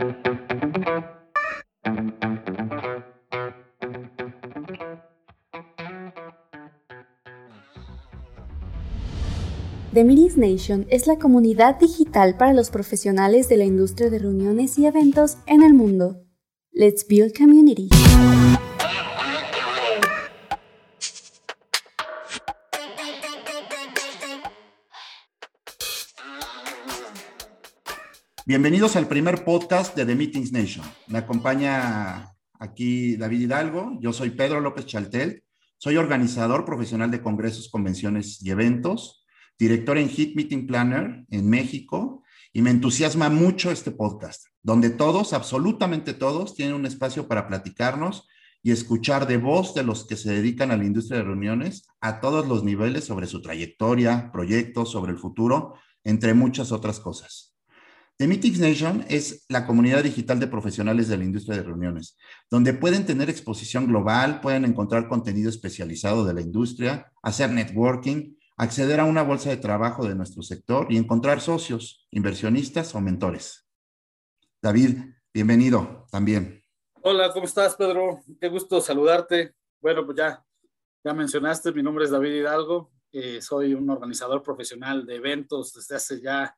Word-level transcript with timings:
The 0.00 0.06
Meetings 10.04 10.38
Nation 10.38 10.86
es 10.88 11.06
la 11.06 11.18
comunidad 11.18 11.78
digital 11.78 12.38
para 12.38 12.54
los 12.54 12.70
profesionales 12.70 13.50
de 13.50 13.58
la 13.58 13.64
industria 13.64 14.08
de 14.08 14.20
reuniones 14.20 14.78
y 14.78 14.86
eventos 14.86 15.36
en 15.46 15.62
el 15.62 15.74
mundo. 15.74 16.22
Let's 16.72 17.06
build 17.06 17.36
community. 17.36 17.90
Bienvenidos 28.50 28.96
al 28.96 29.06
primer 29.06 29.44
podcast 29.44 29.94
de 29.94 30.04
The 30.04 30.16
Meetings 30.16 30.50
Nation. 30.50 30.84
Me 31.06 31.18
acompaña 31.18 32.34
aquí 32.58 33.14
David 33.16 33.42
Hidalgo, 33.42 33.96
yo 34.00 34.12
soy 34.12 34.30
Pedro 34.30 34.58
López 34.58 34.86
Chaltel, 34.86 35.44
soy 35.78 35.96
organizador 35.96 36.64
profesional 36.64 37.12
de 37.12 37.22
congresos, 37.22 37.68
convenciones 37.68 38.42
y 38.42 38.50
eventos 38.50 39.24
director 39.56 39.98
en 39.98 40.08
Hit 40.08 40.34
Meeting 40.34 40.66
Planner 40.66 41.26
en 41.30 41.48
México, 41.48 42.24
y 42.52 42.62
me 42.62 42.70
entusiasma 42.70 43.28
mucho 43.28 43.70
este 43.70 43.92
podcast, 43.92 44.46
donde 44.64 44.90
todos, 44.90 45.32
absolutamente 45.32 46.12
todos, 46.12 46.56
tienen 46.56 46.74
un 46.74 46.86
espacio 46.86 47.28
para 47.28 47.46
platicarnos 47.46 48.26
y 48.64 48.72
escuchar 48.72 49.28
de 49.28 49.36
voz 49.36 49.74
de 49.74 49.84
los 49.84 50.08
que 50.08 50.16
se 50.16 50.32
dedican 50.32 50.72
a 50.72 50.76
la 50.76 50.84
industria 50.84 51.18
de 51.18 51.24
reuniones 51.26 51.86
a 52.00 52.18
todos 52.18 52.48
los 52.48 52.64
niveles 52.64 53.04
sobre 53.04 53.28
su 53.28 53.42
trayectoria, 53.42 54.32
proyectos, 54.32 54.90
sobre 54.90 55.12
el 55.12 55.18
futuro, 55.18 55.74
entre 56.02 56.34
muchas 56.34 56.72
otras 56.72 56.98
cosas. 56.98 57.49
The 58.20 58.26
Meetings 58.26 58.60
Nation 58.60 59.06
es 59.08 59.46
la 59.48 59.66
comunidad 59.66 60.02
digital 60.02 60.38
de 60.38 60.46
profesionales 60.46 61.08
de 61.08 61.16
la 61.16 61.24
industria 61.24 61.56
de 61.56 61.62
reuniones, 61.62 62.18
donde 62.50 62.74
pueden 62.74 63.06
tener 63.06 63.30
exposición 63.30 63.86
global, 63.86 64.42
pueden 64.42 64.66
encontrar 64.66 65.08
contenido 65.08 65.48
especializado 65.48 66.26
de 66.26 66.34
la 66.34 66.42
industria, 66.42 67.10
hacer 67.22 67.50
networking 67.50 68.34
acceder 68.58 69.00
a 69.00 69.06
una 69.06 69.22
bolsa 69.22 69.48
de 69.48 69.56
trabajo 69.56 70.06
de 70.06 70.14
nuestro 70.14 70.42
sector 70.42 70.86
y 70.90 70.98
encontrar 70.98 71.40
socios, 71.40 72.06
inversionistas 72.10 72.94
o 72.94 73.00
mentores. 73.00 73.66
David, 74.60 74.98
bienvenido 75.32 76.04
también. 76.10 76.62
Hola, 77.00 77.32
¿cómo 77.32 77.46
estás, 77.46 77.74
Pedro? 77.74 78.20
Qué 78.38 78.50
gusto 78.50 78.82
saludarte. 78.82 79.54
Bueno, 79.80 80.04
pues 80.04 80.18
ya, 80.18 80.44
ya 81.02 81.14
mencionaste, 81.14 81.72
mi 81.72 81.82
nombre 81.82 82.04
es 82.04 82.10
David 82.10 82.34
Hidalgo, 82.34 82.92
eh, 83.12 83.40
soy 83.40 83.72
un 83.72 83.88
organizador 83.88 84.42
profesional 84.42 85.06
de 85.06 85.14
eventos 85.14 85.72
desde 85.72 85.96
hace 85.96 86.20
ya, 86.20 86.54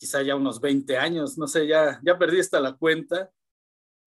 quizá 0.00 0.22
ya 0.22 0.34
unos 0.34 0.60
20 0.60 0.96
años, 0.96 1.36
no 1.36 1.46
sé, 1.46 1.66
ya, 1.66 2.00
ya 2.02 2.18
perdí 2.18 2.40
hasta 2.40 2.58
la 2.58 2.72
cuenta. 2.72 3.30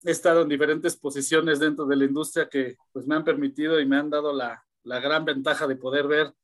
He 0.02 0.10
estado 0.10 0.42
en 0.42 0.48
diferentes 0.48 0.96
posiciones 0.96 1.60
dentro 1.60 1.86
de 1.86 1.94
la 1.94 2.04
industria 2.04 2.48
que 2.48 2.76
pues 2.92 3.06
me 3.06 3.14
han 3.14 3.22
permitido 3.22 3.78
y 3.78 3.86
me 3.86 3.96
han 3.96 4.10
dado 4.10 4.32
la, 4.32 4.66
la 4.82 4.98
gran 4.98 5.24
ventaja 5.24 5.68
de 5.68 5.76
poder 5.76 6.08
ver 6.08 6.34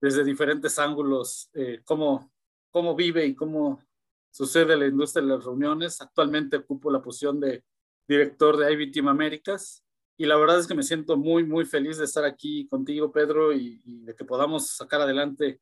desde 0.00 0.24
diferentes 0.24 0.78
ángulos 0.78 1.50
eh, 1.52 1.82
cómo, 1.84 2.32
cómo 2.70 2.96
vive 2.96 3.26
y 3.26 3.34
cómo 3.34 3.82
sucede 4.30 4.76
la 4.76 4.86
industria 4.86 5.22
de 5.22 5.28
las 5.28 5.44
reuniones. 5.44 6.00
Actualmente 6.00 6.56
ocupo 6.56 6.90
la 6.90 7.02
posición 7.02 7.38
de 7.38 7.62
director 8.08 8.56
de 8.56 8.72
IB 8.72 8.90
Team 8.90 9.08
Américas 9.08 9.84
y 10.16 10.26
la 10.26 10.36
verdad 10.36 10.60
es 10.60 10.66
que 10.66 10.74
me 10.74 10.82
siento 10.82 11.16
muy, 11.16 11.44
muy 11.44 11.64
feliz 11.64 11.98
de 11.98 12.04
estar 12.04 12.24
aquí 12.24 12.68
contigo, 12.68 13.10
Pedro, 13.12 13.52
y, 13.52 13.80
de 13.84 14.14
que 14.14 14.24
podamos 14.24 14.68
sacar 14.68 15.00
adelante 15.00 15.60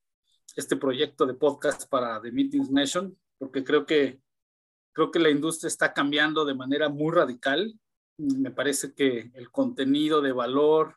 este 0.56 0.77
proyecto 0.77 1.24
de 1.24 1.34
podcast 1.34 1.88
para 1.88 2.20
The 2.20 2.30
Meetings 2.30 2.70
Nation, 2.70 3.16
porque 3.42 3.64
creo 3.64 3.86
que, 3.86 4.20
creo 4.92 5.10
que 5.10 5.18
la 5.18 5.28
industria 5.28 5.66
está 5.66 5.92
cambiando 5.92 6.44
de 6.44 6.54
manera 6.54 6.88
muy 6.88 7.12
radical. 7.12 7.76
Me 8.16 8.52
parece 8.52 8.94
que 8.94 9.32
el 9.34 9.50
contenido 9.50 10.22
de 10.22 10.30
valor, 10.30 10.96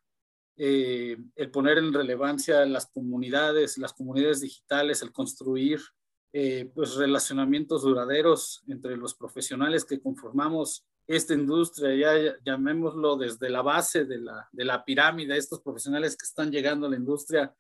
eh, 0.56 1.18
el 1.36 1.50
poner 1.50 1.80
en 1.80 1.92
relevancia 1.92 2.64
las 2.68 2.86
comunidades, 2.86 3.80
las 3.80 3.94
comunidades 3.94 4.42
digitales, 4.42 5.02
el 5.02 5.12
construir 5.12 5.80
eh, 6.34 6.70
pues 6.76 6.94
relacionamientos 6.98 7.82
duraderos 7.82 8.64
entre 8.68 8.96
los 8.96 9.16
profesionales 9.16 9.84
que 9.84 10.00
conformamos 10.00 10.86
esta 11.08 11.34
industria, 11.34 11.96
ya 11.96 12.36
llamémoslo 12.46 13.18
desde 13.18 13.50
la 13.50 13.64
base 13.64 14.06
de 14.06 14.20
la, 14.20 14.48
de 14.52 14.66
la 14.66 14.86
pirámide, 14.86 15.36
estos 15.36 15.62
profesionales 15.62 16.16
que 16.16 16.26
están 16.26 16.52
llegando 16.52 16.86
a 16.86 16.92
la 16.92 16.98
industria, 16.98 17.56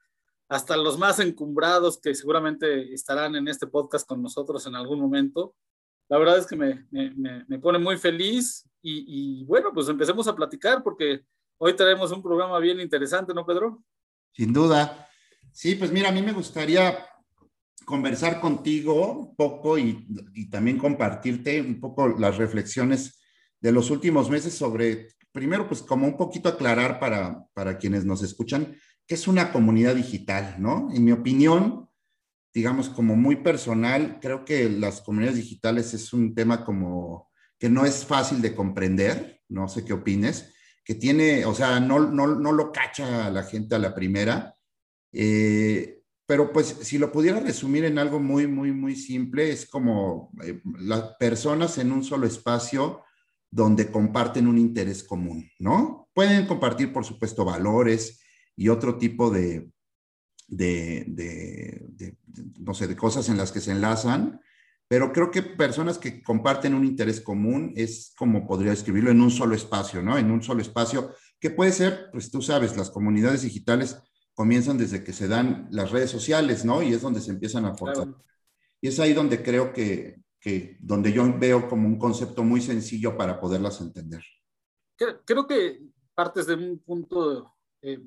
hasta 0.50 0.78
los 0.78 0.97
más 0.97 1.19
encumbrados 1.19 2.00
que 2.00 2.13
seguramente 2.13 2.94
estarán 2.94 3.35
en 3.35 3.47
este 3.47 3.67
podcast 3.67 4.07
con 4.07 4.22
nosotros 4.22 4.66
en 4.67 4.75
algún 4.75 5.00
momento. 5.00 5.56
La 6.07 6.17
verdad 6.17 6.38
es 6.38 6.45
que 6.45 6.56
me, 6.56 6.85
me, 6.91 7.45
me 7.47 7.59
pone 7.59 7.79
muy 7.79 7.97
feliz 7.97 8.67
y, 8.81 9.41
y 9.41 9.45
bueno, 9.45 9.72
pues 9.73 9.89
empecemos 9.89 10.28
a 10.28 10.35
platicar 10.35 10.84
porque 10.84 11.25
Hoy 11.57 11.73
tenemos 11.73 12.11
un 12.11 12.22
programa 12.22 12.59
bien 12.59 12.81
interesante, 12.81 13.34
¿no, 13.34 13.45
Pedro? 13.45 13.81
Sin 14.34 14.51
duda. 14.51 15.07
Sí, 15.53 15.75
pues 15.75 15.89
mira, 15.89 16.09
a 16.09 16.11
mí 16.11 16.22
me 16.22 16.34
gustaría 16.34 16.97
conversar 17.85 18.41
contigo 18.41 19.13
un 19.13 19.35
poco 19.38 19.78
y, 19.78 20.05
también 20.50 20.78
compartirte 20.78 21.61
un 21.61 21.79
poco 21.79 22.09
las 22.09 22.38
reflexiones 22.38 23.22
de 23.61 23.72
los 23.72 23.89
últimos 23.89 24.29
meses 24.29 24.53
sobre, 24.53 25.07
primero, 25.31 25.66
pues 25.66 25.81
como 25.81 26.05
un 26.05 26.17
poquito 26.17 26.50
aclarar 26.50 27.00
para, 27.00 27.41
para 27.53 27.78
quienes 27.78 28.03
nos 28.03 28.22
escuchan, 28.22 28.75
es 29.07 29.27
una 29.27 29.51
comunidad 29.51 29.95
digital, 29.95 30.55
¿no? 30.59 30.89
En 30.93 31.03
mi 31.03 31.11
opinión, 31.11 31.89
digamos, 32.53 32.89
como 32.89 33.16
muy 33.16 33.38
personal, 33.38 34.19
creo 34.21 34.45
que 34.45 34.69
las 34.69 35.01
comunidades 35.01 35.38
digitales 35.38 35.93
es 35.93 36.13
un 36.13 36.33
tema 36.33 36.63
como 36.63 37.29
que 37.59 37.69
no 37.69 37.85
es 37.85 38.05
fácil 38.05 38.41
de 38.41 38.55
comprender, 38.55 39.41
no 39.49 39.67
sé 39.67 39.85
qué 39.85 39.93
opines, 39.93 40.53
que 40.83 40.95
tiene, 40.95 41.45
o 41.45 41.53
sea, 41.53 41.79
no, 41.79 41.99
no, 41.99 42.27
no 42.27 42.51
lo 42.51 42.71
cacha 42.71 43.29
la 43.29 43.43
gente 43.43 43.75
a 43.75 43.79
la 43.79 43.93
primera. 43.93 44.55
Eh, 45.11 46.01
pero 46.27 46.51
pues 46.51 46.77
si 46.81 46.97
lo 46.97 47.11
pudiera 47.11 47.39
resumir 47.39 47.85
en 47.85 47.99
algo 47.99 48.19
muy, 48.19 48.47
muy, 48.47 48.72
muy 48.72 48.95
simple, 48.95 49.51
es 49.51 49.67
como 49.67 50.31
eh, 50.43 50.61
las 50.79 51.16
personas 51.19 51.77
en 51.77 51.91
un 51.91 52.03
solo 52.03 52.25
espacio 52.25 53.03
donde 53.51 53.91
comparten 53.91 54.47
un 54.47 54.57
interés 54.57 55.03
común, 55.03 55.49
¿no? 55.59 56.09
Pueden 56.13 56.45
compartir, 56.47 56.91
por 56.91 57.05
supuesto, 57.05 57.45
valores 57.45 58.22
y 58.55 58.69
otro 58.69 58.97
tipo 58.97 59.29
de, 59.29 59.71
de, 60.47 61.05
de 61.07 62.17
no 62.59 62.73
sé, 62.73 62.88
de 62.88 62.95
cosas 62.95 63.29
en 63.29 63.38
las 63.38 63.51
que 63.51 63.61
se 63.61 63.71
enlazan, 63.71 64.39
pero 64.88 65.11
creo 65.11 65.31
que 65.31 65.41
personas 65.41 65.97
que 65.97 66.21
comparten 66.21 66.75
un 66.75 66.85
interés 66.85 67.19
común 67.19 67.73
es 67.75 68.13
como 68.17 68.47
podría 68.47 68.71
describirlo 68.71 69.09
en 69.11 69.21
un 69.21 69.31
solo 69.31 69.55
espacio, 69.55 70.01
¿no? 70.01 70.17
En 70.17 70.29
un 70.29 70.43
solo 70.43 70.61
espacio, 70.61 71.13
que 71.39 71.49
puede 71.49 71.71
ser, 71.71 72.09
pues 72.11 72.29
tú 72.29 72.41
sabes, 72.41 72.77
las 72.77 72.91
comunidades 72.91 73.41
digitales 73.41 73.97
comienzan 74.35 74.77
desde 74.77 75.03
que 75.03 75.13
se 75.13 75.27
dan 75.27 75.67
las 75.72 75.91
redes 75.91 76.11
sociales, 76.11 76.66
¿no? 76.66 76.83
Y 76.83 76.93
es 76.93 77.01
donde 77.01 77.22
se 77.22 77.31
empiezan 77.31 77.66
a 77.66 77.75
fortalecer. 77.75 78.16
Y 78.81 78.89
es 78.89 78.99
ahí 78.99 79.13
donde 79.13 79.41
creo 79.41 79.73
que, 79.73 80.22
que, 80.39 80.77
donde 80.81 81.11
yo 81.11 81.35
veo 81.39 81.67
como 81.67 81.87
un 81.87 81.97
concepto 81.97 82.43
muy 82.43 82.61
sencillo 82.61 83.17
para 83.17 83.39
poderlas 83.39 83.81
entender. 83.81 84.23
Creo, 84.95 85.47
que 85.47 85.81
partes 86.13 86.45
de 86.45 86.53
un 86.53 86.79
punto 86.79 87.55
eh, 87.81 87.99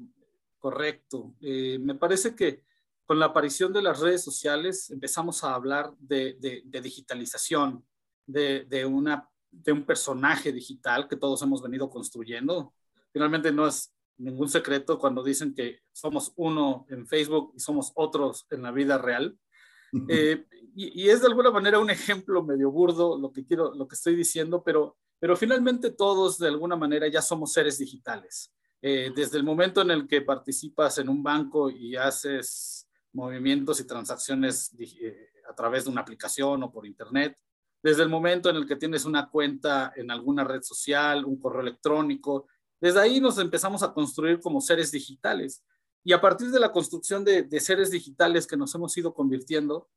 correcto. 0.58 1.34
Eh, 1.40 1.78
me 1.80 1.94
parece 1.94 2.34
que 2.34 2.62
con 3.06 3.18
la 3.18 3.26
aparición 3.26 3.72
de 3.72 3.82
las 3.82 4.00
redes 4.00 4.22
sociales 4.22 4.90
empezamos 4.90 5.42
a 5.42 5.54
hablar 5.54 5.92
de, 5.98 6.36
digitalización, 6.82 7.82
de, 8.26 8.84
una, 8.84 9.28
de 9.50 9.72
un 9.72 9.86
personaje 9.86 10.52
digital 10.52 11.08
que 11.08 11.16
todos 11.16 11.40
hemos 11.42 11.62
venido 11.62 11.88
construyendo. 11.88 12.74
Finalmente 13.10 13.50
no 13.50 13.66
es 13.66 13.94
ningún 14.18 14.48
secreto 14.48 14.98
cuando 14.98 15.22
dicen 15.22 15.54
que 15.54 15.80
somos 15.92 16.32
uno 16.36 16.84
en 16.90 17.06
Facebook 17.06 17.52
y 17.56 17.60
somos 17.60 17.92
otros 17.94 18.46
en 18.50 18.62
la 18.62 18.72
vida 18.72 18.98
real. 18.98 19.38
Eh, 20.06 20.44
y, 20.74 21.08
es 21.08 21.22
de 21.22 21.28
alguna 21.28 21.50
manera 21.50 21.78
un 21.78 21.88
ejemplo 21.88 22.44
medio 22.44 22.70
burdo 22.70 23.18
lo 23.18 23.32
que 23.32 23.46
quiero, 23.46 23.74
lo 23.74 23.88
que 23.88 23.94
estoy 23.94 24.16
diciendo, 24.16 24.62
pero, 24.62 24.98
pero 25.18 25.34
finalmente 25.34 25.90
todos 25.90 26.38
de 26.38 26.48
alguna 26.48 26.76
manera 26.76 27.08
ya 27.08 27.22
somos 27.22 27.54
seres 27.54 27.78
digitales. 27.78 28.52
Eh, 28.80 29.12
desde 29.14 29.38
el 29.38 29.44
momento 29.44 29.82
en 29.82 29.90
el 29.90 30.06
que 30.06 30.22
participas 30.22 30.98
en 30.98 31.08
un 31.08 31.22
banco 31.22 31.68
y 31.68 31.96
haces 31.96 32.88
movimientos 33.12 33.80
y 33.80 33.86
transacciones 33.86 34.72
eh, 34.78 35.30
a 35.48 35.54
través 35.54 35.84
de 35.84 35.90
una 35.90 36.02
aplicación 36.02 36.62
o 36.62 36.70
por 36.70 36.86
internet. 36.86 37.36
Desde 37.82 38.02
el 38.02 38.08
momento 38.08 38.50
en 38.50 38.56
el 38.56 38.66
que 38.66 38.76
tienes 38.76 39.04
una 39.04 39.28
cuenta 39.30 39.92
en 39.96 40.10
alguna 40.10 40.44
red 40.44 40.62
social, 40.62 41.24
un 41.24 41.38
correo 41.38 41.62
electrónico, 41.62 42.46
desde 42.80 43.00
ahí 43.00 43.20
nos 43.20 43.38
empezamos 43.38 43.82
a 43.82 43.92
construir 43.92 44.40
como 44.40 44.60
seres 44.60 44.92
digitales. 44.92 45.64
Y 46.04 46.12
a 46.12 46.20
partir 46.20 46.50
de 46.50 46.60
la 46.60 46.70
construcción 46.70 47.24
de, 47.24 47.42
de 47.42 47.60
seres 47.60 47.90
digitales 47.90 48.46
que 48.46 48.56
nos 48.56 48.74
hemos 48.74 48.96
ido 48.96 49.12
convirtiendo, 49.14 49.88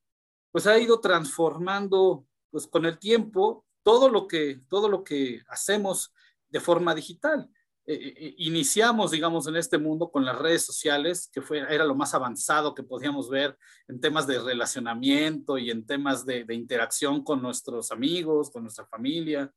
pues 0.52 0.68
ha 0.68 0.78
ido 0.80 1.00
transformando 1.00 2.26
pues 2.50 2.68
con 2.68 2.86
el 2.86 2.98
tiempo 2.98 3.66
todo 3.84 4.10
lo 4.10 4.28
que 4.28 4.62
todo 4.68 4.90
lo 4.90 5.04
que 5.04 5.42
hacemos 5.48 6.14
de 6.50 6.60
forma 6.60 6.94
digital. 6.94 7.50
Iniciamos, 7.86 9.12
digamos, 9.12 9.48
en 9.48 9.56
este 9.56 9.78
mundo 9.78 10.12
con 10.12 10.24
las 10.24 10.38
redes 10.38 10.66
sociales, 10.66 11.30
que 11.34 11.42
fue, 11.42 11.60
era 11.60 11.84
lo 11.86 11.96
más 11.96 12.14
avanzado 12.14 12.76
que 12.76 12.84
podíamos 12.84 13.30
ver 13.30 13.58
en 13.88 14.00
temas 14.00 14.28
de 14.28 14.40
relacionamiento 14.40 15.58
y 15.58 15.72
en 15.72 15.86
temas 15.86 16.26
de 16.26 16.46
interacción 16.50 17.24
con 17.24 17.42
nuestros 17.42 17.92
amigos, 17.92 18.52
con 18.52 18.64
nuestra 18.64 18.86
familia, 18.86 19.52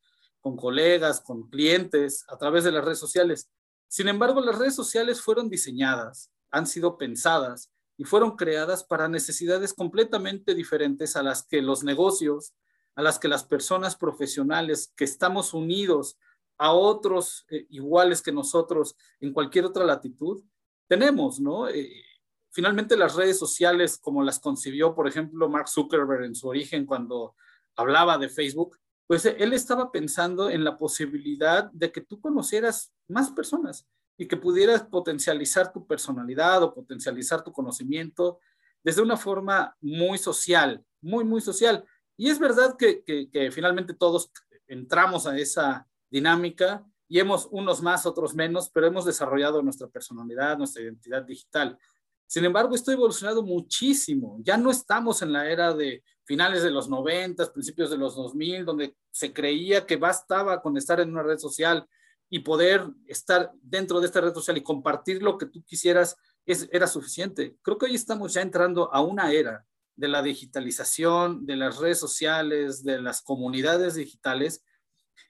con 0.45 0.55
colegas, 0.55 1.21
con 1.21 1.49
clientes, 1.49 2.23
a 2.27 2.37
través 2.37 2.63
de 2.63 2.71
las 2.71 2.85
redes 2.85 2.99
sociales. 2.99 3.49
Sin 3.87 4.07
embargo, 4.07 4.41
las 4.41 4.57
redes 4.57 4.75
sociales 4.75 5.19
fueron 5.19 5.49
diseñadas, 5.49 6.31
han 6.51 6.67
sido 6.67 6.99
pensadas 6.99 7.71
y 7.97 8.03
fueron 8.03 8.35
creadas 8.35 8.83
para 8.83 9.07
necesidades 9.07 9.73
completamente 9.73 10.53
diferentes 10.53 11.15
a 11.15 11.23
las 11.23 11.47
que 11.47 11.63
los 11.63 11.83
negocios, 11.83 12.53
a 12.95 13.01
las 13.01 13.17
que 13.17 13.27
las 13.27 13.43
personas 13.43 13.95
profesionales 13.95 14.93
que 14.95 15.05
estamos 15.05 15.53
unidos 15.55 16.19
a 16.57 16.73
otros 16.73 17.45
eh, 17.49 17.65
iguales 17.69 18.21
que 18.21 18.31
nosotros 18.31 18.95
en 19.19 19.33
cualquier 19.33 19.65
otra 19.65 19.85
latitud, 19.85 20.43
tenemos, 20.87 21.39
¿no? 21.39 21.67
Eh, 21.67 22.03
finalmente 22.51 22.95
las 22.95 23.15
redes 23.15 23.37
sociales, 23.37 23.97
como 23.97 24.23
las 24.23 24.39
concibió, 24.39 24.95
por 24.95 25.07
ejemplo, 25.07 25.49
Mark 25.49 25.67
Zuckerberg 25.67 26.23
en 26.25 26.35
su 26.35 26.47
origen 26.47 26.85
cuando 26.85 27.35
hablaba 27.75 28.17
de 28.17 28.29
Facebook, 28.29 28.77
pues 29.07 29.25
él 29.25 29.53
estaba 29.53 29.91
pensando 29.91 30.49
en 30.49 30.63
la 30.63 30.77
posibilidad 30.77 31.69
de 31.71 31.91
que 31.91 32.01
tú 32.01 32.19
conocieras 32.19 32.93
más 33.07 33.31
personas 33.31 33.87
y 34.17 34.27
que 34.27 34.37
pudieras 34.37 34.83
potencializar 34.83 35.71
tu 35.71 35.85
personalidad 35.85 36.63
o 36.63 36.73
potencializar 36.73 37.43
tu 37.43 37.51
conocimiento 37.51 38.39
desde 38.83 39.01
una 39.01 39.17
forma 39.17 39.75
muy 39.81 40.17
social, 40.17 40.83
muy, 41.01 41.23
muy 41.23 41.41
social. 41.41 41.83
Y 42.17 42.29
es 42.29 42.39
verdad 42.39 42.77
que, 42.77 43.03
que, 43.03 43.51
finalmente 43.51 43.93
todos 43.93 44.31
entramos 44.67 45.27
a 45.27 45.37
esa 45.37 45.87
dinámica 46.15 46.81
y 47.09 47.19
hemos 47.19 47.49
unos 47.51 47.81
más, 47.81 48.05
otros 48.05 48.33
menos, 48.33 48.69
pero 48.73 48.87
hemos 48.87 49.03
desarrollado 49.03 49.61
nuestra 49.61 49.87
personalidad, 49.87 50.57
nuestra 50.57 50.81
identidad 50.81 51.23
digital. 51.23 51.77
Sin 52.25 52.45
embargo, 52.45 52.73
esto 52.73 52.89
ha 52.89 52.93
evolucionado 52.93 53.43
muchísimo. 53.43 54.37
Ya 54.41 54.55
no 54.55 54.71
estamos 54.71 55.21
en 55.21 55.33
la 55.33 55.49
era 55.49 55.73
de 55.73 56.03
finales 56.23 56.63
de 56.63 56.71
los 56.71 56.87
90, 56.87 57.51
principios 57.51 57.89
de 57.89 57.97
los 57.97 58.15
2000, 58.15 58.63
donde 58.63 58.95
se 59.11 59.33
creía 59.33 59.85
que 59.85 59.97
bastaba 59.97 60.61
con 60.61 60.77
estar 60.77 61.01
en 61.01 61.11
una 61.11 61.21
red 61.21 61.37
social 61.37 61.85
y 62.29 62.39
poder 62.39 62.87
estar 63.07 63.51
dentro 63.61 63.99
de 63.99 64.07
esta 64.07 64.21
red 64.21 64.33
social 64.33 64.57
y 64.57 64.63
compartir 64.63 65.21
lo 65.21 65.37
que 65.37 65.47
tú 65.47 65.63
quisieras 65.63 66.15
es, 66.45 66.69
era 66.71 66.87
suficiente. 66.87 67.57
Creo 67.61 67.77
que 67.77 67.87
hoy 67.87 67.95
estamos 67.95 68.33
ya 68.33 68.41
entrando 68.41 68.91
a 68.93 69.01
una 69.01 69.33
era 69.33 69.65
de 69.97 70.07
la 70.07 70.23
digitalización, 70.23 71.45
de 71.45 71.57
las 71.57 71.77
redes 71.77 71.99
sociales, 71.99 72.83
de 72.83 73.01
las 73.01 73.21
comunidades 73.21 73.95
digitales, 73.95 74.63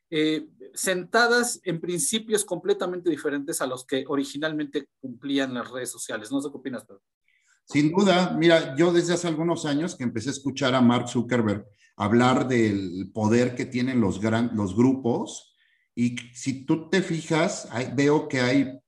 eh, 0.09 0.47
sentadas 0.73 1.59
en 1.63 1.79
principios 1.81 2.45
completamente 2.45 3.09
diferentes 3.09 3.61
a 3.61 3.67
los 3.67 3.85
que 3.85 4.05
originalmente 4.07 4.89
cumplían 4.99 5.53
las 5.53 5.69
redes 5.69 5.91
sociales. 5.91 6.31
No 6.31 6.41
sé 6.41 6.49
qué 6.51 6.57
opinas, 6.57 6.85
Pedro. 6.85 7.01
Sin 7.65 7.91
duda, 7.91 8.35
mira, 8.37 8.75
yo 8.75 8.93
desde 8.93 9.13
hace 9.13 9.27
algunos 9.27 9.65
años 9.65 9.95
que 9.95 10.03
empecé 10.03 10.29
a 10.29 10.33
escuchar 10.33 10.75
a 10.75 10.81
Mark 10.81 11.09
Zuckerberg 11.09 11.65
hablar 11.97 12.47
del 12.47 13.09
poder 13.13 13.55
que 13.55 13.65
tienen 13.65 14.01
los, 14.01 14.19
gran, 14.19 14.51
los 14.53 14.75
grupos, 14.75 15.55
y 15.95 16.17
si 16.33 16.65
tú 16.65 16.89
te 16.89 17.01
fijas, 17.01 17.69
veo 17.95 18.27
que 18.27 18.41
hay 18.41 18.79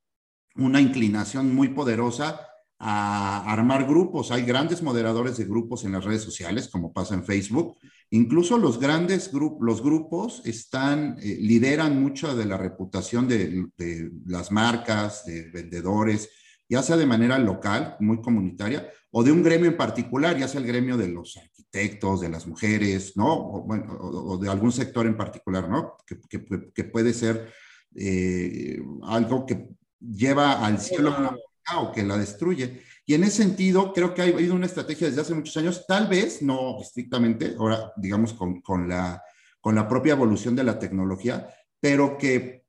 una 0.55 0.81
inclinación 0.81 1.55
muy 1.55 1.69
poderosa 1.69 2.41
a 2.79 3.51
armar 3.51 3.88
grupos. 3.88 4.31
Hay 4.31 4.43
grandes 4.43 4.83
moderadores 4.83 5.38
de 5.38 5.45
grupos 5.45 5.85
en 5.85 5.93
las 5.93 6.03
redes 6.03 6.21
sociales, 6.21 6.67
como 6.67 6.91
pasa 6.91 7.15
en 7.15 7.23
Facebook. 7.23 7.77
Incluso 8.09 8.57
los 8.57 8.80
grandes 8.80 9.31
grupos, 9.31 9.59
los 9.62 9.83
grupos 9.83 10.42
están, 10.45 11.18
eh, 11.21 11.38
lideran 11.39 12.01
mucho 12.01 12.36
de 12.36 12.45
la 12.45 12.57
reputación 12.57 13.27
de, 13.27 13.65
de, 13.77 14.12
las 14.25 14.51
marcas, 14.51 15.25
de 15.25 15.50
vendedores, 15.51 16.30
ya 16.69 16.81
sea 16.81 16.98
de 16.98 17.06
manera 17.06 17.38
local, 17.38 17.98
muy 18.00 18.21
comunitaria, 18.21 18.89
o 19.12 19.24
de 19.24 19.31
un 19.31 19.44
gremio 19.44 19.69
en 19.69 19.77
particular, 19.77 20.38
ya 20.38 20.48
sea 20.48 20.62
el 20.62 20.68
gremio 20.68 20.95
de 20.98 21.09
los 21.09 21.38
arquitectos, 21.38 22.21
de 22.21 22.30
las 22.30 22.48
mujeres, 22.48 23.15
¿no? 23.15 23.33
O, 23.33 23.63
bueno, 23.63 23.98
o, 24.00 24.38
de 24.38 24.50
algún 24.50 24.71
sector 24.71 25.06
en 25.06 25.18
particular, 25.18 25.69
¿no? 25.69 25.98
Que, 26.06 26.19
que, 26.30 26.71
que 26.74 26.83
puede 26.86 27.13
ser 27.13 27.51
eh, 27.95 28.80
algo 29.03 29.45
que 29.45 29.69
lleva 30.00 30.65
al 30.65 30.80
cielo 30.80 31.15
o 31.77 31.92
que 31.92 32.03
la 32.03 32.18
destruye. 32.18 32.81
Y 33.09 33.13
en 33.13 33.24
ese 33.24 33.44
sentido, 33.44 33.94
creo 33.94 34.13
que 34.13 34.21
ha 34.21 34.25
habido 34.25 34.54
una 34.54 34.65
estrategia 34.65 35.07
desde 35.07 35.21
hace 35.21 35.33
muchos 35.33 35.56
años, 35.56 35.86
tal 35.88 36.07
vez 36.07 36.42
no 36.42 36.81
estrictamente, 36.81 37.56
ahora 37.57 37.94
digamos 37.95 38.33
con, 38.33 38.59
con, 38.59 38.89
la, 38.89 39.24
con 39.62 39.75
la 39.75 39.88
propia 39.88 40.12
evolución 40.12 40.57
de 40.57 40.65
la 40.65 40.77
tecnología, 40.77 41.48
pero 41.80 42.18
que 42.18 42.65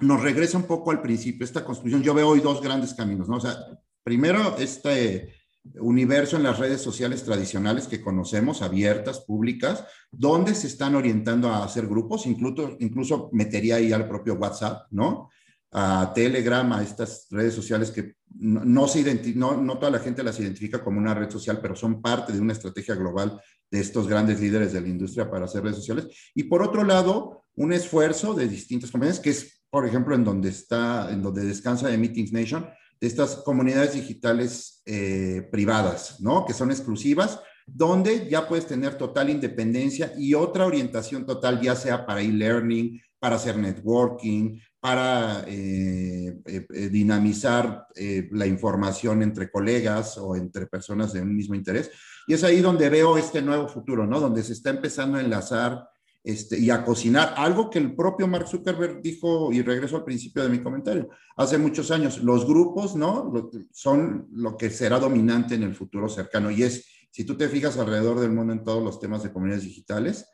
nos 0.00 0.20
regresa 0.20 0.58
un 0.58 0.64
poco 0.64 0.90
al 0.90 1.00
principio, 1.00 1.44
esta 1.44 1.64
construcción. 1.64 2.02
Yo 2.02 2.14
veo 2.14 2.28
hoy 2.28 2.40
dos 2.40 2.60
grandes 2.60 2.94
caminos, 2.94 3.28
¿no? 3.28 3.36
O 3.36 3.40
sea, 3.40 3.56
primero, 4.02 4.56
este 4.58 5.34
universo 5.78 6.36
en 6.36 6.42
las 6.42 6.58
redes 6.58 6.80
sociales 6.80 7.22
tradicionales 7.22 7.86
que 7.86 8.00
conocemos, 8.00 8.62
abiertas, 8.62 9.20
públicas, 9.20 9.84
donde 10.10 10.56
se 10.56 10.66
están 10.66 10.96
orientando 10.96 11.48
a 11.48 11.64
hacer 11.64 11.86
grupos, 11.86 12.26
incluso, 12.26 12.76
incluso 12.80 13.30
metería 13.32 13.76
ahí 13.76 13.92
al 13.92 14.08
propio 14.08 14.34
WhatsApp, 14.34 14.88
¿no? 14.90 15.30
A 15.78 16.10
Telegram, 16.14 16.72
a 16.72 16.82
estas 16.82 17.26
redes 17.30 17.52
sociales 17.52 17.90
que 17.90 18.14
no, 18.38 18.64
no 18.64 18.88
se 18.88 19.34
no, 19.34 19.60
no 19.60 19.78
toda 19.78 19.90
la 19.90 19.98
gente 19.98 20.22
las 20.22 20.40
identifica 20.40 20.82
como 20.82 20.98
una 20.98 21.12
red 21.12 21.28
social, 21.28 21.58
pero 21.60 21.76
son 21.76 22.00
parte 22.00 22.32
de 22.32 22.40
una 22.40 22.54
estrategia 22.54 22.94
global 22.94 23.38
de 23.70 23.80
estos 23.80 24.08
grandes 24.08 24.40
líderes 24.40 24.72
de 24.72 24.80
la 24.80 24.88
industria 24.88 25.30
para 25.30 25.44
hacer 25.44 25.62
redes 25.62 25.76
sociales. 25.76 26.06
Y 26.34 26.44
por 26.44 26.62
otro 26.62 26.82
lado, 26.82 27.42
un 27.56 27.74
esfuerzo 27.74 28.32
de 28.32 28.48
distintas 28.48 28.90
compañías, 28.90 29.20
que 29.20 29.30
es, 29.30 29.62
por 29.70 29.86
ejemplo, 29.86 30.14
en 30.14 30.24
donde 30.24 30.48
está, 30.48 31.10
en 31.10 31.22
donde 31.22 31.44
descansa 31.44 31.88
de 31.88 31.98
Meetings 31.98 32.32
Nation, 32.32 32.66
de 33.00 33.06
estas 33.06 33.36
comunidades 33.36 33.92
digitales 33.92 34.82
eh, 34.86 35.46
privadas, 35.50 36.20
¿no? 36.20 36.46
Que 36.46 36.54
son 36.54 36.70
exclusivas, 36.70 37.40
donde 37.66 38.28
ya 38.30 38.48
puedes 38.48 38.66
tener 38.66 38.96
total 38.96 39.28
independencia 39.28 40.12
y 40.16 40.34
otra 40.34 40.66
orientación 40.66 41.26
total, 41.26 41.60
ya 41.60 41.74
sea 41.74 42.06
para 42.06 42.22
e-learning, 42.22 43.00
para 43.18 43.36
hacer 43.36 43.58
networking, 43.58 44.58
para 44.80 45.44
eh, 45.48 46.38
eh, 46.44 46.88
dinamizar 46.90 47.86
la 48.30 48.46
información 48.46 49.22
entre 49.22 49.50
colegas 49.50 50.18
o 50.18 50.36
entre 50.36 50.66
personas 50.66 51.12
de 51.12 51.22
un 51.22 51.34
mismo 51.34 51.54
interés. 51.54 51.90
Y 52.26 52.34
es 52.34 52.44
ahí 52.44 52.60
donde 52.60 52.88
veo 52.88 53.16
este 53.16 53.42
nuevo 53.42 53.68
futuro, 53.68 54.06
¿no? 54.06 54.20
Donde 54.20 54.42
se 54.42 54.52
está 54.52 54.70
empezando 54.70 55.18
a 55.18 55.20
enlazar 55.20 55.88
este, 56.26 56.58
y 56.58 56.70
a 56.70 56.84
cocinar, 56.84 57.34
algo 57.36 57.70
que 57.70 57.78
el 57.78 57.94
propio 57.94 58.26
Mark 58.26 58.48
Zuckerberg 58.48 59.00
dijo, 59.00 59.52
y 59.52 59.62
regreso 59.62 59.94
al 59.94 60.02
principio 60.02 60.42
de 60.42 60.48
mi 60.48 60.58
comentario, 60.58 61.08
hace 61.36 61.56
muchos 61.56 61.92
años, 61.92 62.20
los 62.20 62.44
grupos, 62.44 62.96
¿no? 62.96 63.32
son 63.70 64.26
lo 64.32 64.56
que 64.56 64.70
será 64.70 64.98
dominante 64.98 65.54
en 65.54 65.62
el 65.62 65.76
futuro 65.76 66.08
cercano, 66.08 66.50
y 66.50 66.64
es, 66.64 66.84
si 67.12 67.22
tú 67.22 67.36
te 67.36 67.48
fijas 67.48 67.78
alrededor 67.78 68.18
del 68.18 68.32
mundo 68.32 68.52
en 68.52 68.64
todos 68.64 68.82
los 68.82 68.98
temas 68.98 69.22
de 69.22 69.30
comunidades 69.30 69.66
digitales, 69.66 70.26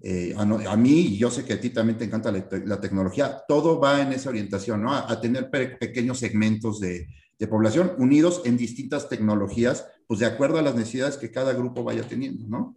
eh, 0.00 0.34
a, 0.36 0.76
mí, 0.76 1.00
y 1.00 1.18
yo 1.18 1.30
sé 1.30 1.44
que 1.44 1.54
a 1.54 1.60
ti 1.60 1.70
también 1.70 1.98
te 1.98 2.04
encanta 2.04 2.30
la, 2.30 2.80
tecnología, 2.80 3.42
todo 3.48 3.80
va 3.80 4.02
en 4.02 4.12
esa 4.12 4.28
orientación, 4.28 4.82
¿no? 4.82 4.94
A, 4.94 5.20
tener 5.20 5.50
pequeños 5.50 6.18
segmentos 6.18 6.80
de, 6.80 7.08
de 7.38 7.48
población 7.48 7.94
unidos 7.98 8.42
en 8.44 8.56
distintas 8.56 9.08
tecnologías, 9.08 9.86
pues 10.06 10.20
de 10.20 10.26
acuerdo 10.26 10.58
a 10.58 10.62
las 10.62 10.74
necesidades 10.74 11.16
que 11.16 11.30
cada 11.30 11.52
grupo 11.52 11.84
vaya 11.84 12.06
teniendo, 12.06 12.46
¿no? 12.46 12.76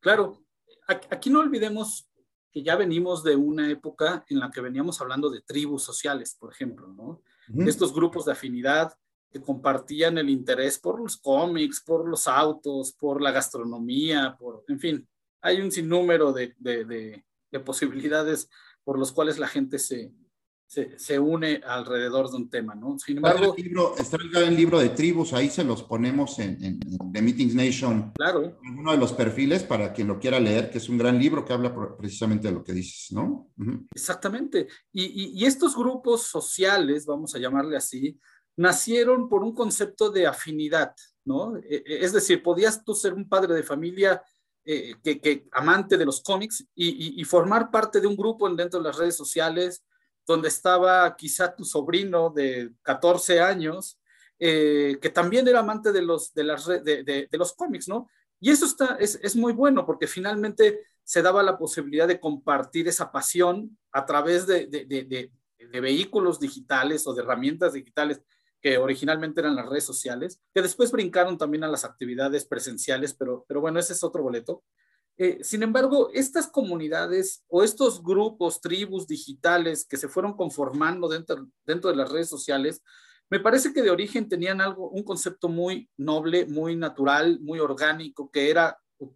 Claro, 0.00 0.42
aquí 0.86 1.30
no 1.30 1.40
olvidemos 1.40 2.08
que 2.50 2.62
ya 2.62 2.76
venimos 2.76 3.22
de 3.22 3.36
una 3.36 3.70
época 3.70 4.24
en 4.28 4.38
la 4.38 4.50
que 4.50 4.60
veníamos 4.60 5.00
hablando 5.00 5.30
de 5.30 5.40
tribus 5.40 5.82
sociales, 5.82 6.36
por 6.38 6.52
ejemplo, 6.52 6.88
¿no? 6.88 7.22
Estos 7.66 7.92
grupos 7.94 8.24
de 8.24 8.32
afinidad 8.32 8.92
que 9.30 9.40
compartían 9.40 10.18
el 10.18 10.28
interés 10.28 10.78
por 10.78 11.00
los 11.00 11.16
cómics, 11.16 11.80
por 11.80 12.06
los 12.06 12.28
autos, 12.28 12.92
por 12.92 13.22
la 13.22 13.30
gastronomía, 13.30 14.36
por, 14.38 14.64
en 14.68 14.78
fin, 14.78 15.08
hay 15.42 15.60
un 15.60 15.70
sinnúmero 15.70 16.32
de, 16.32 16.54
de 16.58 17.60
posibilidades 17.60 18.48
por 18.84 18.98
los 18.98 19.12
cuales 19.12 19.38
la 19.38 19.48
gente 19.48 19.78
se, 19.78 20.12
se, 20.96 21.18
une 21.18 21.60
alrededor 21.66 22.30
de 22.30 22.36
un 22.36 22.48
tema, 22.48 22.74
¿no? 22.74 22.98
Sin 22.98 23.18
embargo... 23.18 23.54
está 23.98 24.16
el 24.16 24.30
gran 24.30 24.56
libro 24.56 24.78
de 24.78 24.88
tribus, 24.88 25.32
ahí 25.32 25.50
se 25.50 25.64
los 25.64 25.82
ponemos 25.82 26.38
en, 26.38 26.62
en, 26.64 26.80
The 27.12 27.20
Meetings 27.20 27.54
Nation. 27.54 28.12
Claro. 28.14 28.58
En 28.62 28.78
uno 28.78 28.92
de 28.92 28.98
los 28.98 29.12
perfiles 29.12 29.64
para 29.64 29.92
quien 29.92 30.08
lo 30.08 30.18
quiera 30.18 30.40
leer, 30.40 30.70
que 30.70 30.78
es 30.78 30.88
un 30.88 30.96
gran 30.96 31.18
libro 31.18 31.44
que 31.44 31.52
habla 31.52 31.74
precisamente 31.98 32.48
de 32.48 32.54
lo 32.54 32.64
que 32.64 32.72
dices, 32.72 33.12
¿no? 33.12 33.50
Exactamente. 33.94 34.68
Y, 34.92 35.38
y, 35.38 35.44
estos 35.44 35.76
grupos 35.76 36.22
sociales, 36.22 37.04
vamos 37.04 37.34
a 37.34 37.38
llamarle 37.38 37.76
así, 37.76 38.18
nacieron 38.56 39.28
por 39.28 39.42
un 39.42 39.54
concepto 39.54 40.10
de 40.10 40.26
afinidad, 40.26 40.94
¿no? 41.24 41.56
E, 41.58 41.82
e, 41.86 42.04
es 42.04 42.12
decir, 42.12 42.42
podías 42.42 42.82
tú 42.82 42.94
ser 42.94 43.12
un 43.12 43.28
padre 43.28 43.54
de 43.54 43.62
familia 43.62 44.22
eh, 44.64 44.94
que, 45.02 45.44
amante 45.52 45.96
de 45.96 46.04
los 46.04 46.22
cómics 46.22 46.64
y, 46.74 47.24
formar 47.24 47.70
parte 47.70 48.00
de 48.00 48.06
un 48.06 48.16
grupo 48.16 48.48
dentro 48.50 48.80
de 48.80 48.86
las 48.86 48.96
redes 48.96 49.16
sociales 49.16 49.84
donde 50.26 50.48
estaba 50.48 51.16
quizá 51.16 51.54
tu 51.54 51.64
sobrino 51.64 52.30
de 52.30 52.70
14 52.82 53.40
años, 53.40 53.98
eh, 54.38 54.98
que 55.02 55.10
también 55.10 55.48
era 55.48 55.60
amante 55.60 55.90
de 55.90 56.02
los, 56.02 56.32
de, 56.32 56.44
las, 56.44 56.66
de, 56.66 56.82
de, 57.04 57.38
los 57.38 57.54
cómics, 57.54 57.88
¿no? 57.88 58.08
Y 58.38 58.50
eso 58.50 58.66
está, 58.66 58.96
es, 59.00 59.18
es, 59.22 59.34
muy 59.34 59.52
bueno 59.52 59.84
porque 59.84 60.06
finalmente 60.06 60.80
se 61.02 61.22
daba 61.22 61.42
la 61.42 61.58
posibilidad 61.58 62.06
de 62.06 62.20
compartir 62.20 62.86
esa 62.86 63.10
pasión 63.10 63.76
a 63.90 64.06
través 64.06 64.46
de 64.46 65.30
vehículos 65.80 66.38
digitales 66.38 67.06
o 67.06 67.14
de 67.14 67.22
herramientas 67.22 67.72
digitales 67.72 68.20
que 68.62 68.78
originalmente 68.78 69.40
eran 69.40 69.56
las 69.56 69.68
redes 69.68 69.84
sociales, 69.84 70.40
que 70.54 70.62
después 70.62 70.92
brincaron 70.92 71.36
también 71.36 71.64
a 71.64 71.68
las 71.68 71.84
actividades 71.84 72.46
presenciales, 72.46 73.12
pero, 73.12 73.44
pero 73.48 73.60
bueno, 73.60 73.80
ese 73.80 73.92
es 73.92 74.04
otro 74.04 74.22
boleto. 74.22 74.62
Eh, 75.18 75.40
sin 75.42 75.62
embargo, 75.62 76.10
estas 76.14 76.46
comunidades 76.46 77.44
o 77.48 77.64
estos 77.64 78.02
grupos, 78.02 78.60
tribus 78.60 79.06
digitales 79.06 79.84
que 79.84 79.96
se 79.96 80.08
fueron 80.08 80.34
conformando 80.34 81.08
dentro, 81.08 81.48
dentro 81.66 81.90
de 81.90 81.96
las 81.96 82.10
redes 82.10 82.28
sociales, 82.28 82.82
me 83.28 83.40
parece 83.40 83.72
que 83.72 83.82
de 83.82 83.90
origen 83.90 84.28
tenían 84.28 84.60
algo, 84.60 84.90
un 84.90 85.02
concepto 85.02 85.48
muy 85.48 85.90
noble, 85.96 86.46
muy 86.46 86.76
natural, 86.76 87.40
muy 87.40 87.58
orgánico, 87.58 88.30
que 88.30 88.48
era 88.48 88.78
eh, 89.00 89.06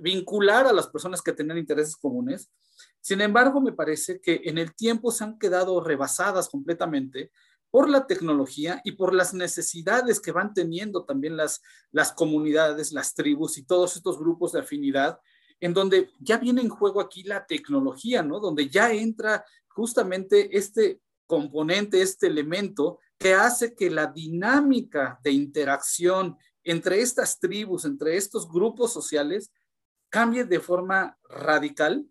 vincular 0.00 0.66
a 0.66 0.72
las 0.72 0.88
personas 0.88 1.22
que 1.22 1.32
tenían 1.32 1.58
intereses 1.58 1.96
comunes. 1.96 2.50
Sin 3.00 3.20
embargo, 3.20 3.60
me 3.60 3.72
parece 3.72 4.20
que 4.20 4.40
en 4.44 4.58
el 4.58 4.74
tiempo 4.74 5.12
se 5.12 5.24
han 5.24 5.38
quedado 5.38 5.80
rebasadas 5.80 6.48
completamente 6.48 7.30
por 7.70 7.88
la 7.88 8.06
tecnología 8.06 8.80
y 8.84 8.92
por 8.92 9.14
las 9.14 9.32
necesidades 9.32 10.20
que 10.20 10.32
van 10.32 10.54
teniendo 10.54 11.04
también 11.04 11.36
las, 11.36 11.62
las 11.92 12.12
comunidades, 12.12 12.92
las 12.92 13.14
tribus 13.14 13.58
y 13.58 13.64
todos 13.64 13.96
estos 13.96 14.18
grupos 14.18 14.52
de 14.52 14.60
afinidad, 14.60 15.20
en 15.60 15.74
donde 15.74 16.10
ya 16.18 16.38
viene 16.38 16.62
en 16.62 16.68
juego 16.68 17.00
aquí 17.00 17.22
la 17.22 17.46
tecnología, 17.46 18.22
¿no? 18.22 18.40
Donde 18.40 18.68
ya 18.68 18.92
entra 18.92 19.44
justamente 19.68 20.56
este 20.56 21.00
componente, 21.26 22.02
este 22.02 22.26
elemento 22.26 22.98
que 23.18 23.34
hace 23.34 23.74
que 23.74 23.90
la 23.90 24.06
dinámica 24.06 25.20
de 25.22 25.30
interacción 25.30 26.36
entre 26.64 27.00
estas 27.00 27.38
tribus, 27.38 27.84
entre 27.84 28.16
estos 28.16 28.50
grupos 28.50 28.92
sociales, 28.92 29.52
cambie 30.08 30.44
de 30.44 30.58
forma 30.58 31.16
radical 31.28 32.04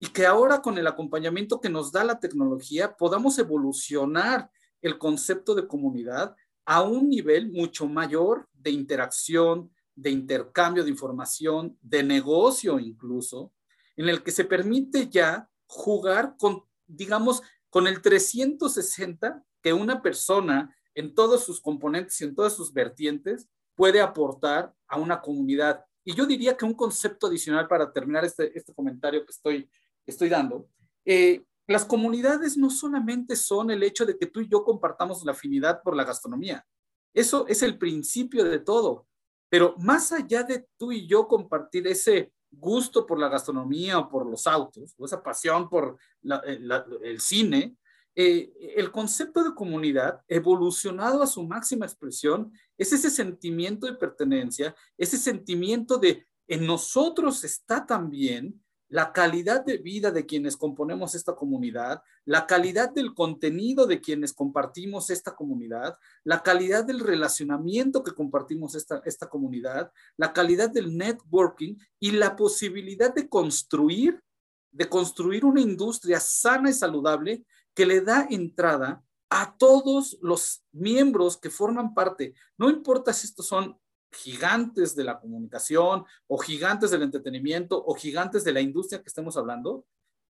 y 0.00 0.08
que 0.08 0.26
ahora 0.26 0.62
con 0.62 0.78
el 0.78 0.86
acompañamiento 0.86 1.60
que 1.60 1.68
nos 1.68 1.92
da 1.92 2.02
la 2.02 2.18
tecnología 2.18 2.96
podamos 2.96 3.38
evolucionar 3.38 4.50
el 4.82 4.98
concepto 4.98 5.54
de 5.54 5.66
comunidad 5.66 6.36
a 6.64 6.82
un 6.82 7.08
nivel 7.08 7.50
mucho 7.50 7.88
mayor 7.88 8.48
de 8.52 8.70
interacción, 8.70 9.72
de 9.94 10.10
intercambio 10.10 10.84
de 10.84 10.90
información, 10.90 11.78
de 11.80 12.02
negocio 12.02 12.78
incluso, 12.78 13.52
en 13.96 14.08
el 14.08 14.22
que 14.22 14.30
se 14.30 14.44
permite 14.44 15.08
ya 15.08 15.48
jugar 15.66 16.36
con, 16.38 16.64
digamos, 16.86 17.42
con 17.70 17.86
el 17.86 18.02
360 18.02 19.42
que 19.62 19.72
una 19.72 20.02
persona 20.02 20.74
en 20.94 21.14
todos 21.14 21.44
sus 21.44 21.60
componentes 21.60 22.20
y 22.20 22.24
en 22.24 22.34
todas 22.34 22.54
sus 22.54 22.72
vertientes 22.72 23.48
puede 23.74 24.00
aportar 24.00 24.74
a 24.86 24.98
una 24.98 25.20
comunidad. 25.20 25.84
Y 26.04 26.14
yo 26.14 26.26
diría 26.26 26.56
que 26.56 26.64
un 26.64 26.74
concepto 26.74 27.28
adicional 27.28 27.68
para 27.68 27.92
terminar 27.92 28.24
este, 28.24 28.56
este 28.56 28.74
comentario 28.74 29.24
que 29.24 29.30
estoy, 29.30 29.70
estoy 30.04 30.28
dando, 30.28 30.68
eh, 31.04 31.44
las 31.66 31.84
comunidades 31.84 32.56
no 32.56 32.70
solamente 32.70 33.36
son 33.36 33.70
el 33.70 33.82
hecho 33.82 34.04
de 34.04 34.18
que 34.18 34.26
tú 34.26 34.40
y 34.40 34.48
yo 34.48 34.64
compartamos 34.64 35.24
la 35.24 35.32
afinidad 35.32 35.82
por 35.82 35.96
la 35.96 36.04
gastronomía. 36.04 36.66
Eso 37.14 37.46
es 37.46 37.62
el 37.62 37.78
principio 37.78 38.44
de 38.44 38.58
todo. 38.58 39.06
Pero 39.48 39.74
más 39.78 40.12
allá 40.12 40.42
de 40.42 40.66
tú 40.78 40.92
y 40.92 41.06
yo 41.06 41.28
compartir 41.28 41.86
ese 41.86 42.32
gusto 42.50 43.06
por 43.06 43.18
la 43.18 43.28
gastronomía 43.28 43.98
o 43.98 44.08
por 44.08 44.26
los 44.26 44.46
autos, 44.46 44.94
o 44.98 45.04
esa 45.04 45.22
pasión 45.22 45.68
por 45.68 45.98
eh, 46.46 46.58
el 47.02 47.20
cine, 47.20 47.76
eh, 48.14 48.52
el 48.76 48.90
concepto 48.90 49.42
de 49.42 49.54
comunidad 49.54 50.20
evolucionado 50.28 51.22
a 51.22 51.26
su 51.26 51.42
máxima 51.44 51.86
expresión 51.86 52.52
es 52.76 52.92
ese 52.92 53.10
sentimiento 53.10 53.86
de 53.86 53.94
pertenencia, 53.94 54.74
ese 54.98 55.16
sentimiento 55.16 55.96
de 55.96 56.26
en 56.46 56.66
nosotros 56.66 57.44
está 57.44 57.86
también 57.86 58.62
la 58.92 59.10
calidad 59.10 59.64
de 59.64 59.78
vida 59.78 60.10
de 60.10 60.26
quienes 60.26 60.54
componemos 60.54 61.14
esta 61.14 61.34
comunidad, 61.34 62.02
la 62.26 62.46
calidad 62.46 62.90
del 62.90 63.14
contenido 63.14 63.86
de 63.86 64.02
quienes 64.02 64.34
compartimos 64.34 65.08
esta 65.08 65.34
comunidad, 65.34 65.96
la 66.24 66.42
calidad 66.42 66.84
del 66.84 67.00
relacionamiento 67.00 68.02
que 68.02 68.12
compartimos 68.12 68.74
esta, 68.74 69.00
esta 69.06 69.30
comunidad, 69.30 69.90
la 70.18 70.34
calidad 70.34 70.68
del 70.68 70.94
networking 70.94 71.76
y 71.98 72.10
la 72.10 72.36
posibilidad 72.36 73.14
de 73.14 73.30
construir, 73.30 74.22
de 74.70 74.86
construir 74.90 75.46
una 75.46 75.62
industria 75.62 76.20
sana 76.20 76.68
y 76.68 76.74
saludable 76.74 77.46
que 77.72 77.86
le 77.86 78.02
da 78.02 78.26
entrada 78.28 79.02
a 79.30 79.56
todos 79.56 80.18
los 80.20 80.66
miembros 80.70 81.38
que 81.38 81.48
forman 81.48 81.94
parte. 81.94 82.34
No 82.58 82.68
importa 82.68 83.14
si 83.14 83.26
estos 83.26 83.46
son 83.46 83.74
gigantes 84.12 84.94
de 84.94 85.04
la 85.04 85.18
comunicación 85.18 86.04
o 86.26 86.38
gigantes 86.38 86.90
del 86.90 87.02
entretenimiento 87.02 87.82
o 87.84 87.94
gigantes 87.94 88.44
de 88.44 88.52
la 88.52 88.60
industria 88.60 89.00
que 89.00 89.08
estemos 89.08 89.36
hablando, 89.36 89.86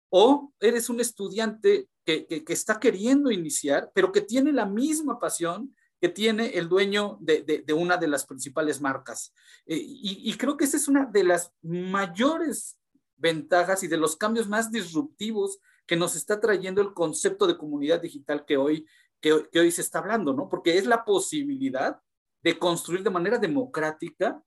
o 0.09 0.53
eres 0.59 0.89
un 0.89 0.99
estudiante 0.99 1.89
que, 2.05 2.43
está 2.47 2.79
queriendo 2.79 3.31
iniciar, 3.31 3.91
pero 3.93 4.11
que 4.11 4.21
tiene 4.21 4.51
la 4.51 4.65
misma 4.65 5.19
pasión 5.19 5.75
que 5.99 6.09
tiene 6.09 6.47
el 6.57 6.67
dueño 6.67 7.17
de, 7.21 7.63
una 7.73 7.97
de 7.97 8.07
las 8.07 8.25
principales 8.25 8.81
marcas. 8.81 9.33
Eh, 9.65 9.77
y, 9.77 10.29
y, 10.29 10.37
creo 10.37 10.57
que 10.57 10.65
esa 10.65 10.75
es 10.77 10.87
una 10.87 11.05
de 11.05 11.23
las 11.23 11.51
mayores 11.61 12.77
ventajas 13.15 13.83
y 13.83 13.87
de 13.87 13.97
los 13.97 14.17
cambios 14.17 14.49
más 14.49 14.69
disruptivos 14.69 15.59
que 15.85 15.95
nos 15.95 16.15
está 16.15 16.39
trayendo 16.39 16.81
el 16.81 16.93
concepto 16.93 17.47
de 17.47 17.57
comunidad 17.57 18.01
digital 18.01 18.45
que 18.45 18.57
hoy, 18.57 18.85
que, 19.19 19.31
hoy 19.31 19.71
se 19.71 19.81
está 19.81 19.99
hablando, 19.99 20.33
¿no? 20.33 20.49
Porque 20.49 20.77
es 20.77 20.85
la 20.85 21.05
posibilidad 21.05 22.01
de 22.43 22.59
construir 22.59 23.03
de 23.03 23.09
manera 23.09 23.37
democrática 23.37 24.41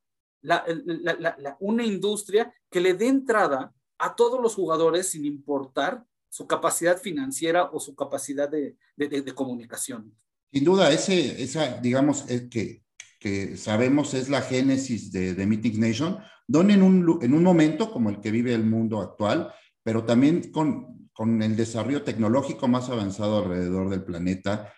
una 1.61 1.85
industria 1.85 2.53
que 2.71 2.81
le 2.81 2.95
dé 2.95 3.09
entrada 3.09 3.73
a 3.99 4.15
todos 4.15 4.41
los 4.41 4.55
jugadores 4.55 5.09
sin 5.09 5.25
importar 5.25 6.05
su 6.29 6.47
capacidad 6.47 6.99
financiera 6.99 7.71
o 7.73 7.81
su 7.81 7.97
capacidad 7.97 8.49
de, 8.49 8.77
comunicación. 9.35 10.15
Sin 10.53 10.65
duda, 10.65 10.93
ese, 10.93 11.43
esa, 11.43 11.81
digamos, 11.81 12.23
que, 12.51 12.83
que 13.19 13.57
sabemos 13.57 14.15
es 14.15 14.29
la 14.29 14.43
génesis 14.43 15.11
de, 15.11 15.35
de 15.35 15.47
Meeting 15.47 15.81
Nation, 15.81 16.19
donde 16.47 16.75
en 16.75 16.83
un, 16.83 17.19
en 17.23 17.35
un 17.35 17.43
momento 17.43 17.91
como 17.91 18.11
el 18.11 18.21
que 18.21 18.31
vive 18.31 18.55
el 18.55 18.65
mundo 18.65 19.01
actual, 19.01 19.53
pero 19.83 20.05
también 20.05 20.53
con, 20.53 21.09
con 21.13 21.43
el 21.43 21.57
desarrollo 21.57 22.03
tecnológico 22.03 22.69
más 22.69 22.91
avanzado 22.91 23.39
alrededor 23.39 23.89
del 23.89 24.05
planeta, 24.05 24.73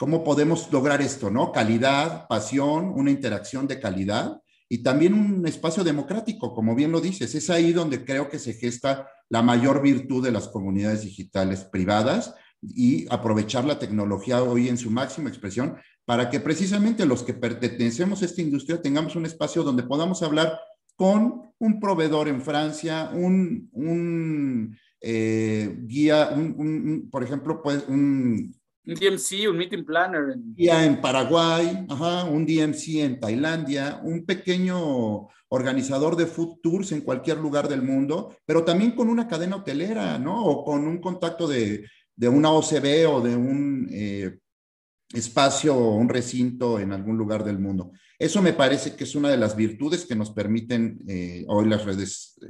¿cómo 0.00 0.24
podemos 0.24 0.72
lograr 0.72 1.02
esto, 1.02 1.30
no? 1.30 1.52
Calidad, 1.52 2.26
pasión, 2.26 2.90
una 2.96 3.10
interacción 3.10 3.68
de 3.68 3.78
calidad 3.78 4.40
y 4.66 4.82
también 4.82 5.12
un 5.12 5.46
espacio 5.46 5.84
democrático, 5.84 6.54
como 6.54 6.74
bien 6.74 6.90
lo 6.90 7.02
dices. 7.02 7.34
Es 7.34 7.50
ahí 7.50 7.74
donde 7.74 8.02
creo 8.02 8.30
que 8.30 8.38
se 8.38 8.54
gesta 8.54 9.06
la 9.28 9.42
mayor 9.42 9.82
virtud 9.82 10.24
de 10.24 10.32
las 10.32 10.48
comunidades 10.48 11.02
digitales 11.02 11.64
privadas 11.64 12.34
y 12.62 13.06
aprovechar 13.12 13.66
la 13.66 13.78
tecnología 13.78 14.42
hoy 14.42 14.70
en 14.70 14.78
su 14.78 14.90
máxima 14.90 15.28
expresión 15.28 15.76
para 16.06 16.30
que 16.30 16.40
precisamente 16.40 17.04
los 17.04 17.22
que 17.22 17.34
pertenecemos 17.34 18.22
a 18.22 18.24
esta 18.24 18.40
industria 18.40 18.80
tengamos 18.80 19.16
un 19.16 19.26
espacio 19.26 19.62
donde 19.62 19.82
podamos 19.82 20.22
hablar 20.22 20.58
con 20.96 21.52
un 21.58 21.78
proveedor 21.78 22.28
en 22.28 22.40
Francia, 22.40 23.10
un, 23.12 23.68
un 23.72 24.78
eh, 25.02 25.76
guía, 25.82 26.30
un, 26.34 27.06
por 27.12 27.22
ejemplo, 27.22 27.60
pues 27.62 27.84
un... 27.86 28.58
Un 28.90 28.96
DMC, 28.96 29.48
un 29.48 29.56
meeting 29.56 29.84
planner. 29.84 30.32
En... 30.32 30.54
Guía 30.56 30.84
en 30.84 31.00
Paraguay, 31.00 31.86
ajá, 31.88 32.24
un 32.24 32.44
DMC 32.44 32.96
en 32.96 33.20
Tailandia, 33.20 34.00
un 34.02 34.26
pequeño 34.26 35.28
organizador 35.48 36.16
de 36.16 36.26
food 36.26 36.58
tours 36.60 36.90
en 36.90 37.02
cualquier 37.02 37.38
lugar 37.38 37.68
del 37.68 37.82
mundo, 37.82 38.36
pero 38.44 38.64
también 38.64 38.90
con 38.92 39.08
una 39.08 39.28
cadena 39.28 39.56
hotelera, 39.56 40.18
¿no? 40.18 40.44
O 40.44 40.64
con 40.64 40.88
un 40.88 41.00
contacto 41.00 41.46
de, 41.46 41.86
de 42.16 42.28
una 42.28 42.50
OCB 42.50 43.08
o 43.08 43.20
de 43.20 43.36
un 43.36 43.88
eh, 43.92 44.38
espacio 45.14 45.76
o 45.76 45.94
un 45.94 46.08
recinto 46.08 46.80
en 46.80 46.92
algún 46.92 47.16
lugar 47.16 47.44
del 47.44 47.60
mundo. 47.60 47.92
Eso 48.18 48.42
me 48.42 48.54
parece 48.54 48.96
que 48.96 49.04
es 49.04 49.14
una 49.14 49.28
de 49.28 49.36
las 49.36 49.54
virtudes 49.54 50.04
que 50.04 50.16
nos 50.16 50.32
permiten 50.32 50.98
eh, 51.06 51.44
hoy 51.46 51.68
las 51.68 51.84
redes, 51.84 52.40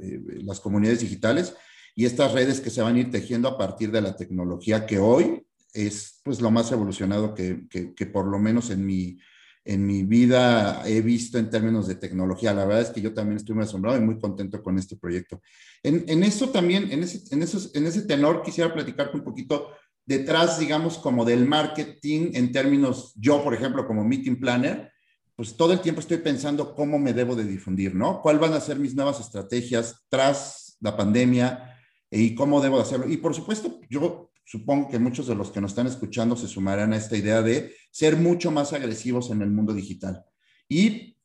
las 0.43 0.59
comunidades 0.59 1.01
digitales, 1.01 1.55
y 1.95 2.05
estas 2.05 2.31
redes 2.31 2.61
que 2.61 2.71
se 2.71 2.81
van 2.81 2.95
a 2.95 2.99
ir 2.99 3.11
tejiendo 3.11 3.47
a 3.47 3.57
partir 3.59 3.91
de 3.91 4.01
la 4.01 4.15
tecnología 4.15 4.87
que 4.87 4.97
hoy 4.97 5.43
es 5.73 6.19
pues 6.23 6.41
lo 6.41 6.51
más 6.51 6.71
evolucionado 6.71 7.33
que, 7.33 7.67
que, 7.69 8.05
por 8.05 8.25
lo 8.27 8.39
menos 8.39 8.69
en 8.69 8.85
mi, 8.85 9.19
en 9.63 9.85
mi 9.85 10.03
vida 10.03 10.83
he 10.85 11.01
visto 11.01 11.37
en 11.37 11.49
términos 11.49 11.87
de 11.87 11.95
tecnología. 11.95 12.53
La 12.53 12.65
verdad 12.65 12.81
es 12.81 12.89
que 12.89 13.01
yo 13.01 13.13
también 13.13 13.37
estoy 13.37 13.55
muy 13.55 13.63
asombrado 13.63 13.97
y 13.97 14.01
muy 14.01 14.19
contento 14.19 14.61
con 14.61 14.77
este 14.77 14.97
proyecto. 14.97 15.41
En, 15.83 16.03
en 16.07 16.23
eso 16.23 16.49
también, 16.49 16.91
en 16.91 17.03
ese, 17.03 17.33
en, 17.33 17.43
esos, 17.43 17.73
en 17.75 17.85
ese 17.85 18.03
tenor, 18.03 18.43
quisiera 18.43 18.73
platicarte 18.73 19.17
un 19.17 19.23
poquito 19.23 19.69
detrás, 20.05 20.59
digamos, 20.59 20.97
como 20.97 21.25
del 21.25 21.45
marketing 21.45 22.31
en 22.33 22.51
términos, 22.51 23.13
yo, 23.15 23.43
por 23.43 23.53
ejemplo, 23.53 23.85
como 23.85 24.03
meeting 24.03 24.39
planner, 24.39 24.91
pues 25.35 25.55
todo 25.55 25.73
el 25.73 25.81
tiempo 25.81 26.01
estoy 26.01 26.17
pensando 26.17 26.75
cómo 26.75 26.99
me 26.99 27.13
debo 27.13 27.35
de 27.35 27.45
difundir, 27.45 27.95
¿no? 27.95 28.21
¿Cuáles 28.21 28.41
van 28.41 28.53
a 28.53 28.59
ser 28.59 28.77
mis 28.77 28.95
nuevas 28.95 29.19
estrategias 29.19 30.05
tras 30.09 30.77
la 30.81 30.95
pandemia? 30.95 31.67
y 32.11 32.35
cómo 32.35 32.61
debo 32.61 32.79
hacerlo. 32.79 33.09
Y 33.09 33.17
por 33.17 33.33
supuesto, 33.33 33.79
yo 33.89 34.30
supongo 34.43 34.89
que 34.89 34.99
muchos 34.99 35.27
de 35.27 35.35
los 35.35 35.51
que 35.51 35.61
nos 35.61 35.71
están 35.71 35.87
escuchando 35.87 36.35
se 36.35 36.47
sumarán 36.47 36.93
a 36.93 36.97
esta 36.97 37.17
idea 37.17 37.41
de 37.41 37.73
ser 37.91 38.17
mucho 38.17 38.51
más 38.51 38.73
agresivos 38.73 39.31
en 39.31 39.41
el 39.41 39.49
mundo 39.49 39.73
digital. 39.73 40.25
Y 40.67 41.17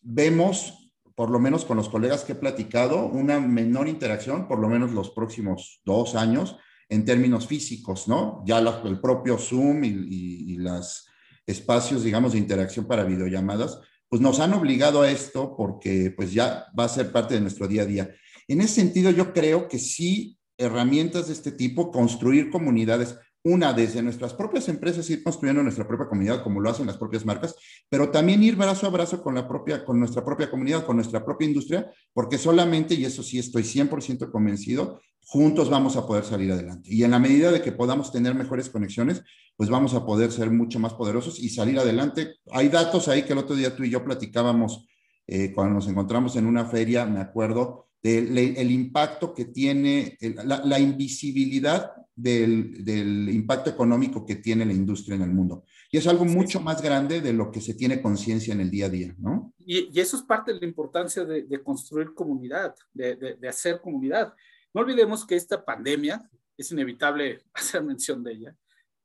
vemos, 0.00 0.92
por 1.14 1.30
lo 1.30 1.38
menos 1.38 1.64
con 1.64 1.76
los 1.76 1.88
colegas 1.88 2.24
que 2.24 2.32
he 2.32 2.36
platicado, 2.36 3.06
una 3.06 3.40
menor 3.40 3.88
interacción, 3.88 4.48
por 4.48 4.58
lo 4.58 4.68
menos 4.68 4.92
los 4.92 5.10
próximos 5.10 5.80
dos 5.84 6.14
años, 6.14 6.56
en 6.90 7.04
términos 7.04 7.46
físicos, 7.46 8.08
¿no? 8.08 8.42
Ya 8.44 8.58
el 8.58 9.00
propio 9.00 9.38
Zoom 9.38 9.84
y, 9.84 10.56
los 10.56 11.06
espacios, 11.46 12.02
digamos, 12.02 12.32
de 12.32 12.38
interacción 12.38 12.86
para 12.86 13.04
videollamadas, 13.04 13.80
pues 14.08 14.20
nos 14.20 14.40
han 14.40 14.52
obligado 14.52 15.02
a 15.02 15.10
esto 15.10 15.54
porque 15.56 16.12
pues 16.16 16.32
ya 16.32 16.66
va 16.78 16.84
a 16.84 16.88
ser 16.88 17.12
parte 17.12 17.34
de 17.34 17.40
nuestro 17.40 17.68
día 17.68 17.82
a 17.82 17.86
día. 17.86 18.10
En 18.48 18.60
ese 18.60 18.74
sentido, 18.74 19.10
yo 19.12 19.32
creo 19.32 19.68
que 19.68 19.78
sí, 19.78 20.36
herramientas 20.60 21.26
de 21.26 21.32
este 21.32 21.52
tipo, 21.52 21.90
construir 21.90 22.50
comunidades, 22.50 23.16
una, 23.42 23.72
desde 23.72 24.02
nuestras 24.02 24.34
propias 24.34 24.68
empresas, 24.68 25.08
ir 25.08 25.22
construyendo 25.22 25.62
nuestra 25.62 25.88
propia 25.88 26.08
comunidad, 26.08 26.42
como 26.42 26.60
lo 26.60 26.68
hacen 26.68 26.86
las 26.86 26.98
propias 26.98 27.24
marcas, 27.24 27.56
pero 27.88 28.10
también 28.10 28.42
ir 28.42 28.54
brazo 28.54 28.86
a 28.86 28.90
brazo 28.90 29.22
con, 29.22 29.34
la 29.34 29.48
propia, 29.48 29.84
con 29.84 29.98
nuestra 29.98 30.22
propia 30.24 30.50
comunidad, 30.50 30.84
con 30.84 30.96
nuestra 30.96 31.24
propia 31.24 31.48
industria, 31.48 31.90
porque 32.12 32.36
solamente, 32.36 32.94
y 32.94 33.04
eso 33.04 33.22
sí 33.22 33.38
estoy 33.38 33.62
100% 33.62 34.30
convencido, 34.30 35.00
juntos 35.22 35.70
vamos 35.70 35.96
a 35.96 36.06
poder 36.06 36.24
salir 36.24 36.52
adelante. 36.52 36.90
Y 36.92 37.02
en 37.04 37.12
la 37.12 37.18
medida 37.18 37.50
de 37.50 37.62
que 37.62 37.72
podamos 37.72 38.12
tener 38.12 38.34
mejores 38.34 38.68
conexiones, 38.68 39.22
pues 39.56 39.70
vamos 39.70 39.94
a 39.94 40.04
poder 40.04 40.32
ser 40.32 40.50
mucho 40.50 40.78
más 40.78 40.92
poderosos 40.94 41.38
y 41.38 41.48
salir 41.48 41.78
adelante. 41.78 42.36
Hay 42.52 42.68
datos 42.68 43.08
ahí 43.08 43.22
que 43.22 43.32
el 43.32 43.38
otro 43.38 43.56
día 43.56 43.74
tú 43.74 43.84
y 43.84 43.90
yo 43.90 44.04
platicábamos 44.04 44.86
eh, 45.26 45.52
cuando 45.54 45.74
nos 45.74 45.88
encontramos 45.88 46.34
en 46.36 46.46
una 46.46 46.64
feria, 46.64 47.06
me 47.06 47.20
acuerdo, 47.20 47.89
del 48.02 48.70
impacto 48.70 49.34
que 49.34 49.46
tiene, 49.46 50.16
la, 50.44 50.78
invisibilidad 50.78 51.92
del, 52.14 53.28
impacto 53.30 53.70
económico 53.70 54.24
que 54.24 54.36
tiene 54.36 54.64
la 54.64 54.72
industria 54.72 55.16
en 55.16 55.22
el 55.22 55.30
mundo. 55.30 55.64
Y 55.92 55.98
es 55.98 56.06
algo 56.06 56.24
mucho 56.24 56.60
más 56.60 56.80
grande 56.80 57.20
de 57.20 57.32
lo 57.32 57.50
que 57.50 57.60
se 57.60 57.74
tiene 57.74 58.00
conciencia 58.00 58.54
en 58.54 58.60
el 58.60 58.70
día 58.70 58.86
a 58.86 58.90
día, 58.90 59.14
¿no? 59.18 59.52
Y, 59.58 59.98
eso 60.00 60.16
es 60.16 60.22
parte 60.22 60.52
de 60.52 60.60
la 60.60 60.66
importancia 60.66 61.24
de, 61.24 61.62
construir 61.62 62.14
comunidad, 62.14 62.74
de, 62.92 63.16
de, 63.16 63.48
hacer 63.48 63.80
comunidad. 63.80 64.34
No 64.72 64.80
olvidemos 64.80 65.26
que 65.26 65.36
esta 65.36 65.64
pandemia, 65.64 66.30
es 66.56 66.72
inevitable 66.72 67.42
hacer 67.54 67.82
mención 67.82 68.22
de 68.22 68.32
ella, 68.32 68.56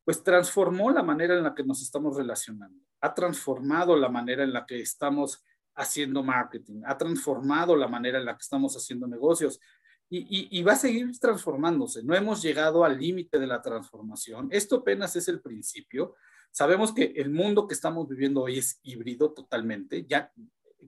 pues 0.05 0.23
transformó 0.23 0.91
la 0.91 1.03
manera 1.03 1.35
en 1.35 1.43
la 1.43 1.55
que 1.55 1.63
nos 1.63 1.81
estamos 1.81 2.15
relacionando, 2.15 2.79
ha 3.01 3.13
transformado 3.13 3.97
la 3.97 4.07
manera 4.07 4.43
en 4.43 4.53
la 4.53 4.65
que 4.65 4.79
estamos 4.79 5.43
haciendo 5.75 6.23
marketing, 6.23 6.81
ha 6.85 6.97
transformado 6.97 7.75
la 7.75 7.87
manera 7.87 8.17
en 8.17 8.25
la 8.25 8.33
que 8.33 8.41
estamos 8.41 8.75
haciendo 8.75 9.07
negocios 9.07 9.59
y, 10.09 10.61
va 10.63 10.73
a 10.73 10.77
seguir 10.77 11.17
transformándose. 11.19 12.03
No 12.03 12.15
hemos 12.15 12.41
llegado 12.41 12.85
al 12.85 12.99
límite 12.99 13.39
de 13.39 13.47
la 13.47 13.61
transformación. 13.61 14.47
Esto 14.51 14.77
apenas 14.77 15.15
es 15.15 15.27
el 15.27 15.41
principio. 15.41 16.15
Sabemos 16.51 16.93
que 16.93 17.13
el 17.15 17.31
mundo 17.31 17.67
que 17.67 17.73
estamos 17.73 18.07
viviendo 18.07 18.43
hoy 18.43 18.59
es 18.59 18.79
híbrido 18.83 19.33
totalmente. 19.33 20.05
Ya 20.07 20.31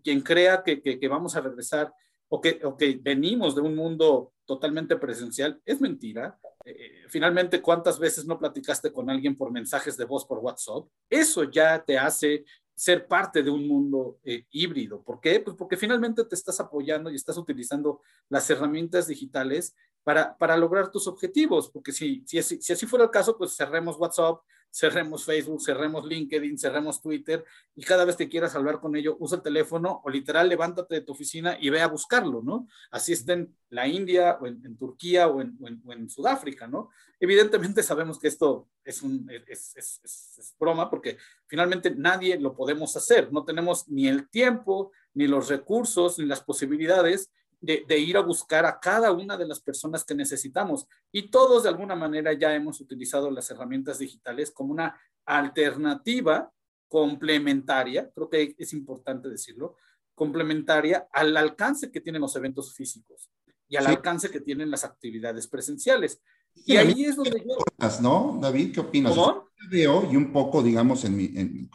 quien 0.04 0.22
crea 0.22 0.64
que, 0.64 1.08
vamos 1.10 1.36
a 1.36 1.42
regresar 1.42 1.94
o 2.30 2.40
que, 2.40 3.00
venimos 3.02 3.56
de 3.56 3.62
un 3.62 3.76
mundo 3.76 4.34
totalmente 4.46 4.96
presencial 4.98 5.60
es 5.66 5.82
mentira. 5.82 6.40
Eh, 6.64 7.06
finalmente, 7.10 7.62
¿cuántas 7.62 7.98
veces 8.00 8.26
no 8.26 8.38
platicaste 8.38 8.92
con 8.92 9.10
alguien 9.10 9.36
por 9.36 9.52
mensajes 9.52 9.98
de 9.98 10.06
voz 10.06 10.26
por 10.26 10.40
WhatsApp? 10.40 10.86
Eso 11.10 11.44
ya 11.46 11.84
te 11.84 11.98
hace 11.98 12.46
ser 12.78 13.08
parte 13.08 13.42
de 13.42 13.50
un 13.50 13.68
mundo 13.68 14.20
eh, 14.24 14.46
híbrido. 14.52 15.02
¿Por 15.02 15.20
qué? 15.20 15.40
Pues 15.40 15.58
porque 15.58 15.78
finalmente 15.78 16.24
te 16.24 16.36
estás 16.36 16.60
apoyando 16.60 17.10
y 17.10 17.16
estás 17.16 17.36
utilizando 17.36 18.02
las 18.30 18.48
herramientas 18.52 19.08
digitales 19.08 19.76
para, 20.04 20.38
para 20.38 20.56
lograr 20.56 20.92
tus 20.92 21.08
objetivos, 21.08 21.72
porque 21.72 21.92
si, 21.92 22.24
si, 22.28 22.42
si 22.44 22.74
así 22.74 22.86
fuera 22.86 23.06
el 23.06 23.12
caso, 23.12 23.36
pues 23.36 23.56
cerremos 23.56 23.98
WhatsApp, 23.98 24.42
cerremos 24.78 25.26
Facebook, 25.26 25.60
cerremos 25.62 26.06
LinkedIn, 26.06 26.58
cerremos 26.58 27.02
Twitter 27.02 27.44
y 27.76 27.84
cada 27.84 28.06
vez 28.06 28.16
que 28.16 28.30
quieras 28.30 28.56
hablar 28.56 28.80
con 28.80 28.96
ello, 28.96 29.18
usa 29.20 29.38
el 29.38 29.44
teléfono 29.44 30.02
o 30.04 30.10
literal 30.10 30.48
levántate 30.48 30.96
de 30.96 31.02
tu 31.02 31.14
oficina 31.14 31.58
y 31.60 31.72
ve 31.72 31.82
a 31.82 31.88
buscarlo, 31.88 32.44
¿no? 32.44 32.68
Así 32.92 33.14
está 33.14 33.34
en 33.34 33.56
la 33.70 33.88
India 33.88 34.38
o 34.40 34.46
en, 34.46 34.78
Turquía 34.78 35.30
o 35.30 35.42
en, 35.42 35.58
en, 35.90 36.10
Sudáfrica, 36.10 36.68
¿no? 36.68 36.90
Evidentemente 37.20 37.82
sabemos 37.82 38.20
que 38.20 38.28
esto 38.28 38.70
es, 38.84 39.02
un, 39.02 39.28
es, 39.48 39.76
es, 39.76 40.00
es, 40.04 40.56
broma 40.60 40.92
porque 40.92 41.18
finalmente 41.48 41.96
nadie 41.96 42.40
lo 42.40 42.56
podemos 42.56 42.96
hacer, 42.96 43.34
no 43.34 43.44
tenemos 43.46 43.88
ni 43.90 44.08
el 44.08 44.30
tiempo, 44.30 44.92
ni 45.16 45.26
los 45.26 45.50
recursos, 45.50 46.20
ni 46.20 46.26
las 46.26 46.42
posibilidades 46.42 47.32
de, 47.60 48.00
ir 48.00 48.18
a 48.18 48.22
buscar 48.22 48.66
a 48.66 48.80
cada 48.80 49.12
una 49.12 49.36
de 49.38 49.48
las 49.48 49.60
personas 49.60 50.04
que 50.04 50.16
necesitamos. 50.16 50.88
Y 51.12 51.30
todos 51.30 51.64
de 51.64 51.70
alguna 51.70 51.96
manera 51.96 52.34
ya 52.34 52.54
hemos 52.54 52.80
utilizado 52.80 53.32
las 53.32 53.50
herramientas 53.50 54.00
digitales 54.00 54.52
como 54.52 54.72
una 54.72 55.00
alternativa 55.26 56.52
complementaria, 56.88 58.10
creo 58.14 58.30
que 58.30 58.56
es 58.58 58.74
importante 58.74 59.28
decirlo, 59.30 59.76
complementaria 60.16 61.08
al 61.12 61.36
alcance 61.36 61.92
que 61.92 62.02
tienen 62.02 62.22
los 62.22 62.36
eventos 62.36 62.74
físicos 62.74 63.30
y 63.68 63.76
al 63.76 63.88
alcance 63.88 64.30
que 64.30 64.40
tienen 64.40 64.72
las 64.72 64.84
actividades 64.84 65.48
presenciales. 65.48 66.22
Y 66.66 66.78
ahí 66.78 67.06
es 67.06 67.16
donde 67.18 67.44
yo... 67.46 67.58
¿No, 68.02 68.40
David? 68.42 68.74
¿Qué 68.74 68.80
opinas? 68.80 69.16
Yo 69.16 69.50
veo 69.70 70.10
y 70.12 70.16
un 70.16 70.32
poco, 70.32 70.64
digamos, 70.64 71.04
en 71.04 71.16
mi, 71.16 71.70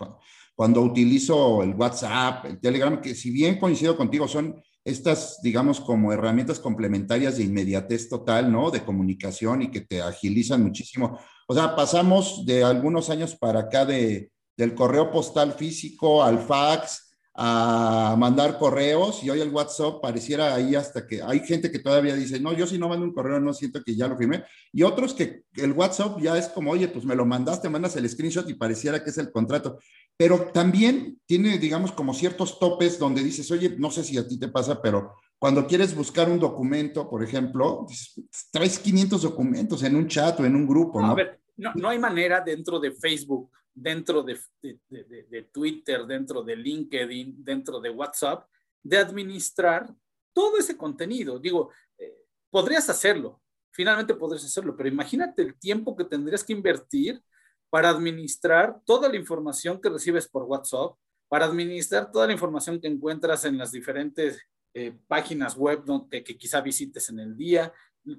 cuando 0.55 0.81
utilizo 0.83 1.63
el 1.63 1.75
WhatsApp, 1.75 2.47
el 2.47 2.61
Telegram, 2.61 3.01
que 3.01 3.15
si 3.15 3.31
bien 3.31 3.59
coincido 3.59 3.97
contigo, 3.97 4.27
son 4.27 4.63
estas, 4.85 5.41
digamos, 5.43 5.81
como 5.81 6.13
herramientas 6.13 6.59
complementarias 6.59 7.37
de 7.37 7.45
inmediatez 7.45 8.09
total, 8.09 8.51
¿no? 8.51 8.71
De 8.71 8.85
comunicación 8.85 9.63
y 9.63 9.71
que 9.71 9.83
te 9.83 10.03
agilizan 10.03 10.63
muchísimo. 10.63 11.19
O 11.47 11.55
sea, 11.55 11.77
pasamos 11.77 12.45
de 12.45 12.65
algunos 12.65 13.11
años 13.11 13.37
para 13.37 13.61
acá 13.61 13.85
de, 13.85 14.31
del 14.57 14.75
correo 14.75 15.11
postal 15.11 15.53
físico 15.53 16.23
al 16.23 16.39
fax, 16.39 17.13
a 17.35 18.15
mandar 18.19 18.59
correos 18.59 19.25
y 19.25 19.31
hoy 19.31 19.41
el 19.41 19.49
WhatsApp 19.49 20.03
pareciera 20.03 20.55
ahí 20.55 20.75
hasta 20.75 21.07
que 21.07 21.23
hay 21.23 21.41
gente 21.41 21.71
que 21.71 21.79
todavía 21.79 22.15
dice, 22.15 22.39
no, 22.39 22.53
yo 22.53 22.67
si 22.67 22.79
no 22.79 22.91
mando 22.91 23.07
un 23.07 23.15
correo 23.15 23.41
no 23.41 23.55
siento 23.55 23.83
que 23.83 23.97
ya 23.97 24.07
lo 24.07 24.19
firmé. 24.19 24.45
Y 24.71 24.83
otros 24.83 25.15
que 25.15 25.45
el 25.57 25.73
WhatsApp 25.73 26.21
ya 26.21 26.37
es 26.37 26.49
como, 26.49 26.73
oye, 26.73 26.89
pues 26.89 27.07
me 27.07 27.15
lo 27.15 27.25
mandaste, 27.25 27.71
mandas 27.71 27.97
el 27.97 28.09
screenshot 28.09 28.49
y 28.51 28.55
pareciera 28.55 29.03
que 29.03 29.11
es 29.11 29.19
el 29.19 29.33
contrato 29.33 29.79
pero 30.17 30.51
también 30.53 31.21
tiene, 31.27 31.59
digamos, 31.59 31.93
como 31.93 32.15
ciertos 32.15 32.59
topes 32.59 32.99
donde 32.99 33.23
dices, 33.23 33.51
oye, 33.51 33.75
no 33.79 33.91
sé 33.91 34.05
si 34.05 34.19
a 34.19 34.27
ti 34.27 34.39
te 34.39 34.49
pasa, 34.49 34.81
pero 34.81 35.15
cuando 35.39 35.67
quieres 35.67 35.95
buscar 35.95 36.31
un 36.31 36.39
documento, 36.39 37.09
por 37.09 37.23
ejemplo, 37.23 37.87
traes 38.53 38.79
500 38.79 39.23
documentos 39.23 39.83
en 39.83 39.97
un 39.97 40.07
chat 40.07 40.39
o 40.39 40.45
en 40.45 40.55
un 40.55 40.67
grupo, 40.67 41.01
¿no? 41.01 41.13
A 41.13 41.15
ver, 41.15 41.41
no, 41.57 41.89
hay 41.89 41.99
manera 41.99 42.41
dentro 42.41 42.79
de 42.79 42.93
Facebook, 42.93 43.51
dentro 43.75 44.23
de, 44.23 44.39
de, 44.61 45.43
Twitter, 45.53 46.07
dentro 46.07 46.43
de 46.43 46.57
LinkedIn, 46.57 47.43
dentro 47.45 47.81
de 47.81 47.91
WhatsApp, 47.91 48.47
de 48.83 48.99
administrar 48.99 49.93
todo 50.33 50.59
ese 50.59 50.77
contenido. 50.77 51.39
Digo, 51.39 51.71
eh, 51.99 52.25
podrías 52.51 52.89
hacerlo, 52.89 53.43
finalmente 53.71 54.15
podrías 54.15 54.45
hacerlo, 54.45 54.77
pero 54.77 54.89
imagínate 54.89 55.43
el 55.43 55.59
tiempo 55.59 55.97
que 55.97 56.05
tendrías 56.05 56.45
que 56.45 56.53
invertir 56.53 57.23
para 57.73 57.89
administrar 57.89 58.83
toda 58.85 59.09
la 59.09 59.17
información 59.17 59.81
que 59.81 59.89
recibes 59.89 60.29
por 60.29 60.43
WhatsApp, 60.43 60.93
para 61.27 61.47
administrar 61.47 62.13
toda 62.13 62.27
la 62.27 62.35
información 62.35 62.79
que 62.79 62.87
encuentras 62.87 63.47
en 63.47 63.57
las 63.57 63.73
diferentes 63.73 64.47
eh, 64.75 64.95
páginas 65.09 65.57
web 65.57 65.83
que 66.11 66.37
quizá 66.37 66.61
visites 66.61 67.09
en 67.09 67.21
el 67.21 67.35
día, 67.35 67.73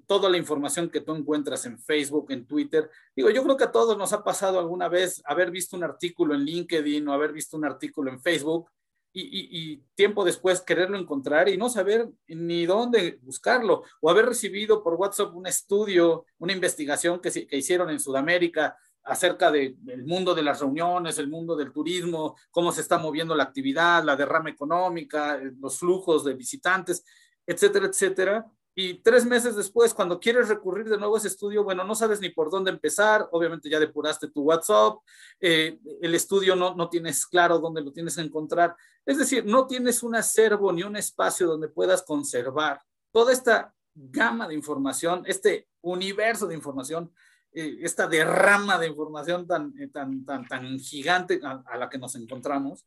toda 0.07 0.27
la 0.27 0.37
información 0.37 0.89
que 0.89 1.01
tú 1.01 1.13
encuentras 1.13 1.67
en 1.67 1.77
Facebook, 1.77 2.31
en 2.31 2.47
Twitter. 2.47 2.89
Digo, 3.15 3.29
yo 3.29 3.43
creo 3.43 3.55
que 3.55 3.65
a 3.65 3.71
todos 3.71 3.95
nos 3.95 4.11
ha 4.11 4.23
pasado 4.23 4.57
alguna 4.57 4.89
vez 4.89 5.21
haber 5.23 5.51
visto 5.51 5.77
un 5.77 5.83
artículo 5.83 6.33
en 6.33 6.45
LinkedIn 6.45 7.07
o 7.07 7.13
haber 7.13 7.31
visto 7.31 7.55
un 7.55 7.65
artículo 7.65 8.09
en 8.09 8.19
Facebook 8.19 8.71
y, 9.15 9.83
tiempo 9.93 10.25
después 10.25 10.61
quererlo 10.61 10.97
encontrar 10.97 11.47
y 11.47 11.57
no 11.57 11.69
saber 11.69 12.09
ni 12.25 12.65
dónde 12.65 13.19
buscarlo 13.21 13.83
o 14.01 14.09
haber 14.09 14.25
recibido 14.25 14.81
por 14.81 14.95
WhatsApp 14.95 15.35
un 15.35 15.45
estudio, 15.45 16.25
una 16.39 16.53
investigación 16.53 17.19
que, 17.21 17.29
que 17.45 17.57
hicieron 17.57 17.91
en 17.91 17.99
Sudamérica 17.99 18.75
acerca 19.03 19.51
del 19.51 19.77
mundo 20.05 20.33
de 20.33 20.43
las 20.43 20.61
reuniones, 20.61 21.17
el 21.17 21.27
mundo 21.27 21.55
del 21.55 21.71
turismo, 21.71 22.35
cómo 22.51 22.71
se 22.71 22.81
está 22.81 22.97
moviendo 22.97 23.35
la 23.35 23.43
actividad, 23.43 24.03
la 24.03 24.15
derrama 24.15 24.49
económica, 24.49 25.35
eh, 25.35 25.51
los 25.59 25.79
flujos 25.79 26.23
de 26.23 26.33
visitantes, 26.33 27.03
etcétera, 27.45 27.87
etcétera. 27.87 28.45
Y 28.75 28.95
tres 28.95 29.25
meses 29.25 29.55
después, 29.55 29.93
cuando 29.93 30.19
quieres 30.19 30.49
recurrir 30.49 30.89
de 30.89 30.97
nuevo 30.97 31.15
a 31.15 31.19
ese 31.19 31.27
estudio, 31.27 31.63
bueno, 31.63 31.83
no 31.83 31.93
sabes 31.93 32.19
ni 32.21 32.29
por 32.29 32.49
dónde 32.49 32.71
empezar, 32.71 33.27
obviamente 33.31 33.69
ya 33.69 33.79
depuraste 33.79 34.29
tu 34.29 34.41
WhatsApp, 34.41 34.97
eh, 35.39 35.77
el 36.01 36.15
estudio 36.15 36.55
no, 36.55 36.73
no 36.73 36.89
tienes 36.89 37.27
claro 37.27 37.59
dónde 37.59 37.81
lo 37.81 37.91
tienes 37.91 38.15
que 38.15 38.21
encontrar. 38.21 38.75
Es 39.05 39.19
decir, 39.19 39.45
no 39.45 39.67
tienes 39.67 40.01
un 40.01 40.15
acervo 40.15 40.71
ni 40.71 40.81
un 40.81 40.95
espacio 40.95 41.45
donde 41.45 41.67
puedas 41.67 42.01
conservar 42.01 42.81
toda 43.11 43.31
esta 43.31 43.73
gama 43.93 44.47
de 44.47 44.55
información, 44.55 45.23
este 45.27 45.67
universo 45.81 46.47
de 46.47 46.55
información 46.55 47.13
eh, 47.53 47.77
esta 47.81 48.07
derrama 48.07 48.77
de 48.77 48.87
información 48.87 49.47
tan, 49.47 49.73
eh, 49.79 49.87
tan, 49.87 50.25
tan, 50.25 50.47
tan 50.47 50.79
gigante 50.79 51.39
a, 51.43 51.77
la 51.77 51.89
que 51.89 51.97
nos 51.97 52.15
encontramos. 52.15 52.85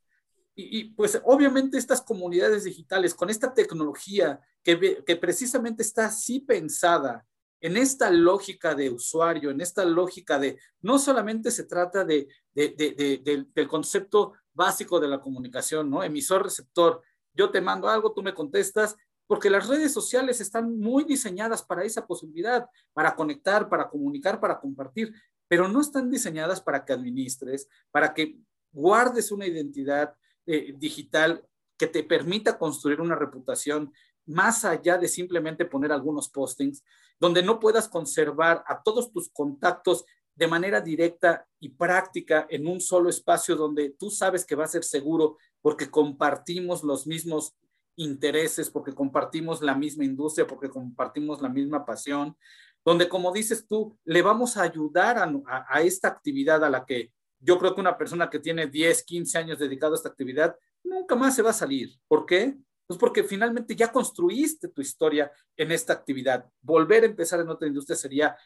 Y, 0.59 0.85
pues 0.94 1.20
obviamente 1.24 1.76
estas 1.76 2.00
comunidades 2.00 2.64
digitales 2.64 3.14
con 3.14 3.29
esta 3.29 3.52
tecnología 3.52 4.40
que, 4.62 5.02
que 5.05 5.16
precisamente 5.16 5.83
está 5.83 6.07
así 6.07 6.40
pensada 6.40 7.26
en 7.61 7.76
esta 7.76 8.11
lógica 8.11 8.74
de 8.74 8.90
usuario, 8.90 9.50
en 9.50 9.61
esta 9.61 9.85
lógica 9.85 10.38
de, 10.38 10.59
no 10.81 10.98
solamente 10.98 11.50
se 11.50 11.64
trata 11.64 12.05
de, 12.05 12.29
de, 12.55 12.68
de, 12.68 13.46
del 13.55 13.68
concepto 13.68 14.35
básico 14.52 15.00
de 15.00 15.09
la 15.09 15.20
comunicación, 15.20 15.90
¿no? 15.90 16.02
Emisor-receptor. 16.02 17.02
Yo 17.35 17.50
te 17.50 17.61
mando 17.61 17.88
algo, 17.88 18.12
tú 18.12 18.22
me 18.22 18.35
contestas 18.35 18.96
porque 19.27 19.51
las 19.51 19.69
redes 19.69 19.93
sociales 19.93 20.41
están 20.41 20.79
muy 20.79 21.05
diseñadas 21.05 21.62
para 21.62 21.85
esa 21.85 22.07
posibilidad, 22.07 22.69
para 22.93 23.15
conectar, 23.15 23.69
para 23.69 23.89
comunicar, 23.89 24.41
para 24.41 24.61
compartir, 24.61 25.15
pero 25.49 25.69
no 25.69 25.81
están 25.81 26.11
diseñadas 26.11 26.61
para 26.61 26.85
que 26.85 26.93
administres, 26.93 27.69
para 27.91 28.15
que 28.15 28.39
guardes 28.73 29.33
una 29.33 29.47
identidad 29.47 30.15
eh, 30.47 30.75
digital 30.77 31.45
que 31.77 31.87
te 31.87 32.03
permita 32.03 32.59
construir 32.59 33.01
una 33.01 33.15
reputación 33.15 33.93
más 34.27 34.65
allá 34.65 34.99
de 34.99 35.09
simplemente 35.09 35.65
poner 35.65 35.93
algunos 35.93 36.29
postings, 36.29 36.83
donde 37.19 37.43
no 37.43 37.61
puedas 37.61 37.89
conservar 37.89 38.65
a 38.67 38.83
todos 38.83 39.12
tus 39.12 39.31
contactos 39.31 40.05
de 40.35 40.47
manera 40.47 40.81
directa 40.81 41.47
y 41.61 41.71
práctica 41.71 42.47
en 42.51 42.67
un 42.67 42.81
solo 42.81 43.09
espacio 43.09 43.57
donde 43.57 43.91
tú 43.91 44.11
sabes 44.11 44.45
que 44.45 44.55
va 44.55 44.65
a 44.65 44.69
ser 44.69 44.85
seguro 44.85 45.39
porque 45.62 45.91
compartimos 45.91 46.85
los 46.85 47.07
mismos 47.07 47.57
intereses, 47.97 48.71
porque 48.71 48.95
compartimos 48.95 49.63
la 49.63 49.75
misma 49.75 50.05
industria, 50.05 50.47
porque 50.47 50.69
compartimos 50.69 51.43
la 51.43 51.49
misma 51.49 51.85
pasión, 51.85 52.37
donde 52.85 53.09
como 53.09 53.33
dices 53.33 53.67
tú, 53.67 53.99
le 54.05 54.23
vamos 54.23 54.57
a 54.57 54.63
ayudar 54.63 55.19
a, 55.19 55.83
esta 55.83 56.09
actividad 56.09 56.65
a 56.65 56.71
la 56.71 56.85
que 56.85 57.13
yo 57.41 57.59
creo 57.59 57.75
que 57.75 57.81
una 57.81 57.99
persona 57.99 58.31
que 58.31 58.39
tiene 58.39 58.69
10, 58.69 59.05
15 59.05 59.39
años 59.39 59.59
dedicado 59.59 59.93
a 59.93 59.97
esta 59.97 60.09
actividad, 60.09 60.57
nunca 60.85 61.17
más 61.17 61.35
se 61.35 61.43
va 61.43 61.51
a 61.51 61.55
salir. 61.55 61.91
¿Por 62.07 62.25
qué? 62.25 62.57
Pues 62.87 62.99
porque 62.99 63.25
finalmente 63.25 63.75
ya 63.75 63.91
construiste 63.91 64.69
tu 64.69 64.81
historia 64.81 65.31
en 65.57 65.73
esta 65.73 65.93
actividad. 65.93 66.47
Volver 66.61 67.03
a 67.03 67.07
empezar 67.07 67.41
en 67.41 67.49
otra 67.49 67.67
industria 67.67 67.97
sería 67.97 68.37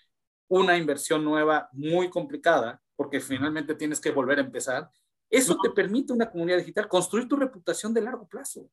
una 0.49 0.77
inversión 0.77 1.23
nueva 1.23 1.69
muy 1.73 2.09
complicada, 2.11 2.83
porque 2.97 3.21
finalmente 3.21 3.75
tienes 3.75 4.01
que 4.01 4.11
volver 4.11 4.39
a 4.39 4.43
empezar. 4.43 4.91
Eso 5.29 5.57
te 5.63 5.71
permite 5.71 6.13
una 6.13 6.31
comunidad 6.31 6.59
digital 6.59 6.89
construir 6.89 7.29
tu 7.29 7.37
reputación 7.37 7.95
de 7.95 8.01
largo 8.01 8.27
plazo. 8.27 8.69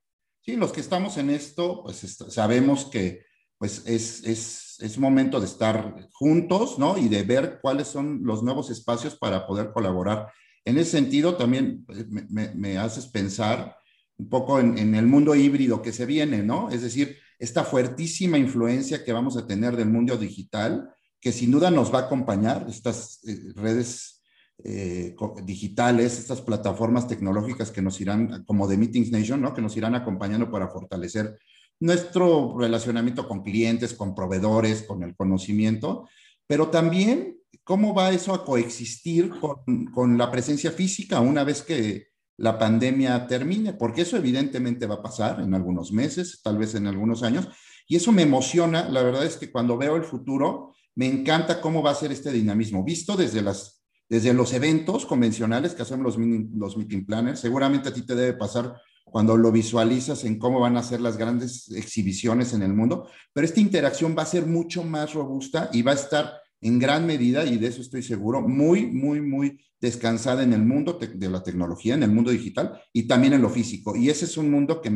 Sí, 0.47 0.55
los 0.55 0.71
que 0.71 0.79
estamos 0.79 1.17
en 1.17 1.29
esto, 1.29 1.83
pues 1.83 1.97
sabemos 2.29 2.85
que 2.85 3.25
pues 3.57 3.83
es, 3.85 4.23
es, 4.23 4.77
es, 4.79 4.97
momento 4.97 5.41
de 5.41 5.45
estar 5.45 6.07
juntos, 6.13 6.79
¿no? 6.79 6.97
Y 6.97 7.09
de 7.09 7.23
ver 7.23 7.59
cuáles 7.61 7.89
son 7.89 8.21
los 8.23 8.43
nuevos 8.43 8.69
espacios 8.69 9.17
para 9.17 9.45
poder 9.45 9.73
colaborar. 9.73 10.31
En 10.63 10.77
ese 10.77 10.91
sentido, 10.91 11.35
también 11.35 11.85
me, 12.29 12.53
me, 12.55 12.77
haces 12.77 13.07
pensar 13.07 13.75
un 14.15 14.29
poco 14.29 14.61
en, 14.61 14.77
en, 14.77 14.95
el 14.95 15.05
mundo 15.05 15.35
híbrido 15.35 15.81
que 15.81 15.91
se 15.91 16.05
viene, 16.05 16.43
¿no? 16.43 16.69
Es 16.69 16.81
decir, 16.81 17.17
esta 17.39 17.65
fuertísima 17.65 18.37
influencia 18.37 19.03
que 19.03 19.11
vamos 19.11 19.35
a 19.35 19.47
tener 19.47 19.75
del 19.75 19.89
mundo 19.89 20.15
digital, 20.15 20.89
que 21.19 21.33
sin 21.33 21.51
duda 21.51 21.71
nos 21.71 21.93
va 21.93 21.99
a 21.99 22.03
acompañar, 22.03 22.67
estas 22.69 23.19
eh, 23.27 23.51
redes 23.53 24.16
eh, 24.63 25.15
digitales, 25.43 26.17
estas 26.17 26.41
plataformas 26.41 27.07
tecnológicas 27.07 27.71
que 27.71 27.81
nos 27.81 28.01
irán, 28.01 28.43
como 28.45 28.67
de 28.67 28.77
Meetings 28.77 29.11
Nation, 29.11 29.41
¿no? 29.41 29.53
que 29.53 29.61
nos 29.61 29.77
irán 29.77 29.95
acompañando 29.95 30.49
para 30.49 30.67
fortalecer 30.67 31.37
nuestro 31.79 32.57
relacionamiento 32.57 33.27
con 33.27 33.43
clientes, 33.43 33.93
con 33.93 34.15
proveedores, 34.15 34.83
con 34.83 35.03
el 35.03 35.15
conocimiento, 35.15 36.09
pero 36.47 36.69
también 36.69 37.37
cómo 37.63 37.93
va 37.93 38.11
eso 38.11 38.33
a 38.33 38.43
coexistir 38.43 39.29
con, 39.39 39.85
con 39.93 40.17
la 40.17 40.31
presencia 40.31 40.71
física 40.71 41.19
una 41.19 41.43
vez 41.43 41.61
que 41.61 42.07
la 42.37 42.57
pandemia 42.57 43.27
termine, 43.27 43.73
porque 43.73 44.01
eso 44.01 44.17
evidentemente 44.17 44.85
va 44.85 44.95
a 44.95 45.03
pasar 45.03 45.39
en 45.39 45.53
algunos 45.53 45.91
meses, 45.91 46.41
tal 46.43 46.57
vez 46.57 46.75
en 46.75 46.87
algunos 46.87 47.23
años, 47.23 47.47
y 47.87 47.95
eso 47.95 48.11
me 48.11 48.23
emociona, 48.23 48.89
la 48.89 49.01
verdad 49.01 49.25
es 49.25 49.37
que 49.37 49.51
cuando 49.51 49.77
veo 49.77 49.95
el 49.95 50.03
futuro, 50.03 50.73
me 50.95 51.07
encanta 51.07 51.61
cómo 51.61 51.81
va 51.81 51.91
a 51.91 51.95
ser 51.95 52.11
este 52.11 52.31
dinamismo, 52.31 52.83
visto 52.83 53.15
desde, 53.15 53.41
las, 53.41 53.76
desde 54.09 54.33
los 54.33 54.53
eventos 54.53 55.05
convencionales 55.05 55.73
que 55.73 55.81
hacemos 55.81 56.17
los, 56.17 56.77
meeting 56.77 57.05
planners. 57.05 57.39
Seguramente 57.39 57.89
a 57.89 57.93
ti 57.93 58.03
te 58.03 58.15
debe 58.15 58.33
pasar 58.33 58.75
cuando 59.03 59.37
lo 59.37 59.51
visualizas 59.51 60.23
en 60.25 60.37
cómo 60.37 60.59
van 60.59 60.77
a 60.77 60.83
ser 60.83 61.01
las 61.01 61.17
grandes 61.17 61.71
exhibiciones 61.71 62.53
en 62.53 62.61
el 62.61 62.73
mundo, 62.73 63.07
pero 63.33 63.45
esta 63.45 63.61
interacción 63.61 64.15
va 64.17 64.23
a 64.23 64.27
ser 64.27 64.45
mucho 64.45 64.83
más 64.83 65.13
robusta 65.13 65.69
y 65.71 65.81
va 65.81 65.91
a 65.91 65.95
estar 65.95 66.33
en 66.59 66.79
gran 66.79 67.05
medida, 67.05 67.45
y 67.45 67.57
de 67.57 67.67
eso 67.67 67.81
estoy 67.81 68.01
seguro, 68.01 68.41
muy, 68.41 68.87
muy, 68.87 69.21
muy 69.21 69.59
descansada 69.79 70.43
en 70.43 70.53
el 70.53 70.65
mundo 70.65 70.99
de 70.99 71.29
la 71.29 71.43
tecnología, 71.43 71.93
en 71.93 72.03
el 72.03 72.11
mundo 72.11 72.31
digital 72.31 72.81
y 72.91 73.03
también 73.03 73.33
en 73.33 73.43
lo 73.43 73.49
físico. 73.49 73.95
Y 73.95 74.09
ese 74.09 74.25
es 74.25 74.35
un 74.37 74.49
mundo 74.49 74.81
que 74.81 74.89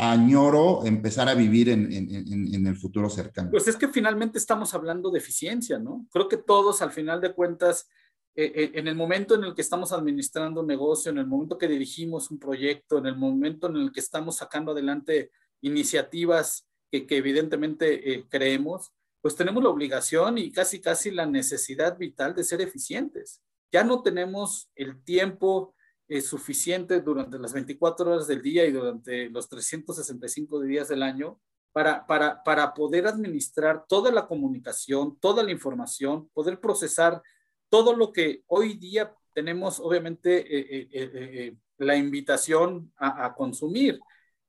añoro 0.00 0.86
empezar 0.86 1.28
a 1.28 1.34
vivir 1.34 1.68
en, 1.68 1.92
en, 1.92 2.66
el 2.66 2.74
futuro 2.74 3.10
cercano. 3.10 3.50
Pues 3.50 3.68
es 3.68 3.76
que 3.76 3.88
finalmente 3.88 4.38
estamos 4.38 4.72
hablando 4.72 5.10
de 5.10 5.18
eficiencia, 5.18 5.78
¿no? 5.78 6.06
Creo 6.10 6.26
que 6.26 6.38
todos 6.38 6.80
al 6.80 6.90
final 6.90 7.20
de 7.20 7.34
cuentas, 7.34 7.86
eh, 8.34 8.50
eh, 8.54 8.70
en 8.76 8.88
el 8.88 8.94
momento 8.94 9.34
en 9.34 9.44
el 9.44 9.54
que 9.54 9.60
estamos 9.60 9.92
administrando 9.92 10.62
un 10.62 10.68
negocio, 10.68 11.10
en 11.10 11.18
el 11.18 11.26
momento 11.26 11.58
que 11.58 11.68
dirigimos 11.68 12.30
un 12.30 12.38
proyecto, 12.38 12.96
en 12.96 13.06
el 13.06 13.16
momento 13.16 13.66
en 13.66 13.76
el 13.76 13.92
que 13.92 14.00
estamos 14.00 14.36
sacando 14.36 14.72
adelante 14.72 15.32
iniciativas 15.60 16.66
que, 16.90 17.06
evidentemente 17.10 18.14
eh, 18.14 18.24
creemos, 18.26 18.94
pues 19.20 19.36
tenemos 19.36 19.62
la 19.62 19.68
obligación 19.68 20.38
y 20.38 20.50
casi 20.50 20.80
casi 20.80 21.10
la 21.10 21.26
necesidad 21.26 21.98
vital 21.98 22.34
de 22.34 22.44
ser 22.44 22.62
eficientes. 22.62 23.42
Ya 23.70 23.84
no 23.84 24.02
tenemos 24.02 24.70
el 24.76 25.04
tiempo 25.04 25.74
es 26.10 26.26
suficiente 26.26 27.00
durante 27.00 27.38
las 27.38 27.52
24 27.52 28.10
horas 28.10 28.26
del 28.26 28.42
día 28.42 28.66
y 28.66 28.72
durante 28.72 29.30
los 29.30 29.48
365 29.48 30.60
días 30.60 30.88
del 30.88 31.04
año 31.04 31.38
para, 31.72 32.04
para, 32.04 32.42
para 32.42 32.74
poder 32.74 33.06
administrar 33.06 33.84
toda 33.88 34.10
la 34.10 34.26
comunicación, 34.26 35.16
toda 35.20 35.44
la 35.44 35.52
información, 35.52 36.28
poder 36.34 36.58
procesar 36.58 37.22
todo 37.68 37.94
lo 37.94 38.12
que 38.12 38.42
hoy 38.48 38.74
día 38.74 39.14
tenemos, 39.32 39.78
obviamente, 39.78 40.40
eh, 40.40 40.88
eh, 40.90 41.10
eh, 41.14 41.56
la 41.78 41.94
invitación 41.94 42.92
a, 42.96 43.32
consumir. 43.32 44.00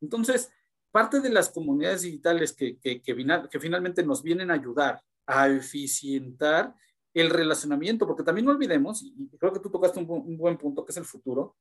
Entonces, 0.01 0.51
parte 0.89 1.19
de 1.19 1.29
las 1.29 1.49
comunidades 1.49 2.01
digitales 2.01 2.53
que, 2.53 2.79
que, 2.79 3.03
que, 3.03 3.15
que 3.51 3.59
finalmente 3.59 4.03
nos 4.03 4.23
vienen 4.23 4.49
a 4.49 4.55
ayudar 4.55 4.99
a 5.27 5.47
eficientar 5.47 6.73
el 7.13 7.29
relacionamiento, 7.29 8.07
porque 8.07 8.23
también 8.23 8.45
no 8.45 8.51
olvidemos, 8.51 9.03
y 9.03 9.29
creo 9.37 9.51
que 9.51 9.59
tú 9.59 9.69
tocaste 9.69 9.99
un, 9.99 10.37
buen 10.37 10.57
punto, 10.57 10.85
que 10.85 10.91
es 10.91 10.97
el 10.97 11.05
futuro, 11.05 11.57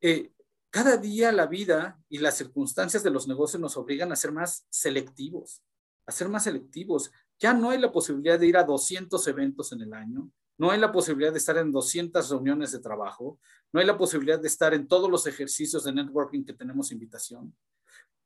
eh, 0.00 0.32
cada 0.70 0.96
día 0.96 1.32
la 1.32 1.46
vida 1.46 2.00
y 2.08 2.18
las 2.18 2.36
circunstancias 2.36 3.02
de 3.02 3.10
los 3.10 3.26
negocios 3.26 3.60
nos 3.60 3.76
obligan 3.76 4.12
a 4.12 4.16
ser 4.16 4.30
más 4.30 4.66
selectivos, 4.70 5.62
a 6.06 6.12
ser 6.12 6.28
más 6.28 6.44
selectivos. 6.44 7.10
Ya 7.40 7.52
no 7.54 7.70
hay 7.70 7.78
la 7.78 7.90
posibilidad 7.90 8.38
de 8.38 8.46
ir 8.46 8.56
a 8.56 8.64
200 8.64 9.26
eventos 9.26 9.72
en 9.72 9.82
el 9.82 9.92
año, 9.92 10.30
no 10.58 10.70
hay 10.70 10.78
la 10.78 10.92
posibilidad 10.92 11.32
de 11.32 11.38
estar 11.38 11.56
en 11.56 11.72
200 11.72 12.28
reuniones 12.30 12.70
de 12.70 12.80
trabajo, 12.80 13.40
no 13.72 13.80
hay 13.80 13.86
la 13.86 13.96
posibilidad 13.96 14.38
de 14.38 14.46
estar 14.46 14.74
en 14.74 14.86
todos 14.86 15.10
los 15.10 15.26
ejercicios 15.26 15.84
de 15.84 15.92
networking 15.92 16.44
que 16.44 16.52
tenemos 16.52 16.92
invitación. 16.92 17.56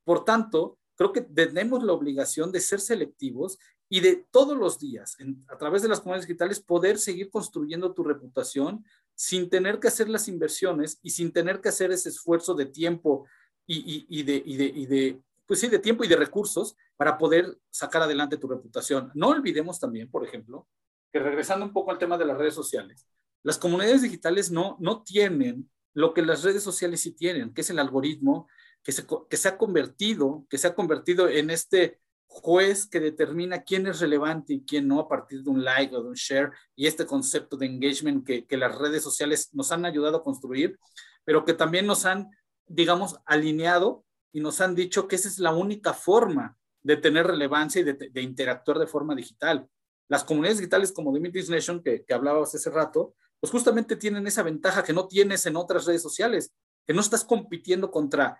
Por 0.04 0.24
tanto, 0.24 0.78
creo 0.96 1.12
que 1.12 1.22
tenemos 1.22 1.82
la 1.82 1.92
obligación 1.92 2.52
de 2.52 2.60
ser 2.60 2.80
selectivos 2.80 3.58
y 3.94 4.00
de 4.00 4.26
todos 4.32 4.58
los 4.58 4.80
días, 4.80 5.16
a 5.46 5.56
través 5.56 5.82
de 5.82 5.88
las 5.88 6.00
comunidades 6.00 6.26
digitales, 6.26 6.58
poder 6.58 6.98
seguir 6.98 7.30
construyendo 7.30 7.94
tu 7.94 8.02
reputación 8.02 8.84
sin 9.14 9.48
tener 9.48 9.78
que 9.78 9.86
hacer 9.86 10.08
las 10.08 10.26
inversiones 10.26 10.98
y 11.00 11.10
sin 11.10 11.32
tener 11.32 11.60
que 11.60 11.68
hacer 11.68 11.92
ese 11.92 12.08
esfuerzo 12.08 12.54
de 12.54 12.66
tiempo 12.66 13.28
y, 13.68 14.24
de, 14.24 14.42
y 14.44 14.86
de, 14.86 15.22
pues 15.46 15.60
sí, 15.60 15.68
de 15.68 15.78
tiempo 15.78 16.02
y 16.02 16.08
de 16.08 16.16
recursos 16.16 16.76
para 16.96 17.16
poder 17.16 17.56
sacar 17.70 18.02
adelante 18.02 18.36
tu 18.36 18.48
reputación. 18.48 19.12
No 19.14 19.28
olvidemos 19.28 19.78
también, 19.78 20.10
por 20.10 20.26
ejemplo, 20.26 20.66
que 21.12 21.20
regresando 21.20 21.64
un 21.64 21.72
poco 21.72 21.92
al 21.92 21.98
tema 21.98 22.18
de 22.18 22.24
las 22.24 22.36
redes 22.36 22.54
sociales, 22.54 23.06
las 23.44 23.58
comunidades 23.58 24.02
digitales 24.02 24.50
no, 24.50 24.76
no 24.80 25.04
tienen 25.04 25.70
lo 25.92 26.14
que 26.14 26.22
las 26.22 26.42
redes 26.42 26.64
sociales 26.64 27.00
sí 27.00 27.12
tienen, 27.12 27.54
que 27.54 27.60
es 27.60 27.70
el 27.70 27.78
algoritmo 27.78 28.48
que 28.82 28.90
se, 28.90 29.06
que 29.30 29.36
se 29.36 29.46
ha 29.46 29.56
convertido, 29.56 30.44
que 30.50 30.58
se 30.58 30.66
ha 30.66 30.74
convertido 30.74 31.28
en 31.28 31.50
este 31.50 32.00
juez 32.26 32.86
que 32.86 33.00
determina 33.00 33.62
quién 33.62 33.86
es 33.86 34.00
relevante 34.00 34.54
y 34.54 34.64
quién 34.64 34.88
no 34.88 35.00
a 35.00 35.08
partir 35.08 35.42
de 35.42 35.50
un 35.50 35.64
like 35.64 35.94
o 35.94 36.02
de 36.02 36.08
un 36.08 36.14
share 36.14 36.50
y 36.74 36.86
este 36.86 37.06
concepto 37.06 37.56
de 37.56 37.66
engagement 37.66 38.26
que, 38.26 38.44
que 38.46 38.56
las 38.56 38.76
redes 38.76 39.02
sociales 39.02 39.50
nos 39.52 39.70
han 39.72 39.84
ayudado 39.84 40.18
a 40.18 40.22
construir, 40.22 40.78
pero 41.24 41.44
que 41.44 41.54
también 41.54 41.86
nos 41.86 42.04
han, 42.06 42.30
digamos, 42.66 43.20
alineado 43.24 44.04
y 44.32 44.40
nos 44.40 44.60
han 44.60 44.74
dicho 44.74 45.06
que 45.06 45.16
esa 45.16 45.28
es 45.28 45.38
la 45.38 45.54
única 45.54 45.94
forma 45.94 46.56
de 46.82 46.96
tener 46.96 47.26
relevancia 47.26 47.80
y 47.80 47.84
de, 47.84 48.20
interactuar 48.20 48.78
de 48.78 48.86
forma 48.86 49.14
digital. 49.14 49.68
Las 50.08 50.24
comunidades 50.24 50.58
digitales 50.58 50.92
como 50.92 51.14
Dimitris 51.14 51.48
Nation, 51.48 51.82
que, 51.82 52.04
que 52.04 52.14
hablabas 52.14 52.54
hace 52.54 52.68
rato, 52.68 53.14
pues 53.40 53.50
justamente 53.50 53.96
tienen 53.96 54.26
esa 54.26 54.42
ventaja 54.42 54.82
que 54.82 54.92
no 54.92 55.06
tienes 55.06 55.46
en 55.46 55.56
otras 55.56 55.86
redes 55.86 56.02
sociales, 56.02 56.52
que 56.86 56.92
no 56.92 57.00
estás 57.00 57.24
compitiendo 57.24 57.90
contra 57.90 58.38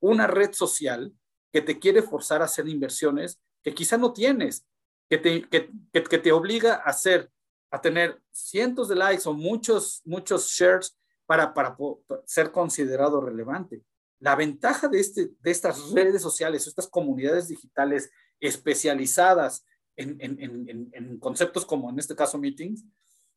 una 0.00 0.26
red 0.26 0.52
social 0.52 1.12
que 1.52 1.60
te 1.62 1.78
quiere 1.78 2.02
forzar 2.02 2.42
a 2.42 2.46
hacer 2.46 2.68
inversiones 2.68 3.40
que 3.62 3.74
quizá 3.74 3.96
no 3.96 4.12
tienes, 4.12 4.66
que 5.08 5.18
te, 5.18 5.48
que, 5.48 5.70
que, 5.92 6.18
te 6.18 6.32
obliga 6.32 6.74
a 6.74 6.90
hacer, 6.90 7.30
a 7.70 7.80
tener 7.80 8.20
cientos 8.30 8.88
de 8.88 8.96
likes 8.96 9.28
o 9.28 9.32
muchos, 9.32 10.02
muchos 10.04 10.50
shares 10.50 10.96
para, 11.26 11.54
para, 11.54 11.76
ser 12.24 12.52
considerado 12.52 13.20
relevante. 13.20 13.82
La 14.20 14.34
ventaja 14.36 14.88
de, 14.88 15.00
este, 15.00 15.30
de 15.40 15.50
estas 15.50 15.90
redes 15.92 16.22
sociales, 16.22 16.66
estas 16.66 16.88
comunidades 16.88 17.48
digitales 17.48 18.10
especializadas 18.40 19.64
en, 19.96 20.16
en, 20.20 20.40
en, 20.40 20.90
en 20.92 21.18
conceptos 21.18 21.64
como 21.66 21.90
en 21.90 21.98
este 21.98 22.14
caso 22.14 22.38
meetings, 22.38 22.84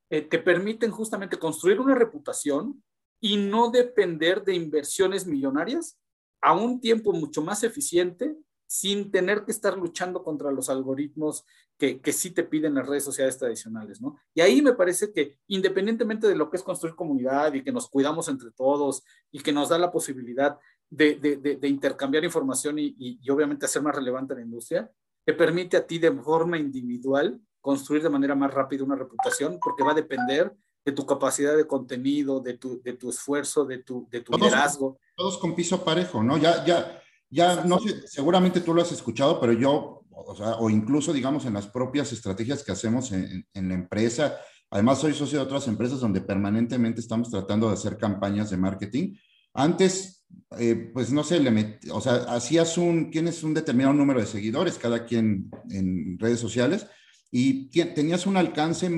eh, 0.10 0.22
te 0.22 0.40
permiten 0.40 0.92
justamente 0.92 1.40
construir 1.40 1.80
una 1.80 1.96
reputación 1.96 2.84
y 3.22 3.38
no 3.38 3.72
depender 3.72 4.44
de 4.44 4.56
inversiones 4.56 5.26
millonarias 5.26 5.98
a 6.42 6.54
un 6.54 6.80
tiempo 6.80 7.14
mucho 7.14 7.42
más 7.42 7.64
eficiente 7.64 8.36
sin 8.68 9.12
tener 9.12 9.44
que 9.44 9.52
estar 9.52 9.78
luchando 9.78 10.24
contra 10.24 10.50
los 10.50 10.70
algoritmos 10.70 11.46
que, 11.78 12.00
que 12.00 12.14
sí 12.14 12.32
te 12.32 12.44
piden 12.44 12.76
las 12.76 12.88
redes 12.88 13.04
sociales 13.04 13.38
tradicionales, 13.38 14.02
¿no? 14.02 14.16
Y 14.34 14.40
ahí 14.40 14.62
me 14.62 14.74
parece 14.74 15.12
que 15.12 15.40
independientemente 15.48 16.28
de 16.28 16.36
lo 16.36 16.50
que 16.50 16.56
es 16.56 16.64
construir 16.64 16.96
comunidad 16.96 17.54
y 17.54 17.64
que 17.64 17.74
nos 17.74 17.90
cuidamos 17.90 18.30
entre 18.30 18.52
todos 18.52 19.04
y 19.30 19.42
que 19.42 19.52
nos 19.52 19.70
da 19.70 19.78
la 19.78 19.92
posibilidad 19.92 20.58
de, 20.90 21.16
de, 21.16 21.68
intercambiar 21.68 22.24
información 22.24 22.78
y, 22.78 22.96
y, 22.98 23.30
obviamente 23.30 23.66
hacer 23.66 23.82
más 23.82 23.96
relevante 23.96 24.36
la 24.36 24.42
industria, 24.42 24.92
te 25.26 25.34
permite 25.34 25.78
a 25.78 25.88
ti 25.88 26.00
de 26.00 26.12
forma 26.12 26.58
individual 26.58 27.42
construir 27.62 28.04
de 28.04 28.10
manera 28.10 28.36
más 28.36 28.54
rápida 28.54 28.84
una 28.84 28.96
reputación 28.96 29.58
porque 29.62 29.84
va 29.84 29.92
a 29.92 29.96
depender 29.96 30.54
de 30.84 30.92
tu 30.92 31.06
capacidad 31.06 31.56
de 31.56 31.68
contenido, 31.68 32.40
de 32.40 32.58
tu, 32.58 32.82
de 32.82 32.94
tu 32.94 33.10
esfuerzo, 33.10 33.66
de 33.66 33.80
tu, 33.80 34.08
de 34.10 34.22
tu 34.22 34.34
liderazgo. 34.34 35.00
Todos 35.16 35.38
con 35.38 35.56
piso 35.56 35.84
parejo, 35.84 36.24
¿no? 36.24 36.38
Ya, 36.38 36.66
ya, 36.66 37.02
ya, 37.30 37.64
no 37.64 37.80
sé, 37.80 38.08
seguramente 38.08 38.62
tú 38.62 38.74
lo 38.74 38.82
has 38.82 38.92
escuchado, 38.92 39.40
pero 39.40 39.54
yo, 39.54 40.04
o, 40.10 40.36
sea, 40.36 40.56
o 40.56 40.70
incluso, 40.70 41.14
digamos, 41.14 41.46
en 41.46 41.54
las 41.54 41.68
propias 41.68 42.12
estrategias 42.12 42.64
que 42.64 42.72
hacemos 42.72 43.12
en, 43.12 43.46
en, 43.54 43.70
la 43.70 43.76
empresa, 43.76 44.38
además 44.70 45.00
soy 45.00 45.14
socio 45.14 45.40
de 45.40 45.46
otras 45.46 45.68
empresas 45.68 46.00
donde 46.00 46.22
permanentemente 46.22 47.00
estamos 47.00 47.30
tratando 47.30 47.68
de 47.68 47.74
hacer 47.74 47.98
campañas 47.98 48.50
de 48.50 48.58
marketing. 48.58 49.16
Antes, 49.54 50.26
eh, 50.58 50.92
pues 50.94 51.12
no 51.12 51.24
sé, 51.24 51.40
le 51.40 51.52
met, 51.52 51.86
o 51.92 52.02
sea, 52.02 52.16
hacías 52.34 52.78
un, 52.78 53.12
tienes 53.12 53.44
un 53.44 53.54
determinado 53.54 53.94
número 53.94 54.20
de 54.20 54.26
seguidores, 54.26 54.78
cada 54.78 55.06
quien 55.06 55.52
en 55.70 56.18
redes 56.20 56.40
sociales, 56.40 56.88
y 57.32 57.70
tenías 57.70 58.26
un 58.26 58.36
alcance 58.36 58.90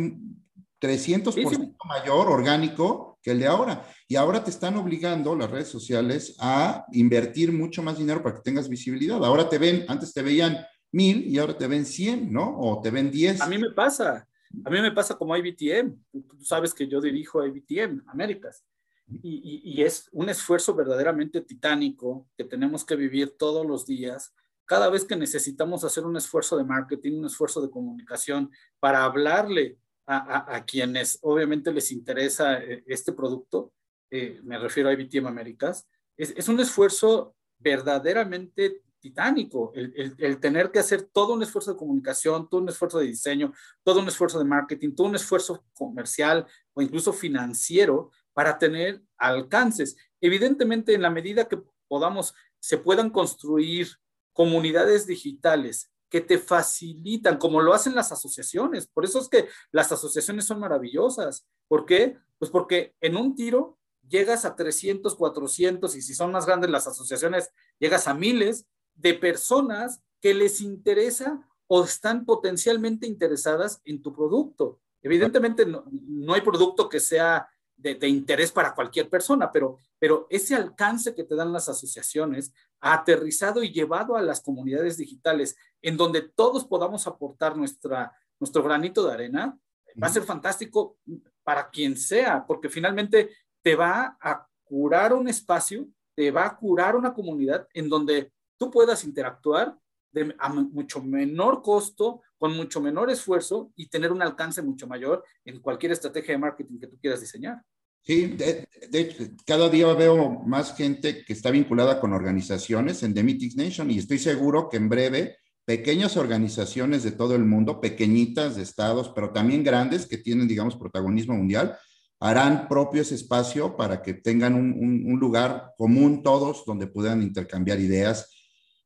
300% 0.84 1.76
mayor 1.86 2.28
orgánico 2.28 3.18
que 3.22 3.32
el 3.32 3.40
de 3.40 3.48
ahora. 3.48 3.88
Y 4.08 4.18
ahora 4.18 4.44
te 4.44 4.50
están 4.50 4.76
obligando 4.76 5.34
las 5.34 5.50
redes 5.50 5.70
sociales 5.70 6.36
a 6.40 6.86
invertir 6.92 7.54
mucho 7.54 7.82
más 7.82 7.98
dinero 7.98 8.22
para 8.22 8.36
que 8.36 8.42
tengas 8.42 8.68
visibilidad. 8.68 9.24
Ahora 9.24 9.48
te 9.48 9.58
ven, 9.58 9.86
antes 9.88 10.14
te 10.14 10.22
veían 10.22 10.58
mil 10.92 11.26
y 11.26 11.40
ahora 11.40 11.58
te 11.58 11.68
ven 11.68 11.86
100, 11.86 12.32
¿no? 12.32 12.60
O 12.60 12.82
te 12.82 12.92
ven 12.92 13.10
10. 13.10 13.42
A 13.42 13.48
mí 13.48 13.58
me 13.58 13.72
pasa. 13.72 14.28
A 14.66 14.70
mí 14.70 14.82
me 14.82 14.92
pasa 14.92 15.16
como 15.16 15.36
IBTM. 15.38 15.96
Tú 16.12 16.44
sabes 16.44 16.74
que 16.74 16.88
yo 16.88 17.00
dirijo 17.00 17.46
IBTM, 17.46 18.04
Américas. 18.08 18.66
Y, 19.08 19.62
y, 19.64 19.74
y, 19.74 19.84
es 19.84 20.10
un 20.12 20.30
esfuerzo 20.30 20.74
verdaderamente 20.74 21.42
titánico 21.42 22.28
que 22.38 22.44
tenemos 22.44 22.86
que 22.86 22.96
vivir 22.96 23.36
todos 23.38 23.66
los 23.66 23.86
días. 23.86 24.34
Cada 24.66 24.90
vez 24.90 25.06
que 25.06 25.16
necesitamos 25.16 25.84
hacer 25.84 26.06
un 26.06 26.16
esfuerzo 26.16 26.58
de 26.58 26.64
marketing, 26.64 27.20
un 27.20 27.26
esfuerzo 27.26 27.62
de 27.62 27.70
comunicación 27.70 28.50
para 28.80 29.04
hablarle 29.04 29.78
a, 30.06 30.64
quienes 30.66 31.20
obviamente 31.22 31.72
les 31.72 31.92
interesa 31.92 32.62
eh, 32.62 32.84
este 32.88 33.14
producto, 33.14 33.74
eh, 34.12 34.40
me 34.44 34.60
refiero 34.60 34.90
a 34.90 34.94
IBTM 34.94 35.28
Américas, 35.28 35.88
es, 36.18 36.48
un 36.48 36.60
esfuerzo 36.60 37.36
verdaderamente 37.58 38.84
titánico, 39.00 39.74
el, 39.76 40.40
tener 40.40 40.72
que 40.72 40.80
hacer 40.80 41.04
todo 41.04 41.34
un 41.34 41.44
esfuerzo 41.44 41.74
de 41.74 41.78
comunicación, 41.78 42.48
todo 42.50 42.62
un 42.62 42.70
esfuerzo 42.70 43.00
de 43.00 43.08
diseño, 43.08 43.54
todo 43.84 44.00
un 44.00 44.08
esfuerzo 44.08 44.40
de 44.40 44.46
marketing, 44.46 44.96
todo 44.96 45.08
un 45.08 45.16
esfuerzo 45.16 45.66
comercial 45.74 46.46
o 46.74 46.82
incluso 46.82 47.12
financiero 47.12 48.12
para 48.34 48.58
tener 48.58 49.02
alcances. 49.18 49.98
Evidentemente, 50.22 50.94
en 50.94 51.02
la 51.02 51.10
medida 51.10 51.48
que 51.48 51.60
podamos, 51.88 52.34
se 52.60 52.78
puedan 52.78 53.10
construir 53.10 53.90
comunidades 54.32 55.06
digitales 55.06 55.93
que 56.14 56.22
te 56.22 56.38
facilitan, 56.38 57.40
como 57.40 57.60
lo 57.60 57.74
hacen 57.74 57.96
las 57.96 58.12
asociaciones. 58.12 58.86
Por 58.86 59.04
eso 59.04 59.20
es 59.20 59.28
que 59.28 59.48
las 59.72 59.92
asociaciones 59.92 60.46
son 60.46 60.60
maravillosas. 60.60 61.48
¿Por 61.68 61.88
qué? 61.88 62.20
Pues 62.38 62.52
porque 62.52 62.94
en 63.02 63.18
un 63.18 63.36
tiro 63.36 63.80
llegas 64.08 64.46
a 64.46 64.56
300, 64.56 65.16
400 65.16 65.96
y 65.96 66.04
si 66.04 66.14
son 66.14 66.32
más 66.32 66.46
grandes 66.46 66.70
las 66.70 66.86
asociaciones, 66.86 67.50
llegas 67.80 68.08
a 68.08 68.14
miles 68.14 68.68
de 68.94 69.16
personas 69.16 70.04
que 70.22 70.36
les 70.36 70.62
interesa 70.62 71.50
o 71.66 71.84
están 71.84 72.26
potencialmente 72.26 73.08
interesadas 73.08 73.82
en 73.84 74.04
tu 74.04 74.14
producto. 74.14 74.82
Evidentemente 75.02 75.66
no, 75.66 75.84
no 75.90 76.36
hay 76.36 76.42
producto 76.42 76.90
que 76.90 77.00
sea 77.00 77.50
de, 77.76 77.96
de, 77.96 78.08
interés 78.08 78.52
para 78.52 78.76
cualquier 78.76 79.10
persona, 79.10 79.52
pero, 79.52 79.80
pero 79.98 80.28
ese 80.30 80.54
alcance 80.54 81.16
que 81.16 81.24
te 81.24 81.34
dan 81.34 81.52
las 81.52 81.70
asociaciones, 81.70 82.54
aterrizado 82.84 83.64
y 83.64 83.72
llevado 83.72 84.18
a 84.18 84.22
las 84.22 84.42
comunidades 84.42 84.98
digitales, 84.98 85.56
en 85.82 85.96
donde 85.96 86.22
todos 86.22 86.66
podamos 86.66 87.08
aportar 87.08 87.56
nuestra, 87.56 88.12
nuestro 88.40 88.62
granito 88.62 89.08
de 89.08 89.14
arena, 89.14 89.58
va 90.02 90.08
a 90.08 90.12
ser 90.12 90.24
fantástico 90.24 90.98
para 91.44 91.70
quien 91.70 91.96
sea, 91.96 92.46
porque 92.46 92.70
finalmente 92.70 93.30
te 93.62 93.76
va 93.76 94.18
a 94.20 94.46
curar 94.66 95.14
un 95.14 95.30
espacio, 95.30 95.88
te 96.14 96.30
va 96.30 96.46
a 96.46 96.58
curar 96.58 96.98
una 96.98 97.14
comunidad 97.14 97.68
en 97.74 97.88
donde 97.88 98.34
tú 98.58 98.70
puedas 98.70 99.06
interactuar 99.06 99.78
de, 100.12 100.36
a 100.38 100.50
mucho 100.50 101.02
menor 101.02 101.62
costo, 101.62 102.22
con 102.38 102.54
mucho 102.54 102.82
menor 102.82 103.10
esfuerzo 103.10 103.72
y 103.78 103.88
tener 103.88 104.12
un 104.12 104.22
alcance 104.22 104.62
mucho 104.62 104.88
mayor 104.88 105.24
en 105.46 105.62
cualquier 105.62 105.94
estrategia 105.94 106.34
de 106.34 106.40
marketing 106.40 106.80
que 106.80 106.88
tú 106.88 107.00
quieras 107.00 107.22
diseñar. 107.22 107.64
Sí, 108.06 108.28
de, 108.28 108.68
de, 108.90 109.32
cada 109.46 109.70
día 109.70 109.94
veo 109.94 110.42
más 110.46 110.76
gente 110.76 111.24
que 111.24 111.32
está 111.32 111.52
vinculada 111.52 112.02
con 112.02 112.12
organizaciones 112.12 113.02
en 113.02 113.14
The 113.14 113.24
Meetings 113.24 113.56
Nation 113.56 113.90
y 113.90 113.98
estoy 113.98 114.20
seguro 114.20 114.68
que 114.68 114.76
en 114.76 114.90
breve 114.90 115.38
pequeñas 115.64 116.18
organizaciones 116.18 117.04
de 117.04 117.12
todo 117.12 117.34
el 117.34 117.46
mundo, 117.46 117.80
pequeñitas 117.80 118.58
de 118.58 118.64
estados, 118.64 119.10
pero 119.16 119.32
también 119.32 119.64
grandes 119.64 120.06
que 120.06 120.18
tienen, 120.18 120.50
digamos, 120.50 120.76
protagonismo 120.76 121.34
mundial, 121.34 121.78
harán 122.20 122.68
propio 122.68 123.02
ese 123.02 123.16
espacio 123.16 123.78
para 123.78 124.02
que 124.02 124.14
tengan 124.14 124.56
un, 124.56 124.74
un, 124.74 125.14
un 125.14 125.20
lugar 125.20 125.72
común 125.78 126.24
todos 126.24 126.66
donde 126.66 126.88
puedan 126.88 127.22
intercambiar 127.22 127.80
ideas. 127.80 128.30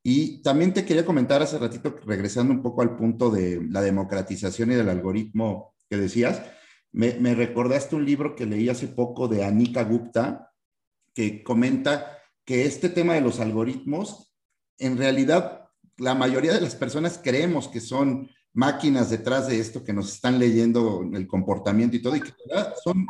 Y 0.04 0.44
también 0.44 0.74
te 0.74 0.86
quería 0.86 1.06
comentar 1.06 1.42
hace 1.42 1.58
ratito, 1.58 1.96
regresando 2.06 2.54
un 2.54 2.62
poco 2.62 2.84
al 2.84 2.96
punto 2.96 3.32
de 3.32 3.66
la 3.68 3.82
democratización 3.82 4.72
y 4.72 4.76
del 4.76 4.90
algoritmo 4.90 5.74
que 5.90 5.98
decías, 5.98 6.42
me, 6.98 7.14
me 7.20 7.36
recordaste 7.36 7.96
un 7.96 8.06
libro 8.06 8.36
que 8.36 8.48
leí 8.48 8.70
hace 8.70 8.88
poco 8.88 9.28
de 9.28 9.46
Anika 9.46 9.84
Gupta, 9.84 10.52
que 11.14 11.44
comenta 11.44 12.18
que 12.44 12.66
este 12.66 12.90
tema 12.90 13.14
de 13.14 13.22
los 13.22 13.40
algoritmos, 13.40 14.34
en 14.80 14.98
realidad, 14.98 15.70
la 15.98 16.16
mayoría 16.16 16.54
de 16.54 16.62
las 16.62 16.76
personas 16.76 17.20
creemos 17.24 17.68
que 17.68 17.82
son 17.82 18.32
máquinas 18.52 19.12
detrás 19.12 19.48
de 19.48 19.60
esto 19.60 19.84
que 19.84 19.94
nos 19.94 20.12
están 20.12 20.40
leyendo 20.40 21.08
el 21.14 21.28
comportamiento 21.28 21.96
y 21.96 22.02
todo, 22.02 22.16
y 22.16 22.22
que 22.22 22.34
son 22.84 23.06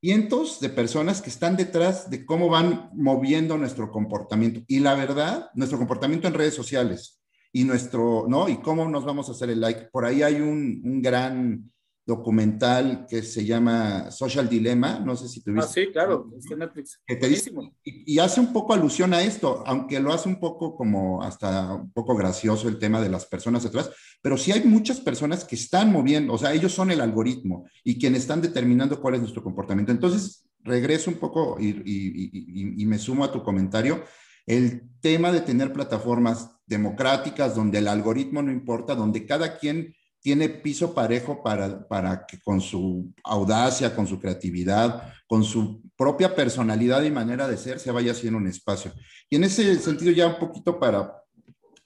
cientos 0.00 0.58
de 0.58 0.70
personas 0.70 1.22
que 1.22 1.30
están 1.30 1.56
detrás 1.56 2.10
de 2.10 2.26
cómo 2.26 2.48
van 2.48 2.90
moviendo 2.92 3.56
nuestro 3.56 3.92
comportamiento. 3.92 4.62
Y 4.66 4.80
la 4.80 4.96
verdad, 4.96 5.50
nuestro 5.54 5.78
comportamiento 5.78 6.26
en 6.26 6.34
redes 6.34 6.54
sociales 6.54 7.22
y 7.52 7.62
nuestro, 7.62 8.26
¿no? 8.28 8.48
Y 8.48 8.56
cómo 8.56 8.88
nos 8.88 9.04
vamos 9.04 9.28
a 9.28 9.32
hacer 9.32 9.50
el 9.50 9.60
like. 9.60 9.90
Por 9.92 10.04
ahí 10.04 10.24
hay 10.24 10.40
un, 10.40 10.82
un 10.84 11.00
gran 11.00 11.70
documental 12.06 13.04
que 13.08 13.20
se 13.22 13.44
llama 13.44 14.12
Social 14.12 14.48
Dilemma, 14.48 15.00
no 15.00 15.16
sé 15.16 15.28
si 15.28 15.42
tuviste. 15.42 15.66
Ah, 15.66 15.72
sí, 15.72 15.92
claro, 15.92 16.30
es 16.38 16.44
de 16.44 16.56
Netflix. 16.56 17.00
Que 17.04 17.16
te 17.16 17.28
dice, 17.28 17.50
y, 17.82 18.14
y, 18.14 18.18
hace 18.20 18.38
un 18.38 18.52
poco 18.52 18.72
alusión 18.72 19.12
a 19.12 19.22
esto, 19.22 19.64
aunque 19.66 19.98
lo 19.98 20.12
hace 20.12 20.28
un 20.28 20.38
poco 20.38 20.76
como 20.76 21.20
hasta 21.24 21.74
un 21.74 21.90
poco 21.90 22.14
gracioso 22.14 22.68
el 22.68 22.78
tema 22.78 23.00
de 23.00 23.08
las 23.08 23.26
personas 23.26 23.64
detrás, 23.64 23.90
pero 24.22 24.38
sí 24.38 24.52
hay 24.52 24.62
muchas 24.62 25.00
personas 25.00 25.44
que 25.44 25.56
están 25.56 25.90
moviendo, 25.90 26.32
o 26.32 26.38
sea, 26.38 26.54
ellos 26.54 26.72
son 26.72 26.92
el 26.92 27.00
algoritmo 27.00 27.68
y 27.82 27.98
quienes 27.98 28.22
están 28.22 28.40
determinando 28.40 29.00
cuál 29.00 29.14
es 29.14 29.20
nuestro 29.20 29.42
comportamiento. 29.42 29.90
Entonces, 29.90 30.46
regreso 30.62 31.10
un 31.10 31.16
poco 31.16 31.56
y, 31.58 31.70
y, 31.84 32.82
y 32.82 32.86
me 32.86 33.00
sumo 33.00 33.24
a 33.24 33.32
tu 33.32 33.42
comentario. 33.42 34.04
El 34.46 34.82
tema 35.00 35.32
de 35.32 35.40
tener 35.40 35.72
plataformas 35.72 36.50
democráticas 36.66 37.56
donde 37.56 37.78
el 37.78 37.88
algoritmo 37.88 38.42
no 38.42 38.52
importa, 38.52 38.94
donde 38.94 39.26
cada 39.26 39.58
quien 39.58 39.92
tiene 40.26 40.48
piso 40.48 40.92
parejo 40.92 41.40
para, 41.40 41.86
para 41.86 42.26
que 42.26 42.40
con 42.40 42.60
su 42.60 43.14
audacia, 43.22 43.94
con 43.94 44.08
su 44.08 44.18
creatividad, 44.18 45.14
con 45.28 45.44
su 45.44 45.80
propia 45.96 46.34
personalidad 46.34 47.04
y 47.04 47.12
manera 47.12 47.46
de 47.46 47.56
ser, 47.56 47.78
se 47.78 47.92
vaya 47.92 48.10
haciendo 48.10 48.38
un 48.38 48.48
espacio. 48.48 48.92
Y 49.30 49.36
en 49.36 49.44
ese 49.44 49.78
sentido, 49.78 50.10
ya 50.10 50.26
un 50.26 50.40
poquito 50.40 50.80
para, 50.80 51.22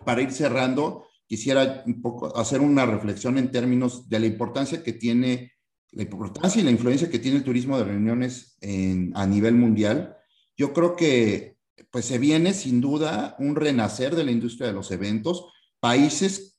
para 0.07 0.23
ir 0.23 0.33
cerrando, 0.33 1.05
quisiera 1.27 1.83
un 1.85 2.01
poco 2.01 2.35
hacer 2.35 2.63
una 2.63 2.87
reflexión 2.87 3.37
en 3.37 3.51
términos 3.51 4.09
de 4.09 4.21
la 4.21 4.27
importancia 4.27 4.83
que 4.83 4.95
tiene, 4.95 5.53
la 5.93 6.05
importancia 6.05 6.63
y 6.63 6.65
la 6.65 6.71
influencia 6.71 7.11
que 7.11 7.19
tiene 7.19 7.37
el 7.37 7.45
turismo 7.45 7.77
de 7.77 7.85
reuniones 7.85 8.57
en, 8.63 9.13
a 9.17 9.27
nivel 9.27 9.55
mundial. 9.55 10.17
Yo 10.57 10.73
creo 10.73 10.97
que 10.97 11.59
pues 11.91 12.07
se 12.07 12.17
viene 12.17 12.55
sin 12.55 12.81
duda 12.81 13.37
un 13.39 13.55
renacer 13.55 14.17
de 14.17 14.25
la 14.25 14.31
industria 14.31 14.69
de 14.69 14.73
los 14.73 14.91
eventos. 14.93 15.45
Países 15.79 16.51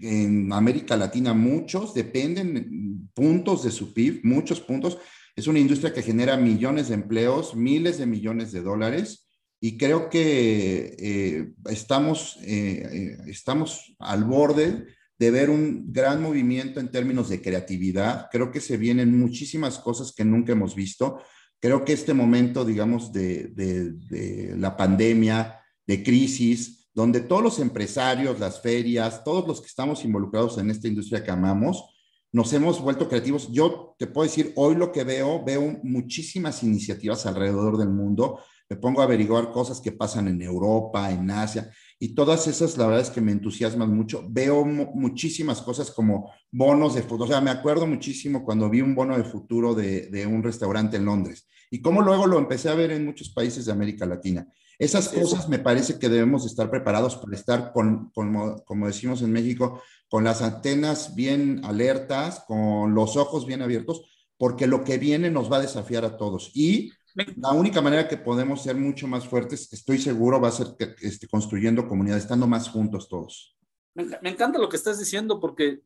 en 0.00 0.52
América 0.52 0.96
Latina 0.96 1.34
muchos 1.34 1.94
dependen 1.94 3.10
puntos 3.14 3.64
de 3.64 3.70
su 3.70 3.92
PIB, 3.92 4.20
muchos 4.24 4.60
puntos. 4.60 4.98
Es 5.34 5.46
una 5.46 5.58
industria 5.58 5.92
que 5.92 6.02
genera 6.02 6.36
millones 6.36 6.88
de 6.88 6.94
empleos, 6.94 7.54
miles 7.54 7.98
de 7.98 8.06
millones 8.06 8.52
de 8.52 8.62
dólares 8.62 9.26
y 9.64 9.78
creo 9.78 10.10
que 10.10 10.96
eh, 10.98 11.52
estamos, 11.70 12.36
eh, 12.42 12.82
eh, 12.92 13.16
estamos 13.28 13.94
al 14.00 14.24
borde 14.24 14.86
de 15.16 15.30
ver 15.30 15.50
un 15.50 15.92
gran 15.92 16.20
movimiento 16.20 16.80
en 16.80 16.90
términos 16.90 17.28
de 17.28 17.40
creatividad. 17.40 18.26
Creo 18.32 18.50
que 18.50 18.60
se 18.60 18.76
vienen 18.76 19.16
muchísimas 19.16 19.78
cosas 19.78 20.12
que 20.12 20.24
nunca 20.24 20.50
hemos 20.50 20.74
visto. 20.74 21.22
Creo 21.60 21.84
que 21.84 21.92
este 21.92 22.12
momento, 22.12 22.64
digamos, 22.64 23.12
de, 23.12 23.52
de, 23.54 23.92
de 23.92 24.56
la 24.56 24.76
pandemia, 24.76 25.60
de 25.86 26.02
crisis, 26.02 26.81
donde 26.94 27.20
todos 27.20 27.42
los 27.42 27.58
empresarios, 27.58 28.38
las 28.38 28.60
ferias, 28.60 29.24
todos 29.24 29.46
los 29.46 29.60
que 29.60 29.66
estamos 29.66 30.04
involucrados 30.04 30.58
en 30.58 30.70
esta 30.70 30.88
industria 30.88 31.24
que 31.24 31.30
amamos, 31.30 31.84
nos 32.32 32.52
hemos 32.52 32.80
vuelto 32.80 33.08
creativos. 33.08 33.50
Yo 33.52 33.94
te 33.98 34.06
puedo 34.06 34.26
decir, 34.26 34.52
hoy 34.56 34.74
lo 34.74 34.90
que 34.90 35.04
veo, 35.04 35.44
veo 35.44 35.78
muchísimas 35.82 36.62
iniciativas 36.62 37.26
alrededor 37.26 37.76
del 37.76 37.90
mundo. 37.90 38.40
Me 38.68 38.76
pongo 38.76 39.02
a 39.02 39.04
averiguar 39.04 39.52
cosas 39.52 39.80
que 39.80 39.92
pasan 39.92 40.28
en 40.28 40.40
Europa, 40.40 41.10
en 41.10 41.30
Asia, 41.30 41.70
y 41.98 42.14
todas 42.14 42.48
esas, 42.48 42.76
la 42.78 42.86
verdad 42.86 43.02
es 43.02 43.10
que 43.10 43.20
me 43.20 43.30
entusiasman 43.30 43.94
mucho. 43.94 44.24
Veo 44.28 44.64
muchísimas 44.64 45.60
cosas 45.60 45.90
como 45.90 46.32
bonos 46.50 46.94
de 46.94 47.02
futuro. 47.02 47.24
O 47.24 47.28
sea, 47.28 47.40
me 47.40 47.50
acuerdo 47.50 47.86
muchísimo 47.86 48.44
cuando 48.44 48.68
vi 48.68 48.80
un 48.80 48.94
bono 48.94 49.16
de 49.16 49.22
futuro 49.22 49.74
de, 49.74 50.26
un 50.26 50.42
restaurante 50.42 50.96
en 50.96 51.04
Londres 51.04 51.46
y 51.70 51.80
cómo 51.80 52.02
luego 52.02 52.26
lo 52.26 52.38
empecé 52.38 52.70
a 52.70 52.74
ver 52.74 52.90
en 52.90 53.04
muchos 53.04 53.30
países 53.30 53.66
de 53.66 53.72
América 53.72 54.04
Latina. 54.04 54.48
Esas 54.78 55.08
cosas 55.08 55.48
me 55.48 55.58
parece 55.58 55.98
que 55.98 56.08
debemos 56.08 56.46
estar 56.46 56.70
preparados 56.70 57.16
para 57.16 57.36
estar 57.36 57.72
con, 57.72 58.10
como 58.12 58.86
decimos 58.86 59.22
en 59.22 59.32
México, 59.32 59.82
con 60.08 60.24
las 60.24 60.42
antenas 60.42 61.14
bien 61.14 61.60
alertas, 61.64 62.44
con 62.46 62.94
los 62.94 63.16
ojos 63.16 63.46
bien 63.46 63.62
abiertos, 63.62 64.02
porque 64.36 64.66
lo 64.66 64.84
que 64.84 64.98
viene 64.98 65.30
nos 65.30 65.50
va 65.50 65.58
a 65.58 65.62
desafiar 65.62 66.04
a 66.04 66.16
todos. 66.16 66.50
Y 66.54 66.90
la 67.36 67.52
única 67.52 67.80
manera 67.80 68.08
que 68.08 68.16
podemos 68.16 68.62
ser 68.62 68.76
mucho 68.76 69.06
más 69.06 69.26
fuertes, 69.26 69.72
estoy 69.72 69.98
seguro, 69.98 70.40
va 70.40 70.48
a 70.48 70.52
ser 70.52 70.68
que, 70.78 70.94
este, 71.00 71.28
construyendo 71.28 71.86
comunidad, 71.86 72.18
estando 72.18 72.46
más 72.46 72.68
juntos 72.68 73.08
todos. 73.08 73.56
Me, 73.94 74.04
me 74.22 74.30
encanta 74.30 74.58
lo 74.58 74.68
que 74.68 74.76
estás 74.76 74.98
diciendo 74.98 75.38
porque 75.38 75.82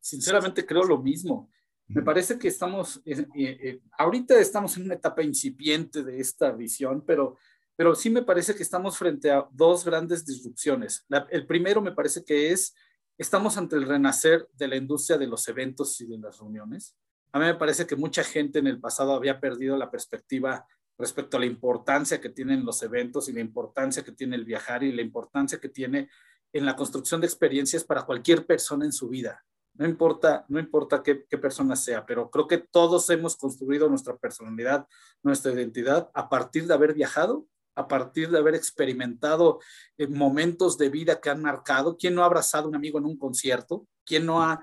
sinceramente 0.00 0.64
creo 0.64 0.84
lo 0.84 0.98
mismo. 0.98 1.50
Me 1.88 2.02
parece 2.02 2.38
que 2.38 2.48
estamos, 2.48 3.00
eh, 3.04 3.26
eh, 3.36 3.80
ahorita 3.96 4.38
estamos 4.38 4.76
en 4.76 4.84
una 4.84 4.94
etapa 4.94 5.22
incipiente 5.22 6.02
de 6.02 6.20
esta 6.20 6.50
visión, 6.50 7.04
pero, 7.06 7.38
pero 7.76 7.94
sí 7.94 8.10
me 8.10 8.22
parece 8.22 8.54
que 8.54 8.64
estamos 8.64 8.98
frente 8.98 9.30
a 9.30 9.46
dos 9.52 9.84
grandes 9.84 10.26
disrupciones. 10.26 11.06
el 11.30 11.46
primero 11.46 11.80
me 11.80 11.92
parece 11.92 12.24
que 12.24 12.50
es, 12.50 12.74
estamos 13.16 13.56
ante 13.56 13.76
el 13.76 13.86
renacer 13.86 14.48
de 14.54 14.68
la 14.68 14.76
industria 14.76 15.16
de 15.16 15.28
los 15.28 15.46
eventos 15.46 16.00
y 16.00 16.06
de 16.06 16.18
las 16.18 16.38
reuniones. 16.38 16.96
A 17.32 17.38
mí 17.38 17.44
me 17.44 17.54
parece 17.54 17.86
que 17.86 17.94
mucha 17.94 18.24
gente 18.24 18.58
en 18.58 18.66
el 18.66 18.80
pasado 18.80 19.12
había 19.12 19.40
perdido 19.40 19.76
la 19.76 19.90
perspectiva 19.90 20.66
respecto 20.98 21.36
a 21.36 21.40
la 21.40 21.46
importancia 21.46 22.20
que 22.20 22.30
tienen 22.30 22.64
los 22.64 22.82
eventos 22.82 23.28
y 23.28 23.32
la 23.32 23.40
importancia 23.40 24.02
que 24.02 24.12
tiene 24.12 24.34
el 24.36 24.44
viajar 24.44 24.82
y 24.82 24.92
la 24.92 25.02
importancia 25.02 25.60
que 25.60 25.68
tiene 25.68 26.08
en 26.52 26.64
la 26.64 26.74
construcción 26.74 27.20
de 27.20 27.26
experiencias 27.26 27.84
para 27.84 28.02
cualquier 28.02 28.44
persona 28.46 28.84
en 28.84 28.92
su 28.92 29.08
vida. 29.08 29.44
No 29.78 29.86
importa, 29.86 30.44
no 30.48 30.58
importa 30.58 31.02
qué, 31.02 31.14
persona 31.38 31.76
sea, 31.76 32.04
pero 32.04 32.30
creo 32.30 32.46
que 32.46 32.58
todos 32.58 33.08
hemos 33.10 33.36
construido 33.36 33.88
nuestra 33.88 34.16
personalidad, 34.16 34.86
nuestra 35.22 35.52
identidad 35.52 36.10
a 36.14 36.28
partir 36.28 36.66
de 36.66 36.74
haber 36.74 36.94
viajado, 36.94 37.46
a 37.74 37.86
partir 37.86 38.30
de 38.30 38.38
haber 38.38 38.54
experimentado 38.54 39.60
eh, 39.98 40.06
momentos 40.06 40.78
de 40.78 40.88
vida 40.88 41.20
que 41.20 41.30
han 41.30 41.42
marcado. 41.42 41.96
¿Quién 41.96 42.14
no 42.14 42.22
ha 42.22 42.26
abrazado 42.26 42.64
a 42.64 42.68
un 42.68 42.76
amigo 42.76 42.98
en 42.98 43.04
un 43.04 43.18
concierto? 43.18 43.86
¿Quién 44.04 44.24
no 44.24 44.42
ha, 44.42 44.60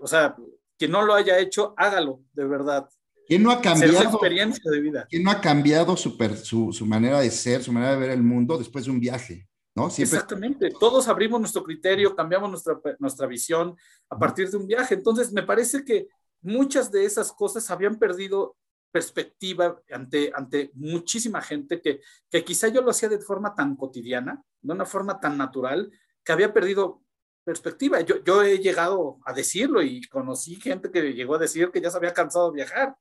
o 0.00 0.06
sea, 0.06 0.34
quien 0.78 0.92
no 0.92 1.02
lo 1.02 1.14
haya 1.14 1.38
hecho, 1.38 1.74
hágalo, 1.76 2.22
de 2.32 2.46
verdad. 2.46 2.88
¿Quién 3.26 3.42
no 3.42 3.50
ha 3.50 3.60
cambiado? 3.60 4.02
experiencia 4.02 4.70
de 4.70 4.80
vida. 4.80 5.06
¿Quién 5.10 5.22
no 5.22 5.30
ha 5.30 5.40
cambiado 5.40 5.96
su, 5.96 6.16
su, 6.42 6.72
su 6.72 6.86
manera 6.86 7.20
de 7.20 7.30
ser, 7.30 7.62
su 7.62 7.72
manera 7.72 7.92
de 7.92 7.98
ver 7.98 8.10
el 8.10 8.22
mundo 8.22 8.56
después 8.56 8.86
de 8.86 8.92
un 8.92 9.00
viaje? 9.00 9.46
Exactamente, 9.86 10.70
todos 10.70 11.08
abrimos 11.08 11.40
nuestro 11.40 11.62
criterio, 11.62 12.14
cambiamos 12.14 12.50
nuestra, 12.50 12.80
nuestra 12.98 13.26
visión 13.26 13.76
a 14.08 14.18
partir 14.18 14.50
de 14.50 14.56
un 14.56 14.66
viaje. 14.66 14.94
Entonces, 14.94 15.32
me 15.32 15.42
parece 15.42 15.84
que 15.84 16.08
muchas 16.40 16.90
de 16.90 17.04
esas 17.04 17.32
cosas 17.32 17.70
habían 17.70 17.98
perdido 17.98 18.56
perspectiva 18.90 19.80
ante, 19.90 20.32
ante 20.34 20.70
muchísima 20.74 21.42
gente 21.42 21.80
que, 21.80 22.00
que 22.30 22.44
quizá 22.44 22.68
yo 22.68 22.80
lo 22.80 22.90
hacía 22.90 23.08
de 23.08 23.20
forma 23.20 23.54
tan 23.54 23.76
cotidiana, 23.76 24.42
de 24.60 24.72
una 24.72 24.86
forma 24.86 25.20
tan 25.20 25.36
natural, 25.36 25.90
que 26.24 26.32
había 26.32 26.52
perdido 26.52 27.02
perspectiva. 27.44 28.00
Yo, 28.00 28.22
yo 28.24 28.42
he 28.42 28.58
llegado 28.58 29.18
a 29.24 29.32
decirlo 29.32 29.82
y 29.82 30.02
conocí 30.08 30.56
gente 30.56 30.90
que 30.90 31.12
llegó 31.12 31.36
a 31.36 31.38
decir 31.38 31.70
que 31.70 31.80
ya 31.80 31.90
se 31.90 31.96
había 31.96 32.12
cansado 32.12 32.50
de 32.50 32.56
viajar 32.56 32.96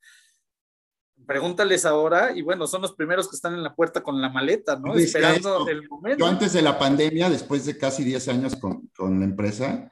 pregúntales 1.28 1.86
ahora 1.86 2.32
y 2.36 2.42
bueno, 2.42 2.66
son 2.66 2.82
los 2.82 2.94
primeros 2.94 3.30
que 3.30 3.36
están 3.36 3.54
en 3.54 3.62
la 3.62 3.76
puerta 3.76 4.02
con 4.02 4.20
la 4.22 4.30
maleta, 4.30 4.80
¿no? 4.80 4.96
Esperando 4.96 5.68
el 5.68 5.88
momento. 5.88 6.26
Yo 6.26 6.26
antes 6.26 6.54
de 6.54 6.62
la 6.62 6.80
pandemia, 6.80 7.30
después 7.30 7.66
de 7.66 7.78
casi 7.78 8.04
10 8.04 8.28
años 8.30 8.56
con, 8.56 8.88
con 8.96 9.20
la 9.20 9.26
empresa, 9.26 9.92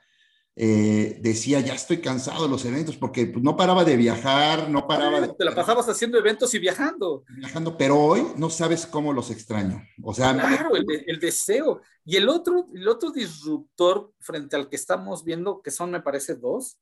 eh, 0.57 1.17
decía, 1.19 1.59
ya 1.59 1.73
estoy 1.73 1.97
cansado 1.97 2.43
de 2.43 2.49
los 2.49 2.63
eventos 2.63 2.95
porque 2.95 3.25
pues, 3.25 3.43
no 3.43 3.57
paraba 3.57 3.83
de 3.83 3.97
viajar, 3.97 4.69
no 4.69 4.87
paraba 4.87 5.19
de... 5.19 5.27
Te 5.27 5.43
la 5.43 5.53
pasabas 5.53 5.89
haciendo 5.89 6.17
eventos 6.17 6.53
y 6.53 6.59
viajando. 6.59 7.25
Viajando, 7.35 7.77
pero 7.77 7.99
hoy 7.99 8.25
no 8.37 8.49
sabes 8.49 8.85
cómo 8.85 9.11
los 9.11 9.31
extraño. 9.31 9.83
O 10.01 10.13
sea... 10.13 10.33
Claro, 10.33 10.69
el, 10.75 11.19
deseo. 11.19 11.81
Y 12.05 12.15
el 12.15 12.29
otro, 12.29 12.67
el 12.73 12.87
otro 12.87 13.11
disruptor 13.11 14.13
frente 14.19 14.55
al 14.55 14.69
que 14.69 14.77
estamos 14.77 15.25
viendo, 15.25 15.61
que 15.61 15.71
son, 15.71 15.91
me 15.91 16.01
parece, 16.01 16.35
dos, 16.35 16.79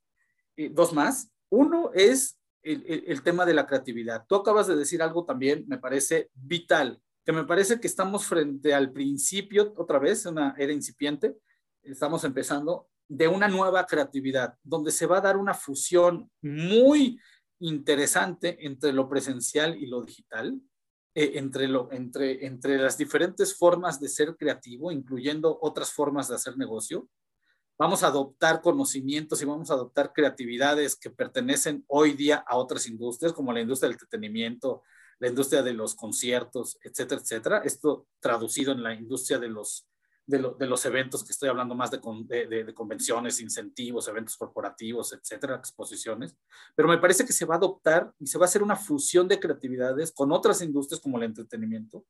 eh, 0.56 0.70
dos 0.72 0.94
más. 0.94 1.32
Uno 1.50 1.90
es 1.96 2.38
el, 2.64 3.22
tema 3.24 3.46
de 3.46 3.54
la 3.54 3.66
creatividad. 3.68 4.26
Tú 4.28 4.36
acabas 4.36 4.68
de 4.68 4.76
decir 4.76 5.02
algo 5.02 5.26
también, 5.26 5.66
me 5.68 5.78
parece 5.78 6.30
vital, 6.34 7.02
que 7.26 7.32
me 7.32 7.44
parece 7.44 7.80
que 7.80 7.88
estamos 7.88 8.26
frente 8.26 8.74
al 8.74 8.92
principio, 8.92 9.74
otra 9.78 10.00
vez, 10.00 10.26
una 10.26 10.56
era 10.58 10.74
incipiente, 10.74 11.36
estamos 11.82 12.24
empezando, 12.24 12.88
de 13.08 13.28
una 13.28 13.48
nueva 13.48 13.86
creatividad, 13.86 14.56
donde 14.64 14.92
se 14.92 15.06
va 15.06 15.18
a 15.18 15.22
dar 15.22 15.38
una 15.38 15.54
fusión 15.54 16.30
muy 16.42 17.20
interesante 17.60 18.58
entre 18.66 18.92
lo 18.92 19.08
presencial 19.08 19.76
y 19.76 19.88
lo 19.88 20.02
digital, 20.02 20.60
eh, 21.16 21.34
entre, 21.36 22.78
las 22.78 22.98
diferentes 22.98 23.56
formas 23.56 24.00
de 24.00 24.10
ser 24.10 24.36
creativo, 24.36 24.92
incluyendo 24.92 25.60
otras 25.62 25.92
formas 25.92 26.28
de 26.28 26.36
hacer 26.36 26.58
negocio, 26.58 27.08
vamos 27.78 28.04
a 28.04 28.08
adoptar 28.08 28.62
conocimientos 28.62 29.42
y 29.42 29.46
vamos 29.46 29.72
a 29.72 29.74
adoptar 29.74 30.14
creatividades 30.14 30.96
que 30.96 31.10
pertenecen 31.10 31.84
hoy 31.88 32.14
día 32.14 32.44
a 32.48 32.58
otras 32.58 32.88
industrias, 32.88 33.34
como 33.34 33.52
la 33.52 33.62
industria 33.62 33.88
del 33.88 33.96
entretenimiento, 33.96 34.84
la 35.20 35.30
industria 35.30 35.64
de 35.64 35.74
los 35.74 35.96
conciertos, 35.96 36.78
etcétera, 36.84 37.22
etcétera. 37.22 37.58
Esto 37.60 38.08
traducido 38.20 38.72
en 38.72 38.84
la 38.84 38.94
industria 38.94 39.40
de 39.40 39.50
los, 39.50 39.88
de, 40.26 40.40
los 40.40 40.86
eventos, 40.86 41.24
que 41.24 41.32
estoy 41.32 41.50
hablando 41.50 41.76
más 41.76 41.92
de, 41.92 42.00
convenciones, 42.74 43.40
incentivos, 43.42 44.08
eventos 44.08 44.38
corporativos, 44.38 45.14
etcétera, 45.14 45.56
exposiciones. 45.56 46.36
Pero 46.76 46.88
me 46.88 46.98
parece 46.98 47.26
que 47.26 47.34
se 47.34 47.46
va 47.46 47.56
a 47.56 47.58
adoptar 47.58 48.14
y 48.20 48.28
se 48.28 48.38
va 48.38 48.46
a 48.46 48.48
hacer 48.48 48.64
una 48.64 48.76
fusión 48.76 49.28
de 49.28 49.40
creatividades 49.40 50.12
con 50.12 50.32
otras 50.32 50.62
industrias 50.62 51.02
como 51.02 51.18
el 51.18 51.24
entretenimiento, 51.24 52.06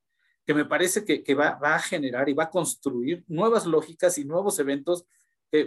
que 0.45 0.53
me 0.53 0.65
parece 0.65 1.05
que, 1.05 1.23
que 1.23 1.35
va, 1.35 1.55
va 1.55 1.75
a 1.75 1.79
generar 1.79 2.27
y 2.29 2.33
va 2.33 2.45
a 2.45 2.49
construir 2.49 3.23
nuevas 3.27 3.65
lógicas 3.65 4.17
y 4.17 4.25
nuevos 4.25 4.59
eventos 4.59 5.05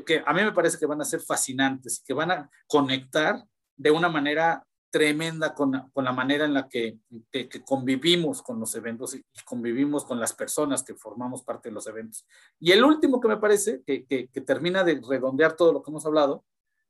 que, 0.05 0.23
a 0.27 0.33
mí 0.35 0.43
me 0.43 0.53
parece 0.53 0.79
que 0.79 0.87
van 0.87 1.01
a 1.01 1.05
ser 1.05 1.21
fascinantes, 1.21 2.03
que 2.05 2.13
van 2.13 2.31
a 2.33 2.51
conectar 2.67 3.45
de 3.77 3.91
una 3.93 4.09
manera 4.09 4.67
tremenda 4.91 5.55
con, 5.55 5.91
con 5.93 6.05
la 6.05 6.13
manera 6.13 6.45
en 6.45 6.55
la 6.55 6.69
que, 6.69 6.99
que, 7.31 7.49
convivimos 7.65 8.43
con 8.43 8.59
los 8.59 8.75
eventos 8.75 9.15
y 9.15 9.23
convivimos 9.45 10.05
con 10.05 10.19
las 10.19 10.33
personas 10.33 10.83
que 10.83 10.95
formamos 10.95 11.45
parte 11.45 11.69
de 11.69 11.75
los 11.75 11.87
eventos. 11.87 12.27
Y 12.59 12.73
el 12.73 12.83
último 12.83 13.21
que 13.21 13.29
me 13.29 13.37
parece, 13.37 13.83
que, 13.87 14.07
que, 14.07 14.41
termina 14.41 14.83
de 14.83 15.01
redondear 15.09 15.55
todo 15.55 15.73
lo 15.73 15.83
que 15.83 15.91
hemos 15.91 16.07
hablado, 16.07 16.45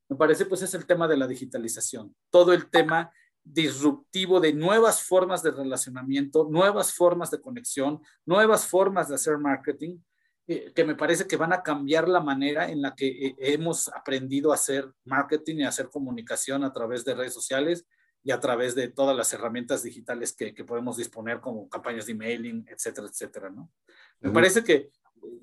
me 0.08 0.16
parece 0.16 0.46
pues 0.46 0.62
es 0.62 0.72
el 0.72 0.86
tema 0.86 1.08
de 1.08 1.16
la 1.16 1.26
digitalización, 1.26 2.14
todo 2.30 2.52
el 2.52 2.70
tema 2.70 3.10
disruptivo 3.42 4.40
de 4.40 4.52
nuevas 4.54 5.02
formas 5.02 5.42
de 5.42 5.50
relacionamiento, 5.50 6.46
nuevas 6.48 6.94
formas 6.94 7.30
de 7.30 7.40
conexión, 7.40 8.00
nuevas 8.24 8.66
formas 8.66 9.08
de 9.08 9.16
hacer 9.16 9.38
marketing, 9.38 9.98
eh, 10.48 10.72
que 10.74 10.84
me 10.84 10.94
parece 10.94 11.26
que 11.26 11.36
van 11.36 11.52
a 11.52 11.62
cambiar 11.62 12.08
la 12.08 12.20
manera 12.20 12.70
en 12.70 12.80
la 12.80 12.94
que 12.94 13.08
eh, 13.08 13.36
hemos 13.38 13.88
aprendido 13.88 14.52
a 14.52 14.54
hacer 14.54 14.88
marketing 15.04 15.56
y 15.56 15.64
a 15.64 15.70
hacer 15.70 15.88
comunicación 15.88 16.62
a 16.62 16.72
través 16.72 17.04
de 17.04 17.14
redes 17.14 17.34
sociales 17.34 17.86
y 18.22 18.30
a 18.30 18.38
través 18.38 18.74
de 18.74 18.88
todas 18.88 19.16
las 19.16 19.32
herramientas 19.32 19.82
digitales 19.82 20.34
que, 20.34 20.54
que 20.54 20.64
podemos 20.64 20.96
disponer 20.96 21.40
como 21.40 21.68
campañas 21.68 22.06
de 22.06 22.12
emailing, 22.12 22.64
etcétera, 22.68 23.08
etcétera, 23.08 23.50
¿no? 23.50 23.70
Me 24.20 24.30
parece 24.30 24.64
que 24.64 24.90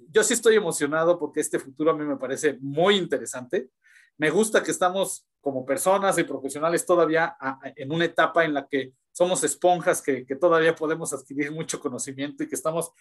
yo 0.10 0.24
sí 0.24 0.34
estoy 0.34 0.56
emocionado 0.56 1.20
porque 1.20 1.40
este 1.40 1.60
futuro 1.60 1.92
a 1.92 1.98
mí 1.98 2.06
me 2.06 2.18
parece 2.18 2.58
muy 2.62 2.96
interesante. 2.96 3.70
Me 4.18 4.30
gusta 4.30 4.64
que 4.64 4.72
estamos 4.72 5.28
como 5.42 5.66
personas 5.66 6.18
y 6.18 6.24
profesionales 6.24 6.86
todavía 6.86 7.36
en 7.76 7.92
una 7.92 8.06
etapa 8.06 8.46
en 8.46 8.54
la 8.54 8.68
que 8.68 8.94
somos 9.12 9.44
esponjas 9.44 10.02
que, 10.02 10.26
que, 10.26 10.36
todavía 10.36 10.76
podemos 10.76 11.14
adquirir 11.14 11.52
mucho 11.52 11.80
conocimiento 11.80 12.44
y 12.44 12.48
que 12.48 12.56
estamos 12.56 12.92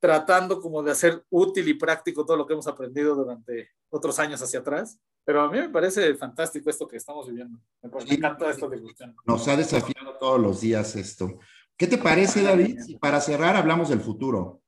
tratando 0.00 0.60
como 0.60 0.82
de 0.82 0.92
hacer 0.92 1.24
útil 1.30 1.68
y 1.68 1.74
práctico 1.74 2.24
todo 2.24 2.36
lo 2.36 2.46
que 2.46 2.52
hemos 2.52 2.66
aprendido 2.66 3.14
durante 3.14 3.70
otros 3.88 4.18
años 4.18 4.42
hacia 4.42 4.60
atrás. 4.60 4.98
Pero 5.24 5.42
a 5.42 5.50
mí 5.50 5.58
me 5.58 5.68
parece 5.68 6.14
fantástico 6.14 6.70
esto 6.70 6.86
que 6.86 6.96
estamos 6.96 7.28
viviendo. 7.28 7.58
Me, 7.82 8.14
encanta 8.14 8.50
esto 8.50 8.68
de 8.68 8.80
Nos 9.26 9.48
ha 9.48 9.56
desafiado 9.56 10.16
todos 10.18 10.40
los 10.40 10.60
días 10.60 10.94
esto. 10.94 11.38
¿Qué 11.76 11.86
te 11.86 11.98
parece, 11.98 12.42
David? 12.42 12.78
Si 12.80 12.96
para 12.96 13.20
cerrar 13.20 13.56
hablamos 13.56 13.88
del 13.88 14.00
futuro. 14.00 14.62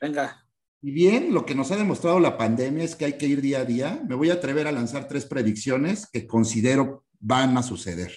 Venga. 0.00 0.44
Y 0.80 0.92
bien, 0.92 1.34
lo 1.34 1.44
que 1.44 1.56
nos 1.56 1.72
ha 1.72 1.76
demostrado 1.76 2.20
la 2.20 2.38
pandemia 2.38 2.84
es 2.84 2.94
que 2.94 3.06
hay 3.06 3.18
que 3.18 3.26
ir 3.26 3.40
día 3.40 3.60
a 3.60 3.64
día. 3.64 4.00
Me 4.08 4.14
voy 4.14 4.30
a 4.30 4.34
atrever 4.34 4.68
a 4.68 4.72
lanzar 4.72 5.08
tres 5.08 5.26
predicciones 5.26 6.08
que 6.08 6.26
considero 6.26 7.04
van 7.18 7.56
a 7.58 7.64
suceder. 7.64 8.12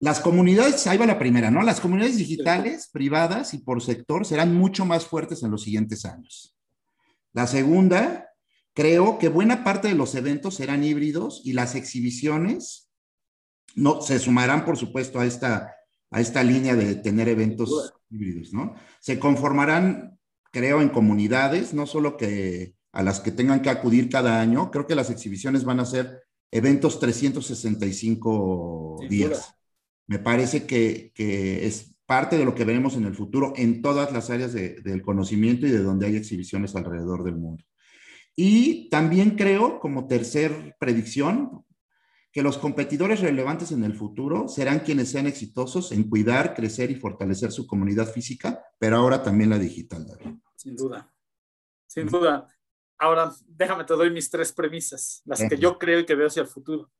Las 0.00 0.20
comunidades, 0.20 0.86
ahí 0.86 0.96
va 0.96 1.06
la 1.06 1.18
primera, 1.18 1.50
¿no? 1.50 1.62
Las 1.62 1.80
comunidades 1.80 2.18
digitales, 2.18 2.88
privadas 2.92 3.52
y 3.52 3.58
por 3.58 3.82
sector 3.82 4.24
serán 4.24 4.54
mucho 4.54 4.84
más 4.84 5.06
fuertes 5.06 5.42
en 5.42 5.50
los 5.50 5.62
siguientes 5.62 6.04
años. 6.04 6.56
La 7.32 7.48
segunda, 7.48 8.28
creo 8.74 9.18
que 9.18 9.28
buena 9.28 9.64
parte 9.64 9.88
de 9.88 9.94
los 9.94 10.14
eventos 10.14 10.54
serán 10.54 10.84
híbridos 10.84 11.42
y 11.44 11.52
las 11.52 11.74
exhibiciones 11.74 12.90
no, 13.74 14.00
se 14.00 14.18
sumarán, 14.18 14.64
por 14.64 14.76
supuesto, 14.76 15.20
a 15.20 15.26
esta, 15.26 15.74
a 16.10 16.20
esta 16.20 16.44
línea 16.44 16.76
de 16.76 16.94
tener 16.94 17.28
eventos 17.28 17.94
híbridos, 18.10 18.52
¿no? 18.52 18.74
Se 19.00 19.18
conformarán, 19.18 20.18
creo, 20.52 20.80
en 20.80 20.90
comunidades, 20.90 21.74
no 21.74 21.86
solo 21.86 22.16
que 22.16 22.74
a 22.92 23.02
las 23.02 23.20
que 23.20 23.32
tengan 23.32 23.62
que 23.62 23.70
acudir 23.70 24.08
cada 24.08 24.40
año, 24.40 24.70
creo 24.70 24.86
que 24.86 24.94
las 24.94 25.10
exhibiciones 25.10 25.64
van 25.64 25.80
a 25.80 25.84
ser 25.84 26.22
eventos 26.50 26.98
365 26.98 29.00
días. 29.08 29.54
Me 30.08 30.18
parece 30.18 30.66
que, 30.66 31.12
es 31.14 31.94
parte 32.06 32.38
de 32.38 32.46
lo 32.46 32.54
que 32.54 32.64
veremos 32.64 32.96
en 32.96 33.04
el 33.04 33.14
futuro 33.14 33.52
en 33.56 33.82
todas 33.82 34.10
las 34.12 34.30
áreas 34.30 34.54
del 34.54 35.02
conocimiento 35.02 35.66
y 35.66 35.70
de 35.70 35.82
donde 35.82 36.06
hay 36.06 36.16
exhibiciones 36.16 36.74
alrededor 36.74 37.22
del 37.22 37.36
mundo. 37.36 37.62
Y 38.34 38.88
también 38.88 39.36
creo, 39.36 39.78
como 39.78 40.06
tercer 40.06 40.74
predicción, 40.80 41.66
que 42.32 42.42
los 42.42 42.56
competidores 42.56 43.20
relevantes 43.20 43.72
en 43.72 43.84
el 43.84 43.94
futuro 43.94 44.48
serán 44.48 44.80
quienes 44.80 45.10
sean 45.10 45.26
exitosos 45.26 45.92
en 45.92 46.08
cuidar, 46.08 46.54
crecer 46.54 46.90
y 46.90 46.94
fortalecer 46.94 47.52
su 47.52 47.66
comunidad 47.66 48.10
física, 48.10 48.62
pero 48.78 48.96
ahora 48.96 49.22
también 49.22 49.50
la 49.50 49.58
digital, 49.58 50.06
Sin 50.56 50.76
duda, 50.76 51.12
sin 51.86 52.06
duda. 52.06 52.46
Ahora, 52.96 53.32
déjame, 53.46 53.84
te 53.84 53.94
doy 53.94 54.10
mis 54.10 54.30
tres 54.30 54.52
premisas, 54.52 55.20
las 55.26 55.42
que 55.42 55.58
yo 55.58 55.78
creo 55.78 56.00
y 56.00 56.06
que 56.06 56.14
veo 56.14 56.28
hacia 56.28 56.42
el 56.42 56.48
futuro. 56.48 56.90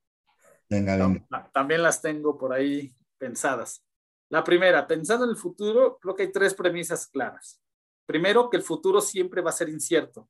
Venga, 0.68 0.96
venga. 0.96 1.50
También 1.52 1.82
las 1.82 2.02
tengo 2.02 2.36
por 2.36 2.52
ahí 2.52 2.94
pensadas. 3.18 3.84
La 4.30 4.44
primera, 4.44 4.86
pensando 4.86 5.24
en 5.24 5.30
el 5.30 5.36
futuro, 5.36 5.98
creo 6.00 6.14
que 6.14 6.24
hay 6.24 6.32
tres 6.32 6.54
premisas 6.54 7.06
claras. 7.06 7.60
Primero, 8.06 8.50
que 8.50 8.56
el 8.56 8.62
futuro 8.62 9.00
siempre 9.00 9.40
va 9.40 9.50
a 9.50 9.54
ser 9.54 9.68
incierto. 9.68 10.28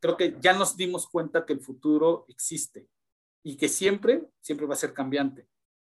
Creo 0.00 0.16
que 0.16 0.36
ya 0.40 0.52
nos 0.52 0.76
dimos 0.76 1.06
cuenta 1.08 1.46
que 1.46 1.52
el 1.52 1.60
futuro 1.60 2.24
existe 2.28 2.88
y 3.44 3.56
que 3.56 3.68
siempre, 3.68 4.24
siempre 4.40 4.66
va 4.66 4.74
a 4.74 4.78
ser 4.78 4.92
cambiante. 4.92 5.48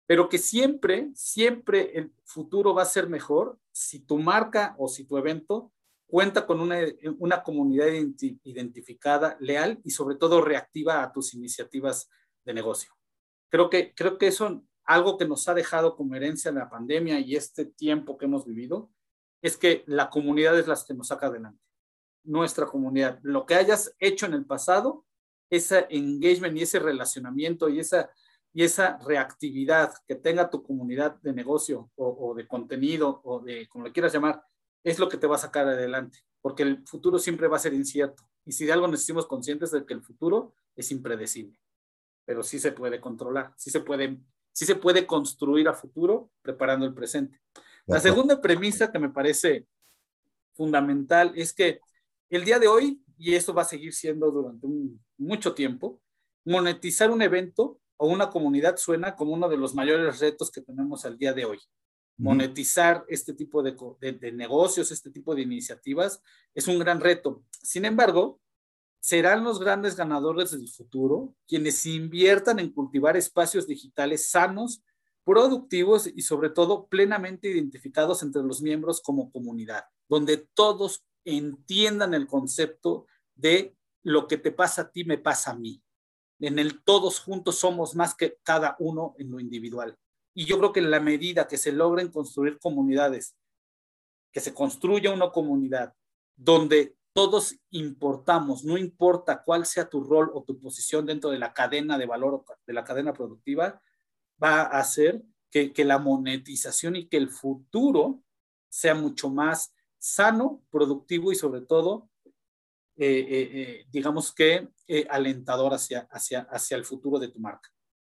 Pero 0.05 0.29
que 0.29 0.37
siempre, 0.37 1.09
siempre 1.15 1.97
el 1.97 2.13
futuro 2.25 2.73
va 2.73 2.83
a 2.83 2.85
ser 2.85 3.07
mejor 3.07 3.57
si 3.71 3.99
tu 3.99 4.17
marca 4.19 4.75
o 4.77 4.87
si 4.87 5.05
tu 5.05 5.17
evento 5.17 5.71
cuenta 6.05 6.45
con 6.45 6.59
una, 6.59 6.79
una 7.17 7.41
comunidad 7.41 7.87
identificada, 8.43 9.37
leal 9.39 9.79
y 9.83 9.91
sobre 9.91 10.15
todo 10.15 10.41
reactiva 10.41 11.01
a 11.01 11.11
tus 11.11 11.33
iniciativas 11.33 12.09
de 12.43 12.53
negocio. 12.53 12.91
Creo 13.49 13.69
que, 13.69 13.93
creo 13.95 14.17
que 14.17 14.27
eso, 14.27 14.63
algo 14.85 15.17
que 15.17 15.27
nos 15.27 15.47
ha 15.47 15.53
dejado 15.53 15.95
como 15.95 16.15
herencia 16.15 16.51
la 16.51 16.69
pandemia 16.69 17.19
y 17.19 17.35
este 17.35 17.65
tiempo 17.65 18.17
que 18.17 18.25
hemos 18.25 18.45
vivido, 18.45 18.89
es 19.41 19.57
que 19.57 19.83
la 19.87 20.09
comunidad 20.09 20.57
es 20.57 20.67
la 20.67 20.77
que 20.87 20.93
nos 20.93 21.07
saca 21.07 21.27
adelante. 21.27 21.61
Nuestra 22.23 22.65
comunidad. 22.65 23.19
Lo 23.21 23.45
que 23.45 23.55
hayas 23.55 23.95
hecho 23.99 24.25
en 24.25 24.33
el 24.33 24.45
pasado, 24.45 25.05
ese 25.49 25.85
engagement 25.89 26.57
y 26.57 26.63
ese 26.63 26.79
relacionamiento 26.79 27.69
y 27.69 27.79
esa, 27.79 28.09
y 28.53 28.63
esa 28.63 28.97
reactividad 28.99 29.93
que 30.07 30.15
tenga 30.15 30.49
tu 30.49 30.63
comunidad 30.63 31.21
de 31.21 31.33
negocio 31.33 31.91
o, 31.95 32.29
o 32.29 32.33
de 32.33 32.47
contenido 32.47 33.21
o 33.23 33.39
de, 33.39 33.67
como 33.67 33.85
le 33.85 33.91
quieras 33.91 34.13
llamar, 34.13 34.43
es 34.85 34.99
lo 34.99 35.09
que 35.09 35.17
te 35.17 35.27
va 35.27 35.35
a 35.35 35.39
sacar 35.39 35.67
adelante, 35.67 36.19
porque 36.41 36.63
el 36.63 36.87
futuro 36.87 37.17
siempre 37.17 37.47
va 37.47 37.57
a 37.57 37.59
ser 37.59 37.73
incierto. 37.73 38.23
Y 38.45 38.51
si 38.51 38.65
de 38.65 38.71
algo 38.71 38.87
nos 38.87 39.01
hicimos 39.01 39.25
conscientes 39.25 39.71
de 39.71 39.83
que 39.85 39.95
el 39.95 40.03
futuro 40.03 40.53
es 40.75 40.91
impredecible, 40.91 41.59
pero 42.23 42.43
sí 42.43 42.59
se 42.59 42.71
puede 42.71 43.01
controlar, 43.01 43.53
sí 43.57 43.71
se 43.71 43.79
puede, 43.79 44.19
sí 44.55 44.65
se 44.65 44.75
puede 44.75 45.05
construir 45.05 45.67
a 45.67 45.73
futuro 45.73 46.31
preparando 46.41 46.85
el 46.85 46.93
presente. 46.93 47.41
La 47.85 47.99
segunda 47.99 48.39
premisa 48.39 48.89
que 48.89 48.99
me 48.99 49.09
parece 49.09 49.67
fundamental 50.53 51.33
es 51.35 51.53
que 51.53 51.81
el 52.29 52.45
día 52.45 52.57
de 52.57 52.67
hoy, 52.67 53.01
y 53.17 53.35
esto 53.35 53.53
va 53.53 53.63
a 53.63 53.65
seguir 53.65 53.93
siendo 53.93 54.31
durante 54.31 54.65
mucho 55.17 55.53
tiempo, 55.53 56.01
monetizar 56.45 57.11
un 57.11 57.21
evento 57.21 57.79
o 57.97 58.07
una 58.07 58.29
comunidad 58.29 58.77
suena 58.77 59.15
como 59.15 59.33
uno 59.33 59.49
de 59.49 59.57
los 59.57 59.75
mayores 59.75 60.19
retos 60.19 60.49
que 60.49 60.61
tenemos 60.61 61.03
al 61.03 61.17
día 61.17 61.33
de 61.33 61.45
hoy 61.45 61.59
monetizar 62.17 63.03
este 63.07 63.33
tipo 63.33 63.61
de, 63.61 63.75
negocios, 64.33 64.91
este 64.91 65.11
tipo 65.11 65.35
de 65.35 65.41
iniciativas, 65.41 66.21
es 66.53 66.67
un 66.67 66.79
gran 66.79 67.01
reto. 67.01 67.43
Sin 67.61 67.85
embargo, 67.85 68.39
serán 69.05 69.43
los 69.43 69.59
grandes 69.59 69.95
ganadores 69.95 70.49
del 70.49 70.67
futuro 70.67 71.35
quienes 71.47 71.85
inviertan 71.85 72.57
en 72.57 72.71
cultivar 72.71 73.15
espacios 73.15 73.67
digitales 73.67 74.31
sanos, 74.31 74.81
productivos 75.23 76.07
y 76.07 76.23
sobre 76.23 76.49
todo 76.49 76.87
plenamente 76.87 77.47
identificados 77.47 78.23
entre 78.23 78.41
los 78.41 78.63
miembros 78.63 79.03
como 79.03 79.31
comunidad, 79.31 79.83
donde 80.09 80.37
todos 80.55 81.05
entiendan 81.23 82.15
el 82.15 82.25
concepto 82.25 83.05
de 83.35 83.75
lo 84.01 84.27
que 84.27 84.37
te 84.37 84.51
pasa 84.51 84.81
a 84.81 84.91
ti 84.91 85.05
me 85.05 85.19
pasa 85.19 85.51
a 85.51 85.55
mí. 85.55 85.83
En 86.39 86.57
el 86.57 86.83
todos 86.83 87.19
juntos 87.19 87.59
somos 87.59 87.93
más 87.93 88.15
que 88.15 88.39
cada 88.41 88.75
uno 88.79 89.13
en 89.19 89.29
lo 89.29 89.39
individual. 89.39 89.95
Y 90.33 90.45
yo 90.45 90.57
creo 90.57 90.73
que 90.73 90.79
en 90.79 90.89
la 90.89 90.99
medida 90.99 91.47
que 91.47 91.57
se 91.57 91.71
logren 91.71 92.09
construir 92.09 92.57
comunidades, 92.57 93.35
que 94.31 94.39
se 94.39 94.51
construya 94.51 95.13
una 95.13 95.29
comunidad 95.29 95.93
donde 96.35 96.95
todos 97.15 97.55
importamos, 97.69 98.65
no 98.65 98.77
importa 98.77 99.41
cuál 99.41 99.65
sea 99.65 99.89
tu 99.89 100.03
rol 100.03 100.29
o 100.33 100.43
tu 100.43 100.59
posición 100.59 101.05
dentro 101.05 101.29
de 101.29 101.39
la 101.39 101.53
cadena 101.53 101.97
de 101.97 102.05
valor 102.05 102.33
o 102.33 102.45
de 102.67 102.73
la 102.73 102.83
cadena 102.83 103.13
productiva, 103.13 103.81
va 104.43 104.63
a 104.63 104.79
hacer 104.79 105.23
que, 105.49 105.71
la 105.85 105.97
monetización 105.97 106.97
y 106.97 107.07
que 107.07 107.15
el 107.15 107.29
futuro 107.29 108.21
sea 108.67 108.95
mucho 108.95 109.29
más 109.29 109.73
sano, 109.97 110.61
productivo 110.69 111.31
y 111.31 111.35
sobre 111.35 111.61
todo, 111.61 112.09
eh, 112.97 113.25
eh, 113.29 113.49
eh, 113.53 113.85
digamos 113.89 114.33
que 114.33 114.67
alentador 115.09 115.73
hacia, 115.73 116.09
el 116.71 116.83
futuro 116.83 117.17
de 117.17 117.29
tu 117.29 117.39
marca. 117.39 117.69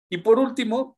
Y 0.10 0.20
por 0.20 0.40
último, 0.40 0.98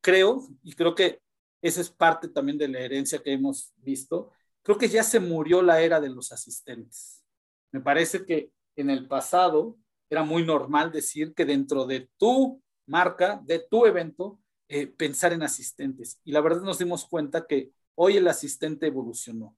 creo, 0.00 0.44
y 0.64 0.72
creo 0.72 0.96
que 0.96 1.22
esa 1.62 1.82
es 1.82 1.90
parte 1.90 2.26
también 2.26 2.58
de 2.58 2.66
la 2.66 2.80
herencia 2.80 3.22
que 3.22 3.32
hemos 3.32 3.72
visto, 3.76 4.32
creo 4.62 4.78
que 4.78 4.88
ya 4.88 5.02
se 5.02 5.20
murió 5.20 5.62
la 5.62 5.80
era 5.80 6.00
de 6.00 6.08
los 6.08 6.32
asistentes. 6.32 7.24
Me 7.72 7.80
parece 7.80 8.24
que 8.24 8.52
en 8.76 8.90
el 8.90 9.06
pasado 9.06 9.76
era 10.08 10.24
muy 10.24 10.44
normal 10.44 10.90
decir 10.90 11.34
que 11.34 11.44
dentro 11.44 11.86
de 11.86 12.10
tu 12.16 12.62
marca, 12.86 13.40
de 13.44 13.60
tu 13.60 13.86
evento, 13.86 14.40
eh, 14.68 14.86
pensar 14.86 15.32
en 15.32 15.42
asistentes. 15.42 16.20
Y 16.24 16.32
la 16.32 16.40
verdad 16.40 16.62
nos 16.62 16.78
dimos 16.78 17.06
cuenta 17.06 17.46
que 17.46 17.72
hoy 17.94 18.16
el 18.16 18.28
asistente 18.28 18.86
evolucionó. 18.86 19.56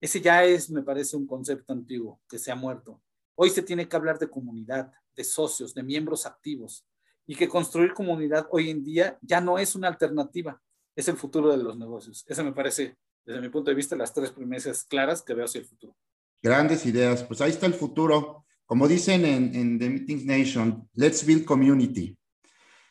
Ese 0.00 0.20
ya 0.20 0.44
es, 0.44 0.70
me 0.70 0.82
parece, 0.82 1.16
un 1.16 1.26
concepto 1.26 1.72
antiguo 1.72 2.20
que 2.28 2.38
se 2.38 2.50
ha 2.50 2.56
muerto. 2.56 3.02
Hoy 3.34 3.50
se 3.50 3.62
tiene 3.62 3.88
que 3.88 3.96
hablar 3.96 4.18
de 4.18 4.28
comunidad, 4.28 4.92
de 5.14 5.24
socios, 5.24 5.74
de 5.74 5.82
miembros 5.82 6.26
activos, 6.26 6.86
y 7.26 7.34
que 7.34 7.48
construir 7.48 7.92
comunidad 7.92 8.46
hoy 8.50 8.70
en 8.70 8.84
día 8.84 9.18
ya 9.20 9.40
no 9.40 9.58
es 9.58 9.74
una 9.74 9.88
alternativa, 9.88 10.62
es 10.94 11.08
el 11.08 11.16
futuro 11.16 11.50
de 11.50 11.62
los 11.62 11.76
negocios. 11.76 12.24
Eso 12.28 12.44
me 12.44 12.52
parece, 12.52 12.96
desde 13.26 13.40
mi 13.40 13.48
punto 13.48 13.70
de 13.70 13.74
vista, 13.74 13.96
las 13.96 14.14
tres 14.14 14.30
premisas 14.30 14.84
claras 14.84 15.20
que 15.20 15.34
veo 15.34 15.46
hacia 15.46 15.58
el 15.58 15.66
futuro. 15.66 15.96
Grandes 16.40 16.86
ideas, 16.86 17.24
pues 17.24 17.40
ahí 17.40 17.50
está 17.50 17.66
el 17.66 17.74
futuro. 17.74 18.44
Como 18.64 18.86
dicen 18.86 19.24
en, 19.24 19.78
The 19.78 19.90
Meetings 19.90 20.24
Nation, 20.24 20.88
let's 20.94 21.26
build 21.26 21.44
community. 21.44 22.16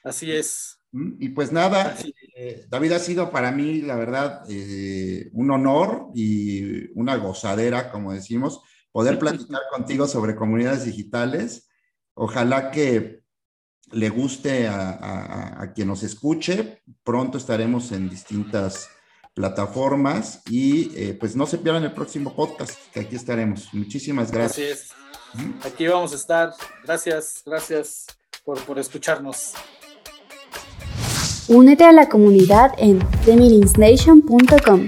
Así 0.04 0.32
es. 0.32 0.78
Mm, 0.92 1.16
y 1.20 1.30
pues 1.30 1.52
nada, 1.52 1.98
eh, 2.36 2.66
David 2.70 2.92
ha 2.94 3.00
sido 3.00 3.32
para 3.32 3.52
mí, 3.52 3.82
la 3.82 3.96
verdad, 3.96 4.44
eh, 4.50 5.30
un 5.34 5.52
honor 5.52 6.10
y 6.14 6.92
una 7.00 7.16
gozadera, 7.16 7.92
como 7.92 8.14
decimos, 8.14 8.62
poder 8.92 9.18
platicar 9.20 9.62
contigo 9.72 10.08
sobre 10.08 10.36
comunidades 10.36 10.86
digitales. 10.86 11.70
Ojalá 12.14 12.72
que 12.72 13.22
le 13.92 14.10
guste 14.10 14.68
a, 14.68 15.72
quien 15.76 15.88
nos 15.88 16.04
escuche. 16.04 16.82
Pronto 17.04 17.38
estaremos 17.38 17.92
en 17.92 18.10
distintas 18.10 18.90
plataformas 19.36 20.42
y 20.50 20.92
eh, 20.96 21.16
pues 21.20 21.36
no 21.36 21.46
se 21.46 21.60
pierdan 21.60 21.84
el 21.84 21.92
próximo 21.92 22.34
podcast, 22.34 22.72
que 22.92 23.02
aquí 23.02 23.16
estaremos. 23.16 23.72
Muchísimas 23.74 24.32
gracias. 24.32 24.90
Aquí 25.64 25.86
vamos 25.86 26.14
a 26.14 26.16
estar. 26.16 26.54
Gracias, 26.84 27.44
gracias 27.46 28.08
por, 28.44 28.60
por 28.64 28.80
escucharnos. 28.80 29.54
Únete 31.48 31.84
a 31.84 31.92
la 31.92 32.10
comunidad 32.10 32.72
en 32.78 33.00
themilinsnation.com. 33.26 34.88